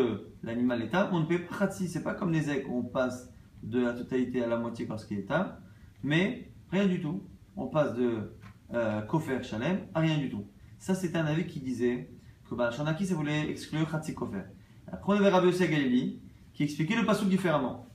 l'animal 0.43 0.81
est 0.81 0.95
âme, 0.95 1.09
on 1.11 1.19
ne 1.21 1.25
paye 1.25 1.39
pas 1.39 1.57
Khatsi. 1.57 1.89
C'est 1.89 2.03
pas 2.03 2.13
comme 2.13 2.31
les 2.31 2.49
où 2.67 2.79
on 2.79 2.83
passe 2.83 3.29
de 3.63 3.81
la 3.81 3.93
totalité 3.93 4.43
à 4.43 4.47
la 4.47 4.57
moitié 4.57 4.85
lorsqu'il 4.85 5.19
est 5.19 5.31
âme, 5.31 5.57
mais 6.03 6.49
rien 6.71 6.85
du 6.85 7.01
tout. 7.01 7.21
On 7.57 7.67
passe 7.67 7.93
de 7.95 8.33
euh, 8.73 9.01
Kofer 9.01 9.43
Shalem 9.43 9.79
à 9.93 9.99
rien 9.99 10.17
du 10.17 10.29
tout. 10.29 10.45
Ça, 10.77 10.95
c'était 10.95 11.17
un 11.17 11.25
avis 11.25 11.47
qui 11.47 11.59
disait 11.59 12.09
que 12.49 12.55
bah, 12.55 12.71
Shanaki, 12.71 13.05
ça 13.05 13.15
voulait 13.15 13.49
exclure 13.49 13.91
Khatsi 13.91 14.15
Kofer. 14.15 14.43
Après, 14.89 15.13
on 15.13 15.17
avait 15.17 15.29
Rabbi 15.29 15.51
Galili 15.51 16.21
qui 16.53 16.63
expliquait 16.63 16.95
le 16.95 17.05
passage 17.05 17.27
différemment. 17.27 17.89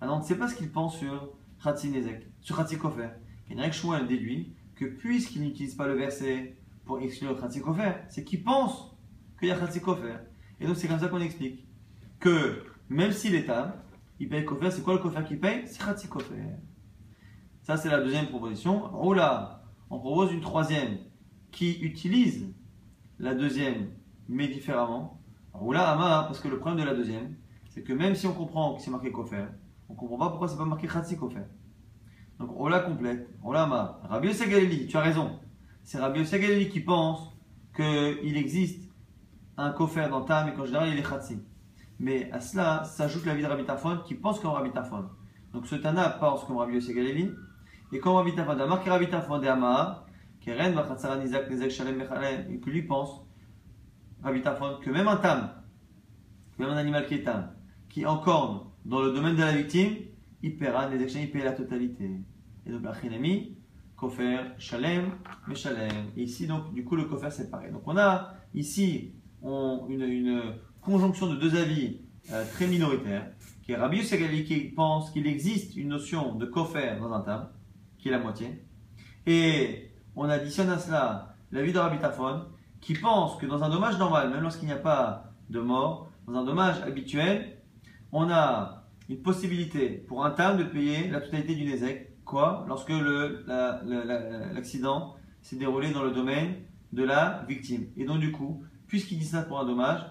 Alors, 0.00 0.16
on 0.16 0.20
ne 0.20 0.24
sait 0.24 0.38
pas 0.38 0.48
ce 0.48 0.54
qu'il 0.54 0.70
pense 0.70 0.96
sur 0.98 1.32
Khatsi 1.62 1.90
Nezek, 1.90 2.26
sur 2.40 2.56
Khatsi 2.56 2.78
Kofer. 2.78 3.08
Kenrek 3.48 3.72
Shmuel 3.72 4.06
déduit 4.06 4.54
que 4.76 4.84
puisqu'il 4.84 5.42
n'utilise 5.42 5.74
pas 5.74 5.88
le 5.88 5.94
verset 5.94 6.56
pour 6.84 7.00
exclure 7.00 7.38
Khatsi 7.40 7.60
Kofer, 7.60 7.92
c'est 8.08 8.22
qu'il 8.24 8.44
pense 8.44 8.96
qu'il 9.38 9.48
y 9.48 9.50
a 9.50 9.58
Khatsi 9.58 9.80
Kofer. 9.80 10.18
Et 10.60 10.66
donc, 10.66 10.76
c'est 10.76 10.86
comme 10.86 11.00
ça 11.00 11.08
qu'on 11.08 11.20
explique 11.20 11.66
que 12.20 12.64
même 12.88 13.12
s'il 13.12 13.34
est 13.34 13.48
âme, 13.50 13.72
il 14.20 14.28
paye 14.28 14.44
Kofer. 14.44 14.70
C'est 14.70 14.82
quoi 14.82 14.94
le 14.94 15.00
Kofer 15.00 15.24
qu'il 15.24 15.40
paye? 15.40 15.66
C'est 15.66 15.84
Khatsi 15.84 16.08
Kofer. 16.08 16.44
Ça, 17.62 17.76
c'est 17.76 17.90
la 17.90 18.00
deuxième 18.00 18.26
proposition. 18.28 19.04
Oula, 19.04 19.64
on 19.90 19.98
propose 19.98 20.32
une 20.32 20.40
troisième 20.40 20.98
qui 21.50 21.78
utilise 21.80 22.54
la 23.18 23.34
deuxième, 23.34 23.90
mais 24.28 24.48
différemment. 24.48 25.20
Oula, 25.60 25.90
Ama, 25.90 26.24
parce 26.24 26.40
que 26.40 26.48
le 26.48 26.58
problème 26.58 26.80
de 26.80 26.88
la 26.88 26.94
deuxième, 26.94 27.34
c'est 27.68 27.82
que 27.82 27.92
même 27.92 28.14
si 28.14 28.26
on 28.26 28.32
comprend 28.32 28.74
que 28.74 28.82
c'est 28.82 28.90
marqué 28.90 29.10
Kofer, 29.10 29.46
on 29.88 29.94
ne 29.94 29.98
comprend 29.98 30.18
pas 30.18 30.28
pourquoi 30.28 30.48
c'est 30.48 30.56
pas 30.56 30.64
marqué 30.64 30.86
Khatsi 30.86 31.16
Kofer. 31.16 31.44
Donc, 32.38 32.58
Oula 32.58 32.80
complète. 32.80 33.28
Oula, 33.42 33.62
Ama. 33.62 34.00
Rabbi 34.04 34.32
Galili, 34.32 34.86
tu 34.86 34.96
as 34.96 35.00
raison. 35.00 35.40
C'est 35.82 35.98
Rabbi 35.98 36.22
Galili 36.24 36.68
qui 36.68 36.80
pense 36.80 37.36
qu'il 37.74 38.36
existe 38.36 38.90
un 39.56 39.70
Kofer 39.70 40.08
dans 40.08 40.22
Tam 40.22 40.48
et 40.48 40.52
qu'en 40.52 40.64
général 40.64 40.90
il 40.90 40.98
est 40.98 41.02
Khatsi. 41.02 41.42
Mais 41.98 42.30
à 42.30 42.40
cela 42.40 42.84
s'ajoute 42.84 43.26
la 43.26 43.34
vie 43.34 43.42
de 43.42 43.48
Rabbi 43.48 43.64
Tarfon 43.64 43.98
qui 44.04 44.14
pense 44.14 44.38
comme 44.40 44.52
Rabbi 44.52 44.70
Tarfon. 44.70 45.08
Donc 45.52 45.66
ce 45.66 45.74
Tana 45.74 46.10
pense 46.10 46.44
comme 46.44 46.58
Rabbi 46.58 46.74
Yosef. 46.74 46.96
Et 47.90 47.98
comme 48.00 48.16
Rabbi 48.16 48.34
Tarfon, 48.34 48.54
d'Amar 48.54 48.82
qui 48.82 48.90
Rabbi 48.90 49.08
Tarfon 49.08 49.38
de 49.38 49.46
Amar, 49.46 50.06
qui 50.40 50.52
Ren 50.52 50.72
Vachatzara 50.72 51.16
Nizak 51.16 51.50
Nezek 51.50 51.70
Shalem 51.70 51.96
Mechalem, 51.96 52.52
et 52.52 52.60
que 52.60 52.70
lui 52.70 52.82
pense, 52.82 53.26
Rabbi 54.22 54.42
Tarfon, 54.42 54.78
que 54.82 54.90
même 54.90 55.08
un 55.08 55.16
tam, 55.16 55.50
même 56.58 56.68
un 56.68 56.76
animal 56.76 57.06
qui 57.06 57.14
est 57.14 57.22
tam, 57.24 57.50
qui 57.88 58.04
encorne 58.04 58.67
dans 58.88 59.02
le 59.02 59.12
domaine 59.12 59.36
de 59.36 59.42
la 59.42 59.52
victime, 59.52 59.96
il 60.42 60.56
paiera 60.56 60.88
Nezek 60.88 61.10
Shalem, 61.10 61.24
il 61.26 61.30
paie 61.30 61.44
la 61.44 61.52
totalité. 61.52 62.10
Et 62.66 62.70
donc 62.70 62.82
l'Achinami, 62.82 63.56
Kofer 63.96 64.38
Shalem 64.58 65.10
Meshalem. 65.46 65.92
Et 66.16 66.22
ici 66.22 66.46
donc 66.46 66.72
du 66.72 66.84
coup 66.84 66.96
le 66.96 67.04
Kofer 67.04 67.30
c'est 67.30 67.50
pareil. 67.50 67.70
Donc 67.70 67.82
on 67.84 67.98
a 67.98 68.34
ici 68.54 69.12
une, 69.42 70.42
conjonction 70.80 71.26
de 71.26 71.36
deux 71.36 71.54
avis 71.54 72.00
euh, 72.32 72.44
très 72.54 72.66
minoritaires, 72.66 73.26
qui 73.62 73.72
est 73.72 73.76
Rabbi 73.76 73.98
Yosef 73.98 74.44
qui 74.44 74.60
pense 74.74 75.10
qu'il 75.10 75.26
existe 75.26 75.76
une 75.76 75.88
notion 75.88 76.34
de 76.34 76.46
kofer 76.46 76.96
dans 76.98 77.12
un 77.12 77.20
tam, 77.20 77.48
qui 77.98 78.08
est 78.08 78.10
la 78.10 78.20
moitié, 78.20 78.64
et 79.26 79.90
on 80.16 80.30
additionne 80.30 80.70
à 80.70 80.78
cela 80.78 81.34
l'avis 81.52 81.74
de 81.74 81.78
Rabbi 81.78 81.98
Tafon, 81.98 82.44
qui 82.80 82.94
pense 82.94 83.36
que 83.36 83.44
dans 83.44 83.62
un 83.62 83.68
dommage 83.68 83.98
normal, 83.98 84.30
même 84.30 84.40
lorsqu'il 84.40 84.66
n'y 84.66 84.72
a 84.72 84.78
pas 84.78 85.32
de 85.50 85.60
mort, 85.60 86.08
dans 86.26 86.38
un 86.38 86.44
dommage 86.44 86.80
habituel, 86.82 87.58
on 88.12 88.30
a 88.30 88.77
une 89.08 89.22
possibilité 89.22 89.88
pour 89.88 90.24
un 90.24 90.30
tam 90.30 90.58
de 90.58 90.64
payer 90.64 91.08
la 91.08 91.20
totalité 91.20 91.54
du 91.54 91.64
Nézek. 91.64 92.24
Quoi? 92.24 92.64
Lorsque 92.68 92.92
l'accident 94.54 95.16
s'est 95.40 95.56
déroulé 95.56 95.90
dans 95.92 96.02
le 96.02 96.10
domaine 96.10 96.56
de 96.92 97.02
la 97.04 97.44
victime. 97.48 97.86
Et 97.96 98.04
donc 98.04 98.20
du 98.20 98.32
coup, 98.32 98.62
puisqu'il 98.86 99.18
dit 99.18 99.24
ça 99.24 99.42
pour 99.42 99.58
un 99.60 99.64
dommage, 99.64 100.02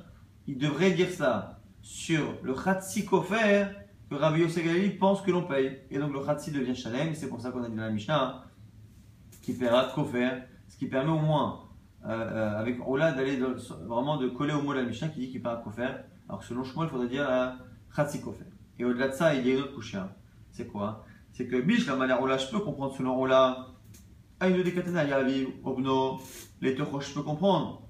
il 0.48 0.58
devrait 0.58 0.92
dire 0.92 1.10
ça 1.10 1.60
sur 1.82 2.36
le 2.42 2.54
Khatsi 2.54 3.06
Kofer 3.06 3.68
que 4.10 4.16
Rabbi 4.16 4.42
Yosef 4.42 5.00
pense 5.00 5.22
que 5.22 5.32
l'on 5.32 5.44
paye. 5.44 5.80
Et 5.92 6.00
donc 6.00 6.14
le 6.14 6.24
Khatsi 6.24 6.52
devient 6.52 6.76
Shalem, 6.76 7.14
c'est 7.14 7.30
pour 7.30 7.42
ça 7.42 7.52
qu'on 7.52 7.64
a 7.64 7.70
dit 7.70 7.76
dans 7.76 7.84
la 7.84 7.92
Mishnah 7.92 8.24
hein, 8.24 8.44
qui 9.42 9.54
paiera 9.54 9.92
Kofer, 9.94 10.44
ce 10.68 10.78
qui 10.78 10.88
permet 10.88 11.12
au 11.12 11.20
moins 11.20 11.66
euh, 12.06 12.10
euh, 12.10 12.60
avec 12.60 12.80
Ola 12.88 13.12
d'aller 13.12 13.38
vraiment 13.86 14.18
de 14.18 14.28
coller 14.30 14.54
au 14.54 14.62
mot 14.62 14.74
de 14.74 14.80
la 14.80 14.86
Mishnah 14.86 15.10
qui 15.10 15.20
dit 15.20 15.30
qu'il 15.30 15.42
paiera 15.42 15.58
Kofer. 15.58 15.90
Alors 16.28 16.40
que 16.40 16.46
selon 16.46 16.64
Shmuel, 16.64 16.88
il 16.88 16.92
faudrait 16.92 17.08
dire 17.10 17.24
la 17.24 17.58
Khatsi 17.96 18.22
Kofer. 18.22 18.46
Et 18.80 18.86
au-delà 18.86 19.08
de 19.10 19.14
ça, 19.14 19.34
il 19.34 19.48
y 19.48 19.52
a 19.52 19.56
une 19.56 19.62
autre 19.62 19.74
couche. 19.74 19.96
C'est 20.52 20.68
quoi? 20.68 21.06
C'est 21.32 21.48
que 21.48 21.60
Bish, 21.62 21.86
la 21.88 21.96
manière 21.96 22.20
je 22.40 22.52
peux 22.52 22.60
comprendre 22.60 22.96
selon 22.96 23.20
Ola. 23.20 23.68
Aïnou 24.40 24.64
de 24.64 24.70
Katana, 24.70 25.04
Yaviv, 25.04 25.48
Obno, 25.64 26.20
les 26.62 26.76
Tochos, 26.76 27.02
je 27.02 27.14
peux 27.14 27.24
comprendre. 27.24 27.88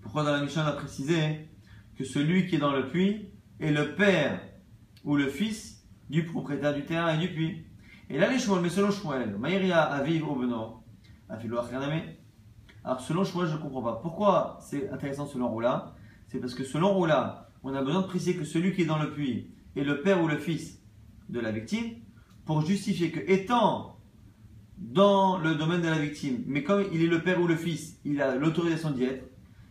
Pourquoi 0.00 0.24
dans 0.24 0.32
la 0.32 0.40
Mishnah 0.40 0.64
on 0.64 0.68
a 0.68 0.72
précisé 0.72 1.48
que 1.96 2.04
celui 2.04 2.46
qui 2.46 2.56
est 2.56 2.58
dans 2.58 2.72
le 2.72 2.88
puits 2.88 3.28
est 3.60 3.72
le 3.72 3.94
père 3.94 4.40
ou 5.04 5.16
le 5.16 5.26
fils 5.26 5.86
du 6.08 6.24
propriétaire 6.24 6.74
du 6.74 6.84
terrain 6.84 7.14
et 7.14 7.18
du 7.18 7.32
puits. 7.32 7.66
Et 8.08 8.18
là, 8.18 8.30
les 8.30 8.38
Shmuel, 8.38 8.62
mais 8.62 8.68
selon 8.68 8.90
Shmuel, 8.90 9.36
Maïria 9.36 9.82
aviv 9.82 10.28
obeno, 10.28 10.84
Alors, 12.84 13.00
selon 13.00 13.24
Shmuel, 13.24 13.48
je 13.48 13.54
ne 13.54 13.58
comprends 13.58 13.82
pas. 13.82 14.00
Pourquoi 14.00 14.58
c'est 14.60 14.88
intéressant 14.90 15.26
selon 15.26 15.48
Roula 15.48 15.94
C'est 16.28 16.38
parce 16.38 16.54
que 16.54 16.64
selon 16.64 16.94
Roula, 16.94 17.50
on 17.62 17.74
a 17.74 17.82
besoin 17.82 18.02
de 18.02 18.06
préciser 18.06 18.36
que 18.36 18.44
celui 18.44 18.74
qui 18.74 18.82
est 18.82 18.86
dans 18.86 18.98
le 18.98 19.12
puits 19.12 19.50
est 19.76 19.84
le 19.84 20.00
père 20.00 20.22
ou 20.22 20.28
le 20.28 20.38
fils 20.38 20.80
de 21.28 21.40
la 21.40 21.52
victime 21.52 21.96
pour 22.44 22.64
justifier 22.64 23.10
que, 23.10 23.20
étant 23.30 23.98
dans 24.78 25.38
le 25.38 25.54
domaine 25.54 25.80
de 25.80 25.88
la 25.88 25.98
victime, 25.98 26.42
mais 26.46 26.62
comme 26.62 26.84
il 26.92 27.02
est 27.02 27.08
le 27.08 27.22
père 27.22 27.40
ou 27.40 27.46
le 27.46 27.56
fils, 27.56 27.98
il 28.04 28.20
a 28.20 28.36
l'autorisation 28.36 28.90
d'y 28.90 29.04
être. 29.04 29.24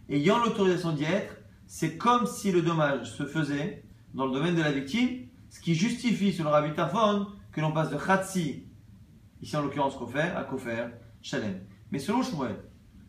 Ayant 0.09 0.43
l'autorisation 0.43 0.93
d'y 0.93 1.03
être, 1.03 1.35
c'est 1.67 1.97
comme 1.97 2.25
si 2.25 2.51
le 2.51 2.61
dommage 2.61 3.11
se 3.11 3.25
faisait 3.25 3.83
dans 4.13 4.25
le 4.25 4.31
domaine 4.31 4.55
de 4.55 4.61
la 4.61 4.71
victime, 4.71 5.27
ce 5.49 5.59
qui 5.59 5.75
justifie 5.75 6.33
sur 6.33 6.43
le 6.43 6.49
Rabbi 6.49 6.71
que 7.51 7.61
l'on 7.61 7.71
passe 7.71 7.89
de 7.89 7.97
Khatsi, 7.97 8.65
ici 9.41 9.55
en 9.55 9.61
l'occurrence 9.61 9.95
Kofer, 9.95 10.33
à 10.35 10.43
Kofer, 10.43 10.87
Shalem. 11.21 11.61
Mais 11.91 11.99
selon 11.99 12.21
Shmuel, 12.21 12.57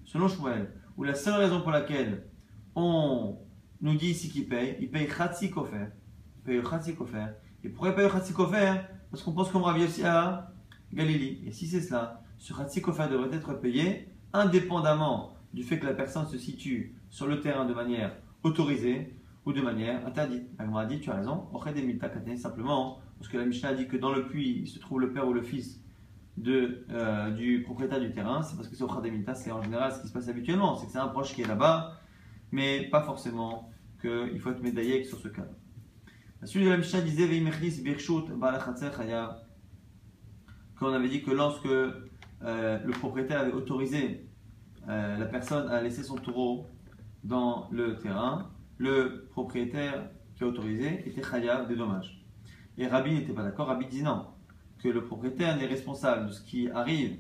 selon 0.05 0.28
Shmuel, 0.28 0.72
où 0.97 1.05
la 1.05 1.14
seule 1.14 1.34
raison 1.34 1.61
pour 1.61 1.70
laquelle 1.70 2.26
on 2.74 3.38
nous 3.80 3.94
dit 3.97 4.11
ici 4.11 4.30
qu'il 4.30 4.49
paye, 4.49 4.76
il 4.80 4.90
paye 4.90 5.09
Khatsi 5.09 5.51
Kofer. 5.51 5.88
Paye 6.47 6.62
Khatsi 6.62 6.94
Kofer. 6.94 7.26
Et 7.64 7.68
pourquoi 7.68 7.90
il 7.90 7.94
paye 7.94 8.09
Parce 9.11 9.22
qu'on 9.22 9.32
pense 9.32 9.51
comme 9.51 9.62
Rabbi 9.62 9.84
aussi 9.84 10.05
à 10.05 10.53
Galilée. 10.94 11.42
Et 11.44 11.53
si 11.53 11.66
c'est 11.66 11.80
cela, 11.80 12.22
ce 12.38 12.55
Khatsi 12.55 12.80
Kofer 12.80 13.09
devrait 13.11 13.36
être 13.36 13.55
payé 13.55 14.09
indépendamment 14.32 15.34
du 15.53 15.64
fait 15.64 15.78
que 15.78 15.86
la 15.86 15.94
personne 15.94 16.26
se 16.26 16.38
situe 16.38 16.94
sur 17.11 17.26
le 17.26 17.40
terrain 17.40 17.64
de 17.64 17.74
manière 17.74 18.16
autorisée 18.44 19.14
ou 19.44 19.53
de 19.53 19.61
manière 19.61 20.07
interdite. 20.07 20.44
La 20.59 20.86
dit, 20.86 21.01
tu 21.01 21.11
as 21.11 21.16
raison, 21.16 21.44
simplement, 22.36 23.01
parce 23.18 23.30
que 23.30 23.38
la 23.38 23.44
Mishnah 23.44 23.74
dit 23.74 23.88
que 23.88 23.97
dans 23.97 24.12
le 24.12 24.26
puits, 24.26 24.61
il 24.62 24.68
se 24.68 24.78
trouve 24.78 25.01
le 25.01 25.12
père 25.12 25.26
ou 25.26 25.32
le 25.32 25.42
fils 25.42 25.80
euh, 26.47 27.30
du 27.30 27.62
propriétaire 27.62 28.01
du 28.01 28.12
terrain, 28.12 28.42
c'est 28.42 28.57
parce 28.57 28.68
que 28.68 28.76
c'est 28.76 28.84
au 28.84 28.90
c'est 29.34 29.51
en 29.51 29.62
général 29.62 29.92
ce 29.92 30.03
qui 30.03 30.09
se 30.09 30.12
passe 30.12 30.28
habituellement, 30.28 30.76
c'est 30.76 30.86
que 30.86 30.92
c'est 30.92 30.99
un 30.99 31.09
proche 31.09 31.32
qui 31.34 31.42
est 31.42 31.47
là-bas, 31.47 31.99
mais 32.53 32.88
pas 32.90 33.03
forcément 33.03 33.70
qu'il 34.01 34.38
faut 34.38 34.51
être 34.51 34.62
médaillé 34.62 35.03
sur 35.05 35.18
ce 35.18 35.28
cas. 35.28 35.47
Suite 36.47 36.64
de 36.64 36.70
la 36.70 36.76
Mishnah 36.76 37.01
disait 37.01 37.28
on 40.80 40.92
avait 40.92 41.09
dit 41.09 41.22
que 41.22 41.30
lorsque 41.32 41.66
euh, 41.66 41.99
le 42.84 42.92
propriétaire 42.92 43.40
avait 43.40 43.53
autorisé 43.53 44.28
euh, 44.88 45.16
la 45.18 45.26
personne 45.26 45.68
à 45.68 45.82
laisser 45.82 46.05
son 46.05 46.14
taureau 46.14 46.66
dans 47.24 47.68
le 47.72 47.99
terrain, 47.99 48.49
le 48.78 49.26
propriétaire 49.32 50.09
qui 50.36 50.44
a 50.44 50.47
autorisé 50.47 51.03
était 51.09 51.20
chayav 51.20 51.66
des 51.66 51.74
dommages. 51.74 52.24
Et 52.78 52.86
Rabbi 52.86 53.12
n'était 53.12 53.32
pas 53.32 53.42
d'accord, 53.42 53.66
Rabbi 53.66 53.86
dit 53.86 54.05
non 54.05 54.26
que 54.78 54.88
le 54.88 55.03
propriétaire 55.03 55.57
n'est 55.57 55.66
responsable 55.66 56.28
de 56.28 56.32
ce 56.32 56.42
qui 56.42 56.70
arrive 56.70 57.16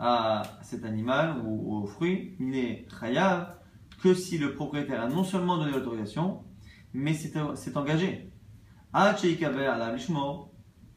à 0.00 0.42
cet 0.62 0.84
animal 0.84 1.36
ou, 1.44 1.76
au 1.76 1.86
fruit, 1.86 2.34
il 2.40 2.48
n'est 2.48 2.88
chayav 2.98 3.58
que 4.02 4.12
si 4.12 4.38
le 4.38 4.54
propriétaire 4.54 5.02
a 5.02 5.08
non 5.08 5.22
seulement 5.22 5.56
donné 5.56 5.70
l'autorisation, 5.70 6.42
mais 6.92 7.14
s'est 7.14 7.76
engagé. 7.76 8.32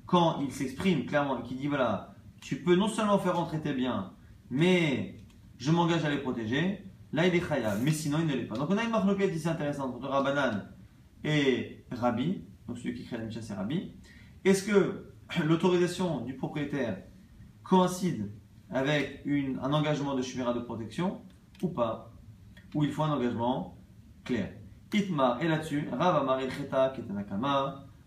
Quand 0.06 0.39
il 0.39 0.52
s'exprime 0.54 1.06
clairement 1.06 1.39
et 1.39 1.43
qu'il 1.43 1.58
dit 1.58 1.68
voilà, 1.68 2.16
tu 2.39 2.62
peux 2.64 2.76
non 2.76 2.88
seulement 2.88 3.20
faire 3.20 3.36
rentrer 3.36 3.60
tes 3.60 3.74
biens, 3.74 4.14
mais 4.50 5.20
je 5.58 5.70
m'engage 5.70 6.06
à 6.06 6.10
les 6.10 6.20
protéger, 6.20 6.86
là 7.12 7.28
il 7.28 7.36
est 7.36 7.45
chayav, 7.45 7.82
mais 7.84 7.91
sinon 7.91 8.20
il 8.22 8.28
ne 8.28 8.36
l'est 8.36 8.45
pas. 8.45 8.56
Donc 8.56 8.70
on 8.70 8.78
a 8.78 8.84
une 8.84 8.91
marque 8.91 9.20
ici 9.20 9.50
intéressante 9.50 9.93
entre 9.93 10.08
Rabbanan 10.08 10.70
et 11.26 11.84
Rabbi, 11.91 12.45
donc 12.70 12.78
celui 12.78 12.93
qui 12.93 13.04
crée 13.04 13.18
la 13.18 13.26
Mishnah 13.26 13.41
c'est 13.41 13.54
Rabbi. 13.54 13.91
Est-ce 14.45 14.64
que 14.64 15.12
l'autorisation 15.43 16.22
du 16.22 16.36
propriétaire 16.36 17.00
coïncide 17.64 18.32
avec 18.70 19.26
un 19.28 19.74
engagement 19.74 20.16
de 20.16 20.22
chimera 20.22 20.54
de 20.54 20.62
protection 20.62 21.20
ou 21.62 21.68
pas, 21.68 22.14
ou 22.74 22.86
il 22.86 22.93
faut 22.93 23.04
un 23.04 23.12
engagement 23.12 23.78
clair? 24.24 24.54
Itmar 24.93 25.41
est 25.41 25.50
là-dessus, 25.50 25.89
Rav 25.91 26.16
Amar 26.16 26.39
qui 26.39 26.45
est 26.45 27.12
un 27.12 27.18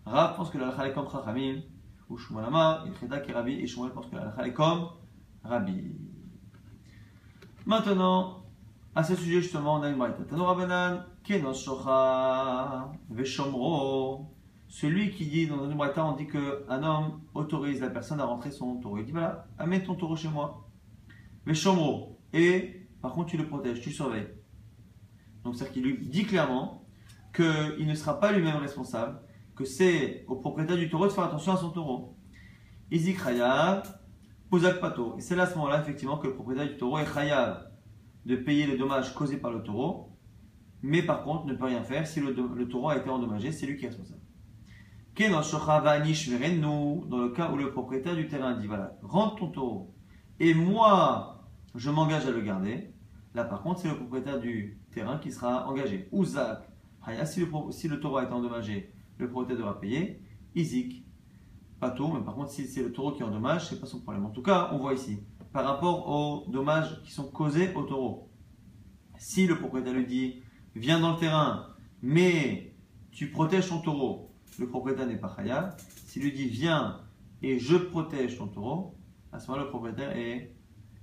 Rav 0.05 0.35
pense 0.35 0.49
que 0.49 0.57
la 0.57 0.87
est 0.87 0.93
comme 0.93 1.09
Chachamim, 1.09 1.61
ou 2.09 2.17
Shmuel 2.17 2.45
Amar 2.45 2.85
qui 2.97 3.05
est 3.05 3.33
Rabbi, 3.33 3.53
et 3.53 3.67
Shmuel 3.67 3.91
pense 3.91 4.07
que 4.07 4.15
la 4.15 4.47
est 4.47 4.53
comme 4.53 4.89
Rabbi. 5.43 5.95
Maintenant, 7.65 8.43
à 8.95 9.03
ce 9.03 9.15
sujet 9.15 9.41
justement, 9.41 9.75
on 9.75 9.81
a 9.83 9.89
une 9.89 9.97
braïta. 9.97 10.23
Tano 10.25 10.45
Rabbanan, 10.45 11.05
Kenos 11.23 11.63
Shocha, 11.63 12.91
Veshomro, 13.09 14.33
celui 14.67 15.11
qui 15.11 15.27
dit 15.27 15.47
dans 15.47 15.69
une 15.69 15.77
braïta, 15.77 16.03
on 16.03 16.15
dit 16.15 16.27
qu'un 16.27 16.83
homme 16.83 17.21
autorise 17.33 17.79
la 17.79 17.89
personne 17.89 18.19
à 18.19 18.25
rentrer 18.25 18.51
son 18.51 18.77
taureau. 18.77 18.97
Il 18.97 19.05
dit 19.05 19.11
voilà, 19.11 19.47
amène 19.57 19.83
ton 19.83 19.95
taureau 19.95 20.15
chez 20.15 20.29
moi. 20.29 20.67
Chambre. 21.53 22.17
Et 22.31 22.87
par 23.01 23.11
contre, 23.11 23.31
tu 23.31 23.37
le 23.37 23.45
protèges, 23.45 23.81
tu 23.81 23.91
surveilles. 23.91 24.29
Donc, 25.43 25.55
c'est-à-dire 25.55 25.73
qu'il 25.73 25.83
lui 25.83 26.07
dit 26.07 26.25
clairement 26.25 26.85
qu'il 27.35 27.85
ne 27.85 27.95
sera 27.95 28.19
pas 28.19 28.31
lui-même 28.31 28.57
responsable, 28.57 29.19
que 29.55 29.65
c'est 29.65 30.25
au 30.27 30.35
propriétaire 30.35 30.77
du 30.77 30.89
taureau 30.89 31.07
de 31.07 31.11
faire 31.11 31.25
attention 31.25 31.53
à 31.53 31.57
son 31.57 31.69
taureau. 31.69 32.17
Izik 32.91 33.21
Chayav, 33.21 33.99
Pozak 34.49 34.79
Pato. 34.79 35.15
Et 35.17 35.21
c'est 35.21 35.35
là 35.35 35.43
à 35.43 35.47
ce 35.47 35.55
moment-là, 35.55 35.81
effectivement, 35.81 36.17
que 36.17 36.27
le 36.27 36.33
propriétaire 36.33 36.67
du 36.67 36.77
taureau 36.77 36.99
est 36.99 37.13
Chayav 37.13 37.67
de 38.25 38.35
payer 38.35 38.67
les 38.67 38.77
dommages 38.77 39.13
causés 39.13 39.37
par 39.37 39.51
le 39.51 39.63
taureau, 39.63 40.11
mais 40.81 41.01
par 41.01 41.23
contre 41.23 41.45
ne 41.45 41.53
peut 41.53 41.65
rien 41.65 41.83
faire 41.83 42.07
si 42.07 42.19
le, 42.19 42.33
taureau 42.67 42.89
a 42.89 42.97
été 42.97 43.09
endommagé, 43.09 43.51
c'est 43.51 43.65
lui 43.65 43.77
qui 43.77 43.85
est 43.85 43.89
responsable 43.89 44.23
dans 45.15 47.17
le 47.17 47.29
cas 47.29 47.51
où 47.51 47.57
le 47.57 47.71
propriétaire 47.71 48.15
du 48.15 48.27
terrain 48.27 48.53
dit 48.53 48.65
voilà, 48.65 48.97
rentre 49.03 49.35
ton 49.35 49.47
taureau 49.49 49.93
et 50.39 50.55
moi 50.55 51.47
je 51.75 51.89
m'engage 51.89 52.25
à 52.25 52.31
le 52.31 52.41
garder. 52.41 52.89
Là 53.35 53.43
par 53.43 53.61
contre, 53.61 53.81
c'est 53.81 53.89
le 53.89 53.95
propriétaire 53.95 54.39
du 54.39 54.79
terrain 54.91 55.17
qui 55.17 55.31
sera 55.31 55.67
engagé. 55.67 56.07
Ou 56.11 56.25
Zak, 56.25 56.67
si 57.25 57.45
si 57.71 57.87
le 57.87 57.99
taureau 57.99 58.17
a 58.17 58.23
été 58.23 58.33
endommagé, 58.33 58.92
le 59.17 59.29
propriétaire 59.29 59.57
devra 59.57 59.79
payer. 59.79 60.21
Izik, 60.55 61.05
pas 61.79 61.91
tout, 61.91 62.07
mais 62.07 62.21
par 62.21 62.35
contre, 62.35 62.51
si 62.51 62.67
c'est 62.67 62.83
le 62.83 62.91
taureau 62.91 63.11
qui 63.11 63.23
endommage, 63.23 63.69
c'est 63.69 63.79
pas 63.79 63.85
son 63.85 63.99
problème. 63.99 64.25
En 64.25 64.29
tout 64.29 64.41
cas, 64.41 64.69
on 64.71 64.77
voit 64.77 64.93
ici, 64.93 65.19
par 65.51 65.65
rapport 65.65 66.07
aux 66.09 66.49
dommages 66.51 67.01
qui 67.03 67.11
sont 67.11 67.25
causés 67.25 67.73
au 67.75 67.83
taureau. 67.83 68.29
Si 69.17 69.47
le 69.47 69.57
propriétaire 69.57 69.93
lui 69.93 70.05
dit 70.05 70.41
viens 70.75 70.99
dans 70.99 71.13
le 71.13 71.19
terrain, 71.19 71.67
mais 72.01 72.75
tu 73.11 73.29
protèges 73.29 73.69
ton 73.69 73.79
taureau, 73.79 74.31
le 74.59 74.67
propriétaire 74.67 75.07
n'est 75.07 75.17
pas 75.17 75.33
khayab. 75.35 75.75
S'il 76.07 76.23
lui 76.23 76.33
dit 76.33 76.45
viens 76.45 77.01
et 77.41 77.59
je 77.59 77.75
protège 77.75 78.37
ton 78.37 78.47
taureau, 78.47 78.95
à 79.31 79.39
ce 79.39 79.47
moment-là, 79.47 79.65
le 79.65 79.69
propriétaire 79.69 80.17
est 80.17 80.55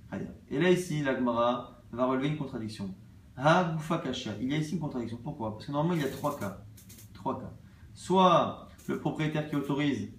khayab. 0.09 0.35
Et 0.49 0.59
là, 0.59 0.71
ici, 0.71 1.01
l'Agmara 1.01 1.81
va 1.91 2.05
relever 2.05 2.27
une 2.29 2.37
contradiction. 2.37 2.93
Ha 3.37 3.75
Il 4.41 4.51
y 4.51 4.55
a 4.55 4.57
ici 4.57 4.73
une 4.73 4.79
contradiction. 4.79 5.17
Pourquoi? 5.23 5.53
Parce 5.53 5.65
que 5.65 5.71
normalement, 5.71 5.95
il 5.95 6.01
y 6.01 6.05
a 6.05 6.11
trois 6.11 6.37
cas. 6.37 6.63
Trois 7.13 7.39
cas. 7.39 7.51
Soit 8.01 8.67
le 8.87 8.99
propriétaire 8.99 9.47
qui 9.47 9.55
autorise 9.55 10.09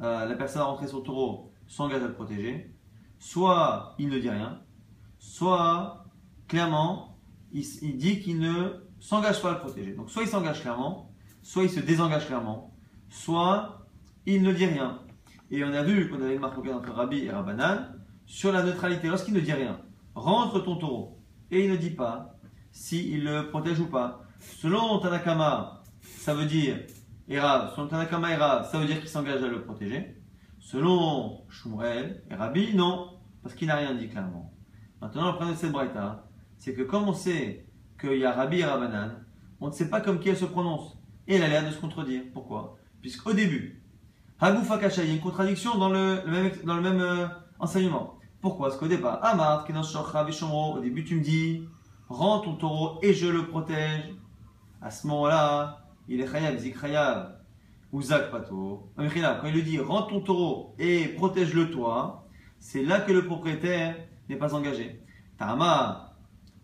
euh, 0.00 0.26
la 0.26 0.34
personne 0.34 0.62
à 0.62 0.64
rentrer 0.64 0.88
son 0.88 1.00
taureau 1.00 1.52
s'engage 1.68 2.02
à 2.02 2.08
le 2.08 2.12
protéger, 2.12 2.74
soit 3.20 3.94
il 4.00 4.08
ne 4.08 4.18
dit 4.18 4.28
rien, 4.28 4.60
soit 5.20 6.06
clairement 6.48 7.20
il, 7.52 7.96
dit 7.96 8.18
qu'il 8.20 8.40
ne 8.40 8.82
s'engage 8.98 9.40
pas 9.40 9.50
à 9.50 9.52
le 9.52 9.58
protéger. 9.60 9.92
Donc 9.92 10.10
soit 10.10 10.24
il 10.24 10.28
s'engage 10.28 10.60
clairement, 10.62 11.12
soit 11.40 11.62
il 11.62 11.70
se 11.70 11.78
désengage 11.78 12.26
clairement, 12.26 12.74
soit 13.08 13.86
il 14.26 14.42
ne 14.42 14.52
dit 14.52 14.66
rien. 14.66 14.98
Et 15.52 15.62
on 15.62 15.72
a 15.72 15.84
vu 15.84 16.10
qu'on 16.10 16.20
avait 16.20 16.34
une 16.34 16.40
marque 16.40 16.58
entre 16.58 16.90
Rabbi 16.90 17.26
et 17.26 17.30
Rabbanan 17.30 17.94
sur 18.26 18.50
la 18.50 18.64
neutralité. 18.64 19.06
Lorsqu'il 19.06 19.34
ne 19.34 19.40
dit 19.40 19.52
rien, 19.52 19.80
rentre 20.16 20.58
ton 20.64 20.74
taureau 20.74 21.20
et 21.52 21.64
il 21.64 21.70
ne 21.70 21.76
dit 21.76 21.90
pas 21.90 22.34
s'il 22.72 23.06
il 23.08 23.24
le 23.24 23.50
protège 23.50 23.78
ou 23.78 23.86
pas. 23.86 24.24
Selon 24.40 24.98
Tanakama, 24.98 25.84
ça 26.00 26.34
veut 26.34 26.46
dire 26.46 26.76
Erav. 27.30 27.72
Selon 27.74 27.86
Tanakama 27.86 28.34
et 28.34 28.38
ça 28.38 28.78
veut 28.78 28.86
dire 28.86 28.98
qu'il 28.98 29.08
s'engage 29.08 29.42
à 29.42 29.46
le 29.46 29.62
protéger. 29.62 30.16
Selon 30.58 31.42
Shmuel 31.48 32.22
et 32.30 32.34
Rabbi, 32.34 32.74
non, 32.74 33.18
parce 33.42 33.54
qu'il 33.54 33.68
n'a 33.68 33.76
rien 33.76 33.94
dit 33.94 34.08
clairement. 34.08 34.52
Maintenant, 35.00 35.28
le 35.28 35.32
problème 35.34 35.54
de 35.54 35.58
cette 35.58 35.72
braïta, 35.72 36.26
c'est 36.58 36.74
que 36.74 36.82
comme 36.82 37.08
on 37.08 37.14
sait 37.14 37.66
qu'il 37.98 38.18
y 38.18 38.24
a 38.24 38.32
Rabbi 38.32 38.58
et 38.58 38.64
Rabbanan, 38.64 39.24
on 39.60 39.68
ne 39.68 39.72
sait 39.72 39.88
pas 39.88 40.00
comme 40.00 40.18
qui 40.18 40.28
elle 40.28 40.36
se 40.36 40.44
prononce. 40.44 40.98
Et 41.26 41.36
elle 41.36 41.42
a 41.44 41.48
l'air 41.48 41.64
de 41.64 41.70
se 41.70 41.78
contredire. 41.78 42.22
Pourquoi? 42.32 42.76
Puisqu'au 43.00 43.32
début, 43.32 43.82
Hagoufa 44.40 44.78
il 44.82 45.08
y 45.08 45.10
a 45.10 45.14
une 45.14 45.20
contradiction 45.20 45.78
dans 45.78 45.90
le, 45.90 46.22
même, 46.26 46.50
dans 46.64 46.74
le 46.74 46.82
même 46.82 47.00
euh, 47.00 47.26
enseignement. 47.58 48.18
Pourquoi? 48.40 48.68
Parce 48.68 48.80
qu'au 48.80 48.88
départ, 48.88 49.20
Amar, 49.22 49.66
au 49.68 50.80
début 50.80 51.04
tu 51.04 51.16
me 51.16 51.20
dis, 51.22 51.68
rends 52.08 52.40
ton 52.40 52.54
taureau 52.56 52.98
et 53.02 53.12
je 53.14 53.28
le 53.28 53.46
protège. 53.46 54.14
À 54.82 54.90
ce 54.90 55.06
moment-là, 55.08 55.79
il 56.10 56.20
est 56.20 56.26
Chayav, 56.26 56.58
Zik 56.58 56.78
Chayav, 56.78 57.36
ou 57.92 58.02
Zak 58.02 58.30
Pato. 58.32 58.90
Quand 58.96 59.04
il 59.46 59.52
lui 59.52 59.62
dit, 59.62 59.78
rends 59.78 60.02
ton 60.02 60.20
taureau 60.20 60.74
et 60.78 61.06
protège-le 61.08 61.70
toi, 61.70 62.26
c'est 62.58 62.82
là 62.82 63.00
que 63.00 63.12
le 63.12 63.24
propriétaire 63.24 63.96
n'est 64.28 64.36
pas 64.36 64.52
engagé. 64.54 65.02
Tama, 65.38 66.16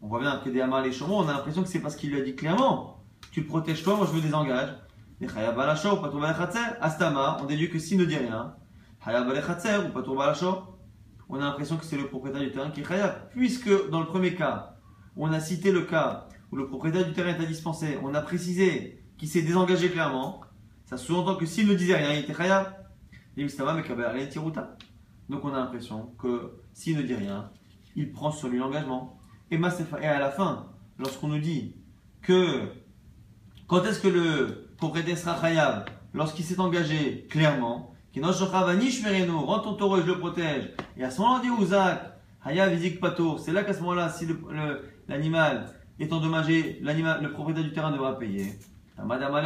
on 0.02 0.08
voit 0.08 0.20
bien 0.20 0.40
que 0.44 0.50
des 0.50 0.60
Amar 0.60 0.82
les 0.82 1.00
on 1.02 1.28
a 1.28 1.32
l'impression 1.32 1.62
que 1.62 1.68
c'est 1.68 1.78
parce 1.78 1.94
qu'il 1.94 2.10
lui 2.10 2.20
a 2.20 2.24
dit 2.24 2.34
clairement, 2.34 3.04
tu 3.30 3.40
le 3.40 3.46
protèges 3.46 3.84
toi, 3.84 3.96
moi 3.96 4.06
je 4.10 4.16
me 4.16 4.20
désengage. 4.20 4.74
Astama, 6.80 7.38
on 7.40 7.46
déduit 7.46 7.70
que 7.70 7.78
s'il 7.78 7.98
ne 7.98 8.04
dit 8.04 8.16
rien, 8.16 8.54
on 11.28 11.36
a 11.36 11.40
l'impression 11.40 11.76
que 11.76 11.84
c'est 11.84 11.96
le 11.96 12.08
propriétaire 12.08 12.42
du 12.42 12.50
terrain 12.50 12.70
qui 12.70 12.80
est 12.80 12.90
Hayab. 12.90 13.30
Puisque 13.30 13.90
dans 13.90 14.00
le 14.00 14.06
premier 14.06 14.34
cas, 14.34 14.74
on 15.16 15.32
a 15.32 15.40
cité 15.40 15.70
le 15.72 15.82
cas 15.82 16.26
où 16.52 16.56
le 16.56 16.66
propriétaire 16.66 17.06
du 17.06 17.12
terrain 17.12 17.30
est 17.30 17.40
à 17.40 17.46
dispenser, 17.46 17.98
on 18.02 18.12
a 18.14 18.20
précisé 18.20 19.05
qu'il 19.18 19.28
s'est 19.28 19.42
désengagé 19.42 19.90
clairement, 19.90 20.40
ça 20.84 20.96
sous-entend 20.96 21.36
que 21.36 21.46
s'il 21.46 21.66
ne 21.66 21.74
disait 21.74 21.96
rien, 21.96 22.12
il 22.12 22.20
était 22.20 22.40
Hayab. 22.40 22.74
Donc 25.28 25.44
on 25.44 25.52
a 25.52 25.58
l'impression 25.58 26.12
que 26.18 26.52
s'il 26.72 26.96
ne 26.96 27.02
dit 27.02 27.14
rien, 27.14 27.50
il 27.96 28.12
prend 28.12 28.30
sur 28.30 28.48
lui 28.48 28.58
l'engagement. 28.58 29.18
Et, 29.50 29.56
à 29.56 30.18
la 30.18 30.30
fin, 30.30 30.66
lorsqu'on 30.98 31.28
nous 31.28 31.38
dit 31.38 31.74
que 32.22 32.62
quand 33.66 33.84
est-ce 33.84 34.00
que 34.00 34.08
le 34.08 34.70
propriétaire 34.76 35.18
sera 35.18 35.40
khayab 35.40 35.88
Lorsqu'il 36.14 36.44
s'est 36.44 36.60
engagé 36.60 37.26
clairement, 37.28 37.94
rends 38.22 39.58
ton 39.58 39.74
taureau 39.74 39.98
et 39.98 40.02
je 40.02 40.06
le 40.06 40.18
protège. 40.18 40.70
Et 40.96 41.04
à 41.04 41.10
ce 41.10 41.20
moment-là, 41.20 41.40
on 41.40 41.42
dit 41.42 41.50
Ouzak, 41.62 42.00
Hayav 42.44 42.74
Izik. 42.74 43.00
C'est 43.38 43.52
là 43.52 43.64
qu'à 43.64 43.74
ce 43.74 43.80
moment-là, 43.80 44.08
si 44.08 44.26
l'animal 45.08 45.74
est 45.98 46.12
endommagé, 46.12 46.80
le 46.80 47.28
propriétaire 47.32 47.64
du 47.64 47.72
terrain 47.72 47.90
devra 47.90 48.18
payer. 48.18 48.58
On 48.98 49.10
a 49.10 49.18
l'impression 49.18 49.38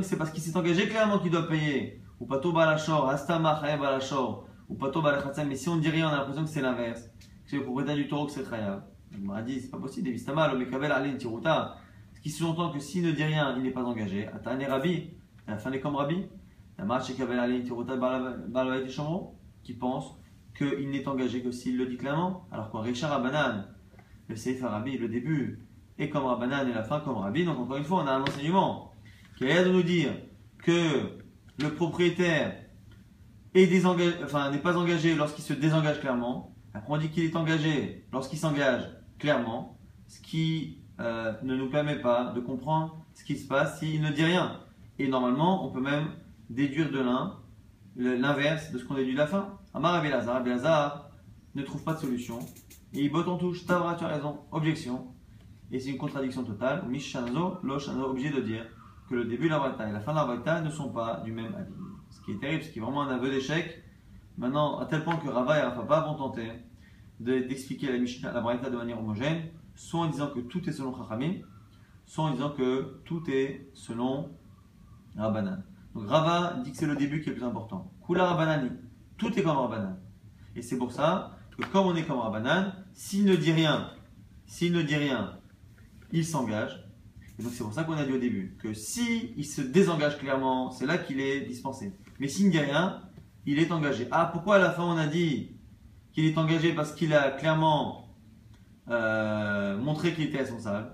que 0.00 0.06
c'est 0.06 0.16
parce 0.16 0.30
qu'il 0.30 0.42
s'est 0.42 0.56
engagé 0.56 0.88
clairement 0.88 1.18
qu'il 1.18 1.30
doit 1.30 1.48
payer. 1.48 2.02
Ou 2.20 2.26
Pato 2.26 2.52
Balachor, 2.52 3.08
Astama 3.08 3.60
Chayav 3.60 3.80
Balachor, 3.80 4.46
ou 4.68 4.74
Pato 4.74 5.02
Balachatsan. 5.02 5.46
Mais 5.46 5.56
si 5.56 5.68
on 5.68 5.76
ne 5.76 5.80
dit 5.80 5.90
rien, 5.90 6.08
on 6.08 6.12
a 6.12 6.18
l'impression 6.18 6.44
que 6.44 6.50
c'est 6.50 6.62
l'inverse. 6.62 7.02
Que 7.02 7.50
c'est 7.50 7.56
le 7.56 7.64
propriétaire 7.64 7.96
du 7.96 8.08
taureau 8.08 8.26
que 8.26 8.32
c'est 8.32 8.48
Chayav. 8.48 8.82
Il 9.12 9.24
m'a 9.24 9.42
dit, 9.42 9.60
c'est 9.60 9.70
pas 9.70 9.78
possible, 9.78 10.08
Evistama, 10.08 10.52
le 10.52 10.58
Mekabel 10.58 10.92
Alin 10.92 11.16
Tiruta. 11.16 11.76
Ce 12.14 12.20
qui 12.20 12.30
sous-entend 12.30 12.72
que 12.72 12.78
s'il 12.78 13.04
ne 13.04 13.12
dit 13.12 13.24
rien, 13.24 13.54
il 13.56 13.62
n'est 13.62 13.70
pas 13.70 13.84
engagé. 13.84 14.28
Atane 14.28 14.62
Rabbi, 14.64 15.10
la 15.46 15.56
fin 15.56 15.70
des 15.70 15.80
comme 15.80 15.96
Rabbi. 15.96 16.26
Qui 19.62 19.74
pense 19.74 20.16
qu'il 20.56 20.90
n'est 20.90 21.08
engagé 21.08 21.42
que 21.42 21.50
s'il 21.50 21.76
le 21.76 21.86
dit 21.86 21.96
clairement. 21.96 22.46
Alors 22.52 22.70
quoi, 22.70 22.82
Richard 22.82 23.12
Abanan, 23.12 23.64
le 24.28 24.36
Sefer 24.36 24.66
Rabbi, 24.66 24.98
le 24.98 25.08
début, 25.08 25.66
est 25.98 26.08
comme 26.08 26.24
Rabbanan 26.24 26.68
et 26.68 26.72
la 26.72 26.82
fin 26.82 27.00
comme 27.00 27.16
Rabbi. 27.16 27.44
Donc 27.44 27.58
encore 27.58 27.76
une 27.76 27.84
fois, 27.84 28.02
on 28.02 28.06
a 28.06 28.12
un 28.12 28.22
enseignement 28.22 28.92
qui 29.36 29.44
a 29.44 29.48
l'air 29.48 29.64
de 29.64 29.70
nous 29.70 29.82
dire 29.82 30.12
que 30.58 31.18
le 31.60 31.74
propriétaire 31.74 32.56
n'est 33.54 34.58
pas 34.58 34.76
engagé 34.76 35.14
lorsqu'il 35.14 35.44
se 35.44 35.52
désengage 35.52 36.00
clairement. 36.00 36.54
Après, 36.74 36.92
on 36.92 36.98
dit 36.98 37.08
qu'il 37.08 37.24
est 37.24 37.36
engagé 37.36 38.06
lorsqu'il 38.12 38.38
s'engage 38.38 38.84
clairement, 39.18 39.78
ce 40.06 40.20
qui 40.20 40.78
euh, 41.00 41.32
ne 41.42 41.56
nous 41.56 41.68
permet 41.68 42.00
pas 42.00 42.32
de 42.34 42.40
comprendre 42.40 43.04
ce 43.14 43.24
qui 43.24 43.36
se 43.36 43.48
passe 43.48 43.80
s'il 43.80 44.00
ne 44.00 44.10
dit 44.10 44.24
rien. 44.24 44.60
Et 44.98 45.08
normalement, 45.08 45.66
on 45.66 45.72
peut 45.72 45.80
même 45.80 46.08
déduire 46.50 46.90
de 46.90 47.00
l'un 47.00 47.36
l'inverse 47.96 48.70
de 48.70 48.78
ce 48.78 48.84
qu'on 48.84 48.94
déduit 48.94 49.14
de 49.14 49.18
la 49.18 49.26
fin. 49.26 49.58
Amar 49.74 49.94
Abelazar, 49.94 51.10
ne 51.54 51.62
trouve 51.62 51.82
pas 51.82 51.94
de 51.94 51.98
solution. 51.98 52.38
Et 52.94 53.02
il 53.02 53.10
botte 53.10 53.28
en 53.28 53.36
touche. 53.36 53.66
Tavra, 53.66 53.96
tu 53.96 54.04
as 54.04 54.08
raison. 54.08 54.38
Objection. 54.52 55.08
Et 55.70 55.78
c'est 55.78 55.90
une 55.90 55.98
contradiction 55.98 56.44
totale. 56.44 56.84
Mishanazo, 56.88 57.58
Loshanazo, 57.62 58.10
obligé 58.10 58.30
de 58.30 58.40
dire 58.40 58.66
que 59.08 59.14
le 59.14 59.24
début 59.24 59.48
de 59.48 59.50
la 59.50 59.88
et 59.88 59.92
la 59.92 60.00
fin 60.00 60.12
de 60.12 60.44
la 60.44 60.60
ne 60.60 60.70
sont 60.70 60.90
pas 60.90 61.20
du 61.24 61.32
même 61.32 61.54
avis. 61.54 61.72
Ce 62.10 62.20
qui 62.22 62.32
est 62.32 62.38
terrible, 62.38 62.62
ce 62.62 62.70
qui 62.70 62.78
est 62.78 62.82
vraiment 62.82 63.02
un 63.02 63.08
aveu 63.08 63.30
d'échec. 63.30 63.82
Maintenant, 64.36 64.78
à 64.78 64.86
tel 64.86 65.02
point 65.02 65.16
que 65.16 65.28
Rava 65.28 65.58
et 65.58 65.62
Rafapa 65.62 66.00
vont 66.02 66.14
tenter 66.14 66.52
d'expliquer 67.20 67.90
la 67.90 67.98
Mishnah, 67.98 68.32
de 68.32 68.76
manière 68.76 68.98
homogène, 68.98 69.48
soit 69.74 70.00
en 70.00 70.06
disant 70.08 70.28
que 70.28 70.40
tout 70.40 70.66
est 70.68 70.72
selon 70.72 70.96
Chachamim, 70.96 71.40
soit 72.06 72.24
en 72.24 72.30
disant 72.32 72.50
que 72.50 73.00
tout 73.04 73.22
est 73.28 73.68
selon 73.74 74.30
Rabbanan. 75.16 75.64
Donc 75.94 76.08
Rava 76.08 76.60
dit 76.62 76.70
que 76.70 76.76
c'est 76.76 76.86
le 76.86 76.96
début 76.96 77.20
qui 77.20 77.28
est 77.28 77.32
le 77.32 77.38
plus 77.38 77.46
important. 77.46 77.90
Kula 78.06 78.26
Rabbanani, 78.26 78.70
tout 79.16 79.36
est 79.36 79.42
comme 79.42 79.56
Rabbanan. 79.56 79.98
Et 80.54 80.62
c'est 80.62 80.78
pour 80.78 80.92
ça 80.92 81.36
que 81.56 81.66
comme 81.66 81.86
on 81.86 81.96
est 81.96 82.04
comme 82.04 82.18
Rabbanan, 82.18 82.72
s'il 82.92 83.24
ne 83.24 83.34
dit 83.34 83.52
rien, 83.52 83.90
s'il 84.46 84.72
ne 84.72 84.82
dit 84.82 84.96
rien, 84.96 85.37
il 86.12 86.24
s'engage. 86.24 86.84
Et 87.38 87.42
donc 87.42 87.52
c'est 87.52 87.62
pour 87.62 87.72
ça 87.72 87.84
qu'on 87.84 87.92
a 87.92 88.04
dit 88.04 88.12
au 88.12 88.18
début 88.18 88.56
que 88.60 88.74
si 88.74 89.32
il 89.36 89.44
se 89.44 89.60
désengage 89.60 90.18
clairement, 90.18 90.70
c'est 90.70 90.86
là 90.86 90.98
qu'il 90.98 91.20
est 91.20 91.42
dispensé. 91.42 91.94
Mais 92.18 92.26
s'il 92.28 92.46
ne 92.46 92.50
dit 92.50 92.58
rien, 92.58 93.02
il 93.46 93.58
est 93.58 93.70
engagé. 93.70 94.08
Ah, 94.10 94.28
pourquoi 94.32 94.56
à 94.56 94.58
la 94.58 94.70
fin 94.70 94.82
on 94.84 94.96
a 94.96 95.06
dit 95.06 95.52
qu'il 96.12 96.24
est 96.24 96.36
engagé 96.36 96.72
parce 96.72 96.92
qu'il 96.92 97.14
a 97.14 97.30
clairement 97.30 98.08
euh, 98.90 99.78
montré 99.78 100.12
qu'il 100.14 100.24
était 100.24 100.38
responsable? 100.38 100.92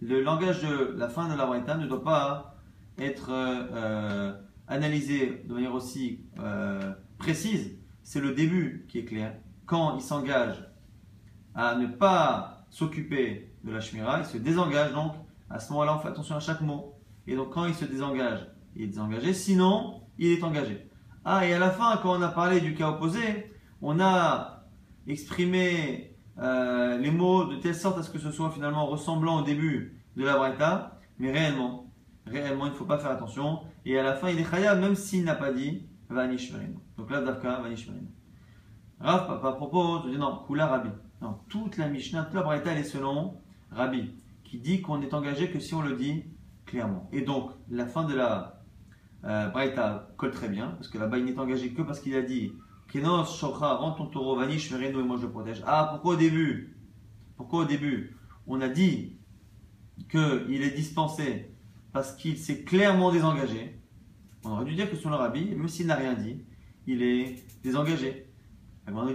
Le 0.00 0.22
langage 0.22 0.62
de 0.62 0.94
la 0.96 1.08
fin 1.08 1.28
de 1.28 1.36
la 1.36 1.46
Braïta 1.46 1.76
ne 1.76 1.86
doit 1.86 2.04
pas 2.04 2.56
être 2.98 3.30
euh, 3.30 4.32
analysé 4.68 5.42
de 5.48 5.54
manière 5.54 5.74
aussi 5.74 6.20
euh, 6.38 6.92
précise. 7.18 7.76
C'est 8.02 8.20
le 8.20 8.32
début 8.32 8.86
qui 8.88 8.98
est 8.98 9.04
clair. 9.04 9.36
Quand 9.64 9.96
il 9.96 10.02
s'engage 10.02 10.65
à 11.56 11.74
ne 11.74 11.86
pas 11.86 12.66
s'occuper 12.70 13.50
de 13.64 13.72
la 13.72 13.80
Shmira, 13.80 14.20
il 14.20 14.26
se 14.26 14.36
désengage 14.36 14.92
donc. 14.92 15.12
À 15.48 15.58
ce 15.58 15.72
moment-là, 15.72 15.96
on 15.96 15.98
fait 16.00 16.08
attention 16.08 16.36
à 16.36 16.40
chaque 16.40 16.60
mot. 16.60 16.94
Et 17.26 17.34
donc, 17.34 17.52
quand 17.52 17.66
il 17.66 17.74
se 17.74 17.84
désengage, 17.84 18.46
il 18.74 18.82
est 18.82 18.86
désengagé. 18.88 19.32
Sinon, 19.32 20.02
il 20.18 20.32
est 20.32 20.42
engagé. 20.44 20.88
Ah, 21.24 21.46
et 21.46 21.54
à 21.54 21.58
la 21.58 21.70
fin, 21.70 21.96
quand 22.02 22.16
on 22.16 22.22
a 22.22 22.28
parlé 22.28 22.60
du 22.60 22.74
cas 22.74 22.90
opposé, 22.90 23.52
on 23.80 23.98
a 24.00 24.64
exprimé 25.06 26.14
euh, 26.38 26.98
les 26.98 27.10
mots 27.10 27.44
de 27.44 27.56
telle 27.56 27.74
sorte 27.74 27.98
à 27.98 28.02
ce 28.02 28.10
que 28.10 28.18
ce 28.18 28.30
soit 28.30 28.50
finalement 28.50 28.86
ressemblant 28.86 29.40
au 29.40 29.42
début 29.42 30.02
de 30.16 30.24
la 30.24 30.36
Breta, 30.36 30.98
mais 31.18 31.32
réellement, 31.32 31.90
réellement, 32.26 32.66
il 32.66 32.72
ne 32.72 32.76
faut 32.76 32.84
pas 32.84 32.98
faire 32.98 33.10
attention. 33.10 33.60
Et 33.84 33.98
à 33.98 34.02
la 34.02 34.14
fin, 34.14 34.28
il 34.28 34.38
est 34.38 34.48
khayab, 34.48 34.80
même 34.80 34.94
s'il 34.94 35.24
n'a 35.24 35.34
pas 35.34 35.52
dit 35.52 35.86
Vanishmerin. 36.10 36.74
Donc 36.98 37.10
là, 37.10 37.22
Davka, 37.22 37.60
Vanishmerin. 37.60 38.06
Rav, 39.00 39.26
papa, 39.26 39.48
à 39.48 39.52
propos, 39.52 40.00
tu 40.00 40.10
dis 40.10 40.18
non, 40.18 40.42
Kula 40.46 40.66
Rabbi. 40.66 40.90
Toute 41.48 41.76
la 41.76 41.88
Mishnah, 41.88 42.24
toute 42.24 42.34
la 42.34 42.42
Breta, 42.42 42.72
elle 42.72 42.78
est 42.78 42.84
selon 42.84 43.40
Rabbi, 43.70 44.12
qui 44.44 44.58
dit 44.58 44.82
qu'on 44.82 45.00
est 45.02 45.14
engagé 45.14 45.50
que 45.50 45.58
si 45.58 45.74
on 45.74 45.82
le 45.82 45.96
dit 45.96 46.24
clairement. 46.66 47.08
Et 47.12 47.22
donc, 47.22 47.52
la 47.70 47.86
fin 47.86 48.04
de 48.04 48.14
la 48.14 48.62
euh, 49.24 49.48
Braïta 49.48 50.10
colle 50.16 50.30
très 50.30 50.48
bien, 50.48 50.68
parce 50.68 50.88
que 50.88 50.98
là-bas 50.98 51.18
il 51.18 51.24
n'est 51.24 51.38
engagé 51.38 51.70
que 51.70 51.82
parce 51.82 52.00
qu'il 52.00 52.14
a 52.14 52.22
dit 52.22 52.52
Kenos, 52.90 53.38
Shokha, 53.38 53.74
rends 53.74 53.92
ton 53.92 54.06
taureau, 54.06 54.36
vanish, 54.36 54.70
vereno 54.70 55.00
et 55.00 55.04
moi 55.04 55.16
je 55.16 55.22
le 55.22 55.30
protège. 55.30 55.62
Ah, 55.66 55.88
pourquoi 55.90 56.14
au 56.14 56.16
début? 56.16 56.76
Pourquoi 57.36 57.62
au 57.62 57.64
début? 57.64 58.16
On 58.46 58.60
a 58.60 58.68
dit 58.68 59.16
qu'il 60.10 60.62
est 60.62 60.76
dispensé 60.76 61.50
parce 61.92 62.14
qu'il 62.14 62.38
s'est 62.38 62.62
clairement 62.62 63.10
désengagé. 63.10 63.80
On 64.44 64.50
aurait 64.50 64.64
dû 64.64 64.74
dire 64.74 64.88
que 64.90 64.96
le 64.96 65.14
rabbi, 65.14 65.54
même 65.54 65.68
s'il 65.68 65.86
n'a 65.86 65.96
rien 65.96 66.14
dit, 66.14 66.44
il 66.86 67.02
est 67.02 67.44
désengagé. 67.64 68.25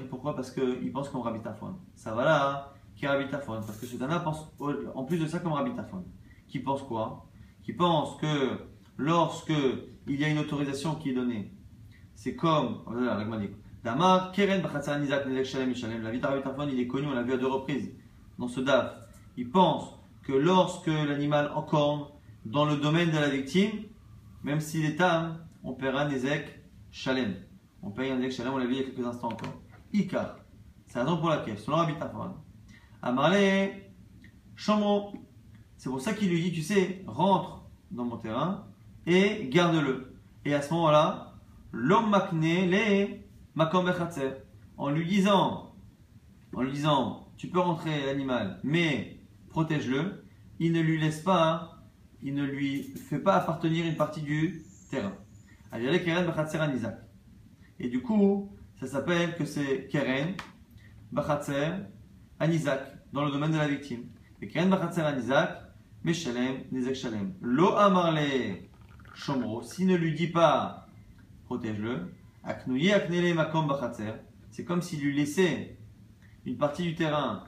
Pourquoi? 0.10 0.36
Parce 0.36 0.52
qu'il 0.52 0.92
pense 0.92 1.10
comme 1.10 1.22
Rabbi 1.22 1.40
Tafon. 1.42 1.76
Ça 1.96 2.14
va 2.14 2.26
là, 2.26 2.50
hein 2.50 2.66
qui 2.96 3.06
est 3.06 3.08
Rabbi 3.08 3.30
Tafon. 3.30 3.62
Parce 3.66 3.78
que 3.78 3.86
ce 3.86 3.96
Tana 3.96 4.20
pense, 4.20 4.52
en 4.94 5.04
plus 5.04 5.18
de 5.18 5.26
ça, 5.26 5.40
comme 5.40 5.54
Rabbi 5.54 5.74
Tafon. 5.74 6.04
Qui 6.48 6.60
pense 6.60 6.84
quoi? 6.84 7.26
Qui 7.64 7.74
pense 7.74 8.18
que 8.18 8.60
lorsque 8.98 9.54
il 10.08 10.20
y 10.20 10.26
a 10.26 10.30
une 10.30 10.40
autorisation 10.40 10.96
qui 10.96 11.12
est 11.12 11.14
donnée. 11.14 11.52
C'est 12.16 12.36
comme, 12.36 12.80
Damar, 13.84 14.32
Keren, 14.32 14.62
Nizak, 15.00 15.46
Shalem, 15.46 15.74
Shalem. 15.74 16.04
La 16.04 16.12
vie 16.12 16.22
il 16.72 16.80
est 16.80 16.88
connu, 16.88 17.08
on 17.08 17.14
l'a 17.14 17.24
vu 17.24 17.34
à 17.34 17.38
deux 17.38 17.48
reprises 17.48 17.92
dans 18.38 18.48
ce 18.48 18.60
DAF. 18.60 18.96
Il 19.38 19.50
pense 19.50 20.00
que 20.24 20.34
lorsque 20.34 20.88
l'animal 20.88 21.52
encorne 21.56 22.08
dans 22.46 22.66
le 22.66 22.76
domaine 22.78 23.10
de 23.10 23.18
la 23.18 23.30
victime, 23.30 23.72
même 24.44 24.60
s'il 24.60 24.86
est 24.86 25.00
âme, 25.02 25.40
on 25.64 25.74
paiera 25.74 26.06
Nezek 26.06 26.60
Shalem. 26.92 27.36
On 27.82 27.90
paye 27.90 28.12
un 28.12 28.18
Nezek 28.18 28.32
Shalem, 28.32 28.54
on 28.54 28.58
l'a 28.58 28.66
vu 28.66 28.74
il 28.74 28.78
y 28.78 28.82
a 28.82 28.84
quelques 28.84 29.06
instants 29.06 29.30
encore. 29.30 29.61
Ikar. 29.94 30.38
C'est 30.88 31.00
la 31.00 31.06
raison 31.06 31.18
pour 31.18 31.30
laquelle, 31.30 31.58
selon 31.58 31.78
Rabbi 31.78 31.98
Tafon, 31.98 32.34
Amarle, 33.02 33.70
Chamon. 34.56 35.14
C'est 35.78 35.90
pour 35.90 36.02
ça 36.02 36.14
qu'il 36.14 36.30
lui 36.30 36.42
dit, 36.42 36.52
tu 36.52 36.62
sais, 36.62 37.04
rentre 37.08 37.64
dans 37.90 38.06
mon 38.06 38.18
terrain 38.18 38.68
et 39.06 39.48
garde-le. 39.50 40.16
Et 40.46 40.54
à 40.54 40.62
ce 40.62 40.74
moment-là, 40.74 41.34
l'homme 41.72 42.10
makne 42.10 42.42
les 42.42 43.26
makom 43.56 43.92
en 44.78 44.90
lui 44.90 45.06
disant, 45.06 45.76
en 46.54 46.62
lui 46.62 46.72
disant, 46.72 47.28
tu 47.38 47.48
peux 47.48 47.60
rentrer 47.60 48.06
l'animal, 48.06 48.60
mais 48.64 49.20
protège-le, 49.50 50.26
il 50.60 50.74
ne 50.74 50.82
lui 50.82 51.00
laisse 51.00 51.22
pas, 51.22 51.84
il 52.22 52.36
ne 52.36 52.44
lui 52.44 52.84
fait 52.84 53.20
pas 53.20 53.36
appartenir 53.36 53.86
une 53.86 53.96
partie 53.96 54.22
du 54.22 54.64
terrain. 54.90 55.14
Et 57.80 57.90
du 57.90 58.02
coup, 58.02 58.52
ça 58.82 58.88
s'appelle 58.88 59.36
que 59.36 59.46
c'est 59.46 59.88
Keren, 59.92 60.34
Bachatzer, 61.12 61.70
Anizak, 62.40 62.82
dans 63.14 63.24
le 63.24 63.32
domaine 63.32 63.52
de 63.52 63.58
la 63.58 63.68
victime. 63.68 64.06
Et 64.42 64.48
Keren, 64.48 64.72
Bachatzer, 64.72 65.02
Anizak, 65.02 65.62
Meshalem, 66.04 66.64
Nizak 66.72 66.96
Shalem. 66.96 67.36
Lo 67.42 67.76
Amarle, 67.76 68.58
Shomro, 69.14 69.62
s'il 69.62 69.86
ne 69.86 69.96
lui 69.96 70.16
dit 70.16 70.30
pas 70.30 70.88
protège-le, 71.46 72.12
Aknouye 72.44 72.92
Aknele 72.92 73.36
Makom 73.36 73.68
Bachatzer, 73.68 74.14
c'est 74.50 74.66
comme 74.66 74.82
s'il 74.82 75.02
lui 75.02 75.16
laissait 75.16 75.78
une 76.46 76.58
partie 76.58 76.82
du 76.82 76.96
terrain 76.96 77.44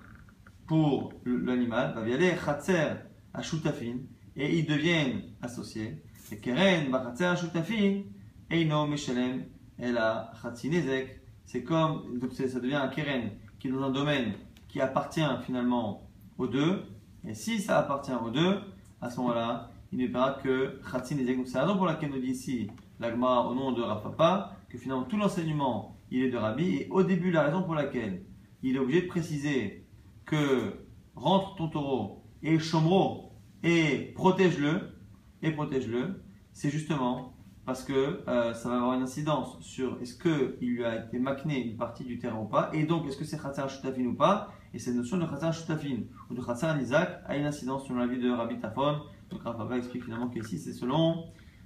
pour 0.68 1.14
l'animal, 1.26 1.98
aller 1.98 2.36
Chatzer 2.46 2.94
à 3.34 3.42
Shutafin, 3.42 3.98
et 4.36 4.56
ils 4.56 4.68
deviennent 4.68 5.24
associés. 5.42 6.04
Et 6.32 6.38
Keren 6.38 6.92
Bachatzer 6.92 7.26
à 7.26 7.36
Shutafin, 7.36 8.04
Eino 8.52 8.86
Meshalem, 8.86 9.46
Ela 9.80 10.32
Chatzinezek, 10.40 11.23
c'est 11.46 11.64
comme, 11.64 12.20
donc 12.20 12.34
ça 12.34 12.60
devient 12.60 12.76
un 12.76 12.88
Keren 12.88 13.32
qui 13.60 13.68
est 13.68 13.72
dans 13.72 13.84
un 13.84 13.92
domaine 13.92 14.34
qui 14.68 14.82
appartient 14.82 15.22
finalement 15.46 16.10
aux 16.38 16.48
deux, 16.48 16.84
et 17.26 17.34
si 17.34 17.60
ça 17.60 17.80
appartient 17.80 18.12
aux 18.14 18.30
deux, 18.30 18.60
à 19.02 19.10
ce 19.10 19.18
moment-là, 19.18 19.72
il 19.92 20.00
ne 20.00 20.08
paiera 20.08 20.34
que 20.34 20.80
Khatzin 20.92 21.18
et 21.18 21.46
C'est 21.46 21.54
la 21.56 21.66
raison 21.66 21.78
pour 21.78 21.86
laquelle 21.86 22.10
nous 22.10 22.20
dit 22.20 22.32
ici 22.32 22.72
l'agma 23.00 23.42
au 23.42 23.54
nom 23.54 23.72
de 23.72 23.82
Rafapa, 23.82 24.58
que 24.70 24.78
finalement 24.78 25.04
tout 25.04 25.18
l'enseignement 25.18 25.96
il 26.10 26.24
est 26.24 26.30
de 26.30 26.38
Rabbi, 26.38 26.78
et 26.78 26.88
au 26.90 27.04
début 27.04 27.32
la 27.32 27.44
raison 27.44 27.64
pour 27.64 27.76
laquelle 27.76 28.24
il 28.62 28.76
est 28.76 28.80
obligé 28.80 29.04
de 29.04 29.08
préciser 29.08 29.86
que 30.26 30.86
rentre 31.16 31.56
ton 31.56 31.68
taureau 31.68 32.24
et 32.42 32.60
chomro 32.60 33.32
et 33.64 34.12
protège-le, 34.16 34.98
et 35.42 35.52
protège-le, 35.52 36.24
c'est 36.52 36.70
justement 36.70 37.33
parce 37.66 37.84
que 37.84 38.22
euh, 38.28 38.54
ça 38.54 38.70
va 38.70 38.76
avoir 38.76 38.94
une 38.94 39.04
incidence 39.04 39.58
sur 39.62 40.02
est-ce 40.02 40.18
qu'il 40.18 40.68
lui 40.68 40.84
a 40.84 41.06
été 41.06 41.18
macné 41.20 41.66
une 41.66 41.78
partie 41.78 42.04
du 42.04 42.20
terrain 42.20 42.40
ou 42.40 42.46
pas, 42.46 42.70
et 42.74 42.84
donc 42.86 43.08
est-ce 43.08 43.18
que 43.18 43.24
c'est 43.24 43.42
Khatsar 43.42 43.70
Shutafin 43.70 44.06
ou 44.06 44.16
pas, 44.16 44.54
et 44.74 44.80
cette 44.80 44.96
notion 44.96 45.18
de 45.18 45.26
Khatsar 45.26 45.54
Shutafin 45.54 46.04
ou 46.30 46.34
de 46.34 46.42
Khatsar 46.42 46.80
Isaac 46.82 47.22
a 47.26 47.38
une 47.38 47.46
incidence 47.46 47.86
sur 47.86 47.96
l'avis 47.96 48.20
de 48.20 48.30
Rabbi 48.30 48.60
Tafon. 48.60 49.02
Donc 49.30 49.44
Rafa 49.44 49.78
explique 49.78 50.04
finalement 50.04 50.30
qu'ici 50.30 50.58
c'est 50.58 50.74
selon 50.74 51.26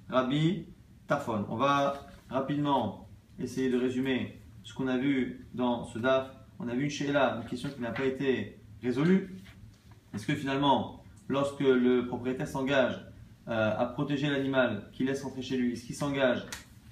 Rabbi 0.09 0.67
Tafon. 1.07 1.45
On 1.49 1.55
va 1.55 2.05
rapidement 2.29 3.09
essayer 3.39 3.69
de 3.69 3.77
résumer 3.77 4.41
ce 4.63 4.73
qu'on 4.73 4.87
a 4.87 4.97
vu 4.97 5.47
dans 5.53 5.85
ce 5.85 5.99
DAF. 5.99 6.29
On 6.59 6.67
a 6.67 6.75
vu 6.75 6.83
une 6.83 6.89
Sheila, 6.89 7.37
une 7.37 7.47
question 7.47 7.69
qui 7.69 7.81
n'a 7.81 7.91
pas 7.91 8.05
été 8.05 8.59
résolue. 8.81 9.41
Est-ce 10.13 10.25
que 10.25 10.35
finalement, 10.35 11.03
lorsque 11.29 11.61
le 11.61 12.07
propriétaire 12.07 12.47
s'engage 12.47 13.06
à 13.47 13.85
protéger 13.85 14.29
l'animal 14.29 14.89
qu'il 14.91 15.05
laisse 15.05 15.23
rentrer 15.23 15.41
chez 15.41 15.57
lui, 15.57 15.73
est-ce 15.73 15.85
qu'il 15.85 15.95
s'engage 15.95 16.45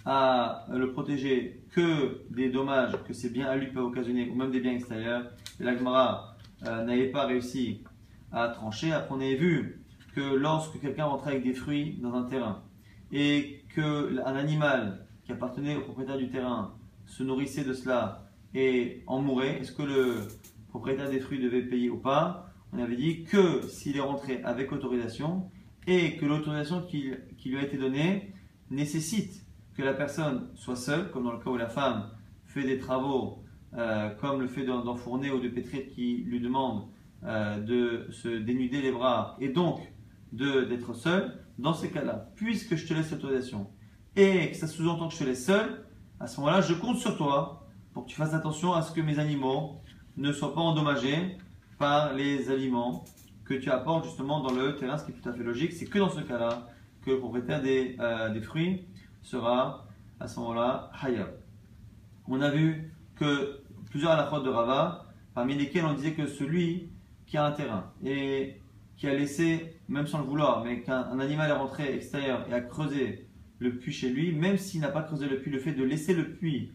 à 0.06 0.66
le 0.72 0.92
protéger 0.92 1.64
que 1.72 2.22
des 2.30 2.50
dommages 2.50 2.94
que 3.08 3.14
ces 3.14 3.30
biens 3.30 3.48
à 3.48 3.56
lui 3.56 3.68
peuvent 3.68 3.86
occasionner, 3.86 4.30
ou 4.30 4.36
même 4.36 4.52
des 4.52 4.60
biens 4.60 4.74
extérieurs 4.74 5.32
Et 5.60 5.64
l'Agmara 5.64 6.36
euh, 6.66 6.84
n'avait 6.84 7.10
pas 7.10 7.26
réussi 7.26 7.84
à 8.32 8.50
trancher. 8.50 8.92
Après, 8.92 9.14
on 9.16 9.20
avait 9.20 9.36
vu 9.36 9.82
que 10.14 10.22
lorsque 10.22 10.80
quelqu'un 10.80 11.06
rentrait 11.06 11.32
avec 11.32 11.44
des 11.44 11.54
fruits 11.54 11.98
dans 12.02 12.14
un 12.14 12.24
terrain 12.24 12.64
et 13.12 13.64
qu'un 13.74 14.36
animal 14.36 15.06
qui 15.24 15.32
appartenait 15.32 15.76
au 15.76 15.82
propriétaire 15.82 16.18
du 16.18 16.30
terrain 16.30 16.76
se 17.06 17.24
nourrissait 17.24 17.64
de 17.64 17.74
cela 17.74 18.30
et 18.54 19.04
en 19.08 19.22
mourait, 19.22 19.60
est-ce 19.60 19.72
que 19.72 19.84
le 19.84 20.28
propriétaire 20.70 21.10
des 21.10 21.20
fruits 21.20 21.42
devait 21.42 21.64
payer 21.64 21.90
ou 21.90 21.98
pas? 21.98 22.52
On 22.74 22.80
avait 22.80 22.96
dit 22.96 23.24
que 23.24 23.68
s'il 23.68 23.98
est 23.98 24.02
rentré 24.02 24.42
avec 24.44 24.72
autorisation, 24.72 25.50
et 25.88 26.18
que 26.18 26.26
l'autorisation 26.26 26.82
qui, 26.82 27.14
lui 27.46 27.58
a 27.58 27.64
été 27.64 27.78
donnée 27.78 28.34
nécessite 28.70 29.46
que 29.76 29.84
la 29.84 29.94
personne 29.94 30.50
soit 30.56 30.76
seule, 30.76 31.12
comme 31.12 31.24
dans 31.24 31.34
le 31.34 31.40
cas 31.40 31.50
où 31.50 31.58
la 31.58 31.70
femme 31.70 32.10
fait 32.46 32.64
des 32.64 32.78
travaux, 32.78 33.44
euh, 33.78 34.10
comme 34.22 34.42
le 34.42 34.48
fait 34.48 34.66
d'enfourner 34.66 35.32
ou 35.32 35.40
de 35.40 35.50
pétrir 35.50 35.88
qui 35.88 36.24
lui 36.26 36.40
demande 36.40 36.88
euh, 37.24 37.60
de 37.60 38.12
se 38.12 38.30
dénuder 38.30 38.82
les 38.82 38.92
bras 38.92 39.36
et 39.40 39.50
donc 39.50 39.80
d'être 40.32 40.94
seule, 40.94 41.40
dans 41.58 41.74
ces 41.74 41.90
cas-là, 41.90 42.30
puisque 42.36 42.76
je 42.76 42.86
te 42.86 42.94
laisse 42.94 43.12
l'autorisation 43.12 43.70
et 44.16 44.52
que 44.52 44.58
ça 44.58 44.68
sous-entend 44.68 45.08
que 45.08 45.14
je 45.14 45.20
te 45.20 45.24
laisse 45.24 45.46
seule, 45.46 45.86
à 46.20 46.28
ce 46.28 46.40
moment-là, 46.40 46.62
je 46.62 46.74
compte 46.74 46.98
sur 46.98 47.18
toi 47.18 47.68
pour 47.94 48.06
que 48.06 48.10
tu 48.10 48.16
fasses 48.16 48.34
attention 48.34 48.74
à 48.74 48.82
ce 48.82 48.92
que 48.92 49.02
mes 49.02 49.20
animaux 49.20 49.82
ne 50.18 50.32
soient 50.32 50.54
pas 50.54 50.62
endommagés 50.62 51.38
par 51.78 52.14
les 52.14 52.50
aliments 52.50 53.04
que 53.46 53.54
tu 53.54 53.70
apportes 53.70 54.06
justement 54.06 54.42
dans 54.42 54.54
le 54.54 54.76
terrain, 54.76 54.98
ce 54.98 55.06
qui 55.06 55.12
est 55.12 55.16
tout 55.16 55.30
à 55.30 55.34
fait 55.34 55.44
logique. 55.44 55.72
C'est 55.74 55.86
que 55.86 56.00
dans 56.00 56.10
ce 56.10 56.22
cas-là 56.22 56.68
que 57.04 57.12
le 57.12 57.20
propriétaire 57.20 57.62
des, 57.62 57.96
euh, 58.00 58.30
des 58.30 58.42
fruits 58.42 58.86
sera 59.22 59.88
à 60.20 60.28
ce 60.28 60.40
moment-là 60.40 60.92
hayab. 61.02 61.30
On 62.28 62.42
a 62.42 62.50
vu 62.50 62.92
que 63.16 63.62
plusieurs 63.92 64.12
à 64.12 64.40
de 64.40 64.50
Rava, 64.50 65.06
parmi 65.34 65.56
lesquels 65.56 65.86
on 65.86 65.94
disait 65.94 66.14
que 66.14 66.26
celui 66.26 66.90
qui 67.26 67.38
a 67.38 67.46
un 67.46 67.52
terrain 67.52 67.92
et 68.04 68.62
qui 68.98 69.08
a 69.08 69.14
laissé, 69.14 69.80
même 69.88 70.08
sans 70.08 70.20
le 70.20 70.26
vouloir, 70.26 70.64
mais 70.64 70.82
qu'un 70.82 71.20
animal 71.20 71.50
est 71.50 71.54
rentré 71.54 71.94
extérieur 71.94 72.46
et 72.50 72.54
a 72.54 72.62
creusé 72.62 73.28
le 73.60 73.78
puits 73.78 73.92
chez 73.92 74.10
lui, 74.10 74.34
même 74.34 74.58
s'il 74.58 74.82
n'a 74.82 74.90
pas 74.90 75.04
creusé 75.04 75.28
le 75.28 75.40
puits, 75.40 75.52
le 75.52 75.60
fait 75.60 75.74
de 75.74 75.84
laisser 75.84 76.14
le 76.14 76.32
puits 76.34 76.72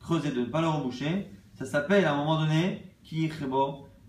creuser, 0.00 0.30
de 0.30 0.40
ne 0.40 0.46
pas 0.46 0.60
le 0.60 0.68
reboucher, 0.68 1.26
ça 1.54 1.64
s'appelle 1.64 2.04
à 2.04 2.12
un 2.12 2.16
moment 2.16 2.40
donné 2.40 2.82
qui 3.02 3.28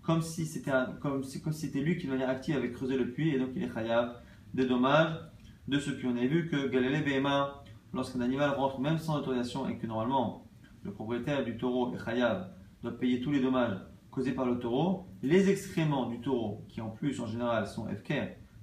comme 0.06 0.22
si 0.22 0.46
c'était 0.46 0.70
comme, 1.00 1.24
si 1.24 1.40
lui 1.80 1.96
qui 1.98 2.06
de 2.06 2.12
manière 2.12 2.28
active 2.28 2.56
avait 2.56 2.70
creusé 2.70 2.96
le 2.96 3.10
puits 3.10 3.34
et 3.34 3.38
donc 3.40 3.50
il 3.56 3.64
est 3.64 3.74
chayav 3.74 4.14
des 4.54 4.64
dommages 4.64 5.18
de 5.66 5.80
ce 5.80 5.90
puits. 5.90 6.06
On 6.06 6.16
a 6.16 6.24
vu 6.24 6.48
que 6.48 6.68
Galilée 6.68 7.00
Behema, 7.00 7.64
lorsqu'un 7.92 8.20
animal 8.20 8.50
rentre 8.50 8.78
même 8.78 8.98
sans 8.98 9.18
autorisation 9.18 9.68
et 9.68 9.76
que 9.76 9.86
normalement 9.88 10.46
le 10.84 10.92
propriétaire 10.92 11.44
du 11.44 11.56
taureau 11.56 11.92
est 11.92 11.98
chayav 11.98 12.50
doit 12.82 12.96
payer 12.96 13.20
tous 13.20 13.32
les 13.32 13.40
dommages 13.40 13.78
causés 14.12 14.30
par 14.30 14.46
le 14.46 14.60
taureau, 14.60 15.08
les 15.22 15.50
excréments 15.50 16.08
du 16.08 16.20
taureau, 16.20 16.64
qui 16.68 16.80
en 16.80 16.88
plus 16.88 17.20
en 17.20 17.26
général 17.26 17.66
sont 17.66 17.86
FK, 17.88 18.14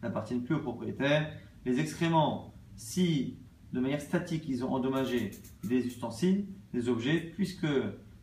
n'appartiennent 0.02 0.44
plus 0.44 0.56
au 0.56 0.60
propriétaire, 0.60 1.30
les 1.66 1.80
excréments, 1.82 2.54
si 2.78 3.38
de 3.74 3.82
manière 3.82 4.02
statique 4.02 4.46
ils 4.48 4.64
ont 4.64 4.72
endommagé 4.72 5.32
des 5.66 5.86
ustensiles, 5.86 6.48
des 6.74 6.88
objets, 6.88 7.20
puisque 7.36 7.68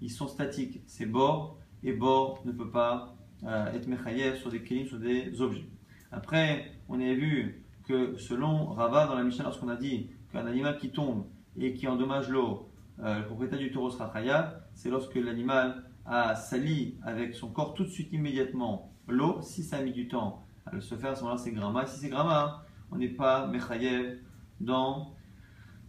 ils 0.00 0.10
sont 0.10 0.26
statiques, 0.26 0.80
c'est 0.86 1.06
bord, 1.06 1.59
et 1.82 1.92
bord 1.92 2.42
ne 2.44 2.52
peut 2.52 2.70
pas 2.70 3.14
euh, 3.44 3.72
être 3.72 3.86
mechayev 3.86 4.36
sur 4.36 4.50
des 4.50 4.62
kelim, 4.62 4.86
sur 4.86 4.98
des 4.98 5.40
objets. 5.40 5.66
Après, 6.12 6.72
on 6.88 7.00
a 7.00 7.14
vu 7.14 7.64
que 7.86 8.16
selon 8.18 8.66
Rava 8.66 9.06
dans 9.06 9.14
la 9.14 9.22
Mishnah, 9.22 9.44
lorsqu'on 9.44 9.68
a 9.68 9.76
dit 9.76 10.10
qu'un 10.32 10.46
animal 10.46 10.78
qui 10.78 10.90
tombe 10.90 11.26
et 11.56 11.72
qui 11.74 11.88
endommage 11.88 12.28
l'eau, 12.28 12.68
euh, 13.02 13.20
le 13.20 13.26
propriétaire 13.26 13.58
du 13.58 13.70
taureau 13.70 13.90
sera 13.90 14.12
chayav, 14.12 14.60
c'est 14.74 14.90
lorsque 14.90 15.14
l'animal 15.14 15.84
a 16.04 16.34
sali 16.34 16.96
avec 17.02 17.34
son 17.34 17.48
corps 17.48 17.74
tout 17.74 17.84
de 17.84 17.88
suite 17.88 18.12
immédiatement 18.12 18.92
l'eau. 19.08 19.40
Si 19.42 19.62
ça 19.62 19.78
a 19.78 19.82
mis 19.82 19.92
du 19.92 20.08
temps 20.08 20.44
à 20.66 20.74
le 20.74 20.80
se 20.80 20.94
faire, 20.94 21.12
à 21.12 21.14
ce 21.14 21.22
moment-là 21.22 21.38
c'est 21.38 21.52
grama. 21.52 21.86
Si 21.86 22.00
c'est 22.00 22.08
grama, 22.08 22.64
on 22.90 22.96
n'est 22.96 23.08
pas 23.08 23.46
mechayev 23.46 24.18
dans 24.60 25.14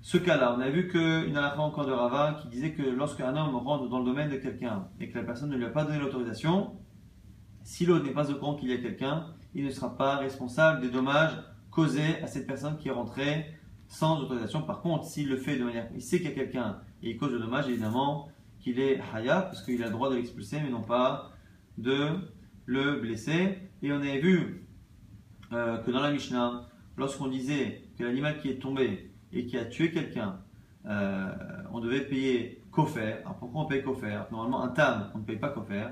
ce 0.01 0.17
cas-là, 0.17 0.55
on 0.57 0.59
a 0.59 0.69
vu 0.69 0.87
qu'une 0.87 1.37
halakha 1.37 1.59
encore 1.59 1.85
de 1.85 1.91
Rava 1.91 2.39
qui 2.41 2.47
disait 2.47 2.71
que 2.71 2.81
lorsqu'un 2.81 3.35
homme 3.35 3.55
rentre 3.55 3.87
dans 3.87 3.99
le 3.99 4.05
domaine 4.05 4.29
de 4.29 4.37
quelqu'un 4.37 4.87
et 4.99 5.09
que 5.09 5.17
la 5.17 5.23
personne 5.23 5.49
ne 5.51 5.55
lui 5.55 5.65
a 5.65 5.69
pas 5.69 5.83
donné 5.83 5.99
l'autorisation, 5.99 6.71
si 7.63 7.85
l'autre 7.85 8.05
n'est 8.05 8.11
pas 8.11 8.31
au 8.31 8.35
courant 8.35 8.55
qu'il 8.55 8.69
y 8.69 8.73
a 8.73 8.77
quelqu'un, 8.77 9.27
il 9.53 9.63
ne 9.63 9.69
sera 9.69 9.95
pas 9.95 10.17
responsable 10.17 10.81
des 10.81 10.89
dommages 10.89 11.37
causés 11.69 12.19
à 12.23 12.27
cette 12.27 12.47
personne 12.47 12.77
qui 12.77 12.87
est 12.87 12.91
rentrée 12.91 13.45
sans 13.87 14.19
autorisation. 14.19 14.63
Par 14.63 14.81
contre, 14.81 15.05
s'il 15.05 15.29
le 15.29 15.37
fait 15.37 15.57
de 15.57 15.63
manière, 15.63 15.87
il 15.93 16.01
sait 16.01 16.17
qu'il 16.17 16.29
y 16.29 16.31
a 16.31 16.35
quelqu'un 16.35 16.79
et 17.03 17.11
il 17.11 17.17
cause 17.17 17.31
le 17.31 17.39
dommage, 17.39 17.67
évidemment 17.67 18.29
qu'il 18.59 18.79
est 18.79 18.99
haya 19.13 19.41
parce 19.41 19.63
qu'il 19.63 19.83
a 19.83 19.87
le 19.87 19.91
droit 19.91 20.09
de 20.09 20.15
l'expulser, 20.15 20.59
mais 20.61 20.69
non 20.69 20.81
pas 20.81 21.31
de 21.77 22.09
le 22.65 22.99
blesser. 22.99 23.59
Et 23.83 23.91
on 23.91 23.97
avait 23.97 24.19
vu 24.19 24.67
euh, 25.53 25.77
que 25.77 25.91
dans 25.91 26.01
la 26.01 26.11
Mishnah, 26.11 26.67
lorsqu'on 26.97 27.27
disait 27.27 27.83
que 27.99 28.03
l'animal 28.03 28.39
qui 28.39 28.49
est 28.49 28.59
tombé 28.59 29.10
et 29.33 29.45
qui 29.45 29.57
a 29.57 29.65
tué 29.65 29.91
quelqu'un, 29.91 30.39
euh, 30.85 31.31
on 31.71 31.79
devait 31.79 32.01
payer 32.01 32.61
Kofer. 32.71 33.17
Alors 33.21 33.35
pourquoi 33.35 33.61
on 33.61 33.65
paye 33.65 33.83
Kofer? 33.83 34.21
Normalement, 34.31 34.63
un 34.63 34.69
tam, 34.69 35.11
on 35.13 35.19
ne 35.19 35.23
paye 35.23 35.37
pas 35.37 35.49
Kofer. 35.49 35.85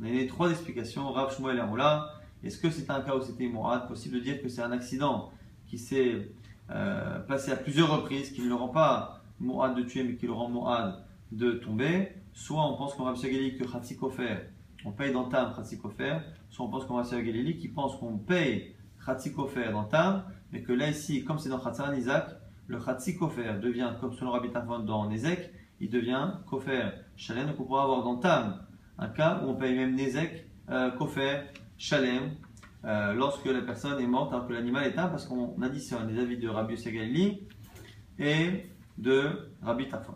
On 0.00 0.04
a 0.04 0.08
donné 0.08 0.26
trois 0.26 0.50
explications. 0.50 1.10
Rav 1.10 1.34
Shmuel 1.34 1.58
et 1.58 1.62
Roula. 1.62 2.12
Est-ce 2.44 2.58
que 2.58 2.70
c'est 2.70 2.90
un 2.90 3.00
cas 3.00 3.16
où 3.16 3.20
c'était 3.22 3.48
Mourad? 3.48 3.88
Possible 3.88 4.16
de 4.16 4.20
dire 4.20 4.42
que 4.42 4.48
c'est 4.48 4.62
un 4.62 4.70
accident 4.70 5.32
qui 5.66 5.78
s'est 5.78 6.30
euh, 6.70 7.18
passé 7.20 7.50
à 7.50 7.56
plusieurs 7.56 7.90
reprises, 7.90 8.30
qui 8.30 8.42
ne 8.42 8.48
le 8.48 8.54
rend 8.54 8.68
pas 8.68 9.22
Mourad 9.40 9.74
de 9.74 9.82
tuer, 9.82 10.04
mais 10.04 10.14
qui 10.14 10.26
le 10.26 10.32
rend 10.32 10.48
Mourad 10.48 11.02
de 11.32 11.52
tomber? 11.52 12.12
Soit 12.32 12.64
on 12.64 12.76
pense 12.76 12.94
qu'on 12.94 13.04
Rav 13.04 13.20
Shagali 13.20 13.56
que 13.56 13.64
Khatsi 13.64 13.96
Kofer, 13.96 14.50
on 14.84 14.92
paye 14.92 15.12
dans 15.12 15.24
Tam 15.24 15.54
Khatsi 15.54 15.78
Kofer. 15.78 16.18
Soit 16.50 16.66
on 16.66 16.68
pense 16.68 16.84
qu'on 16.84 16.96
Rav 16.96 17.08
Shagali 17.08 17.56
qui 17.56 17.68
pense 17.68 17.96
qu'on 17.96 18.18
paye 18.18 18.74
Khatsi 19.04 19.32
Kofer 19.32 19.70
dans 19.72 19.84
Tam, 19.84 20.24
mais 20.52 20.62
que 20.62 20.72
là 20.72 20.90
ici, 20.90 21.24
comme 21.24 21.38
c'est 21.38 21.48
dans 21.48 21.58
Khatsan 21.58 21.96
Isaac, 21.96 22.28
le 22.66 22.78
Khatsi 22.78 23.16
Kofer 23.16 23.54
devient, 23.60 23.92
comme 24.00 24.12
selon 24.12 24.32
Rabbi 24.32 24.50
Tarfon 24.50 24.80
dans 24.80 25.08
Nezek, 25.08 25.52
il 25.80 25.90
devient 25.90 26.32
Kofer 26.46 26.90
Shalem. 27.16 27.48
Donc 27.48 27.60
on 27.60 27.64
pourra 27.64 27.84
avoir 27.84 28.02
dans 28.02 28.16
Tam 28.16 28.62
un 28.98 29.08
cas 29.08 29.42
où 29.42 29.50
on 29.50 29.54
paye 29.54 29.74
même 29.76 29.94
Nezek, 29.94 30.48
euh, 30.70 30.90
Kofer 30.92 31.42
Shalem, 31.78 32.30
euh, 32.84 33.12
lorsque 33.12 33.46
la 33.46 33.60
personne 33.62 34.00
est 34.00 34.06
morte 34.06 34.32
alors 34.32 34.46
que 34.46 34.52
l'animal 34.52 34.84
est 34.84 34.98
un, 34.98 35.08
parce 35.08 35.26
qu'on 35.26 35.60
additionne 35.62 36.08
les 36.08 36.20
avis 36.20 36.38
de 36.38 36.48
Rabbi 36.48 36.76
Segali 36.76 37.46
et 38.18 38.66
de 38.98 39.50
Rabbi 39.62 39.88
Tarfon. 39.88 40.14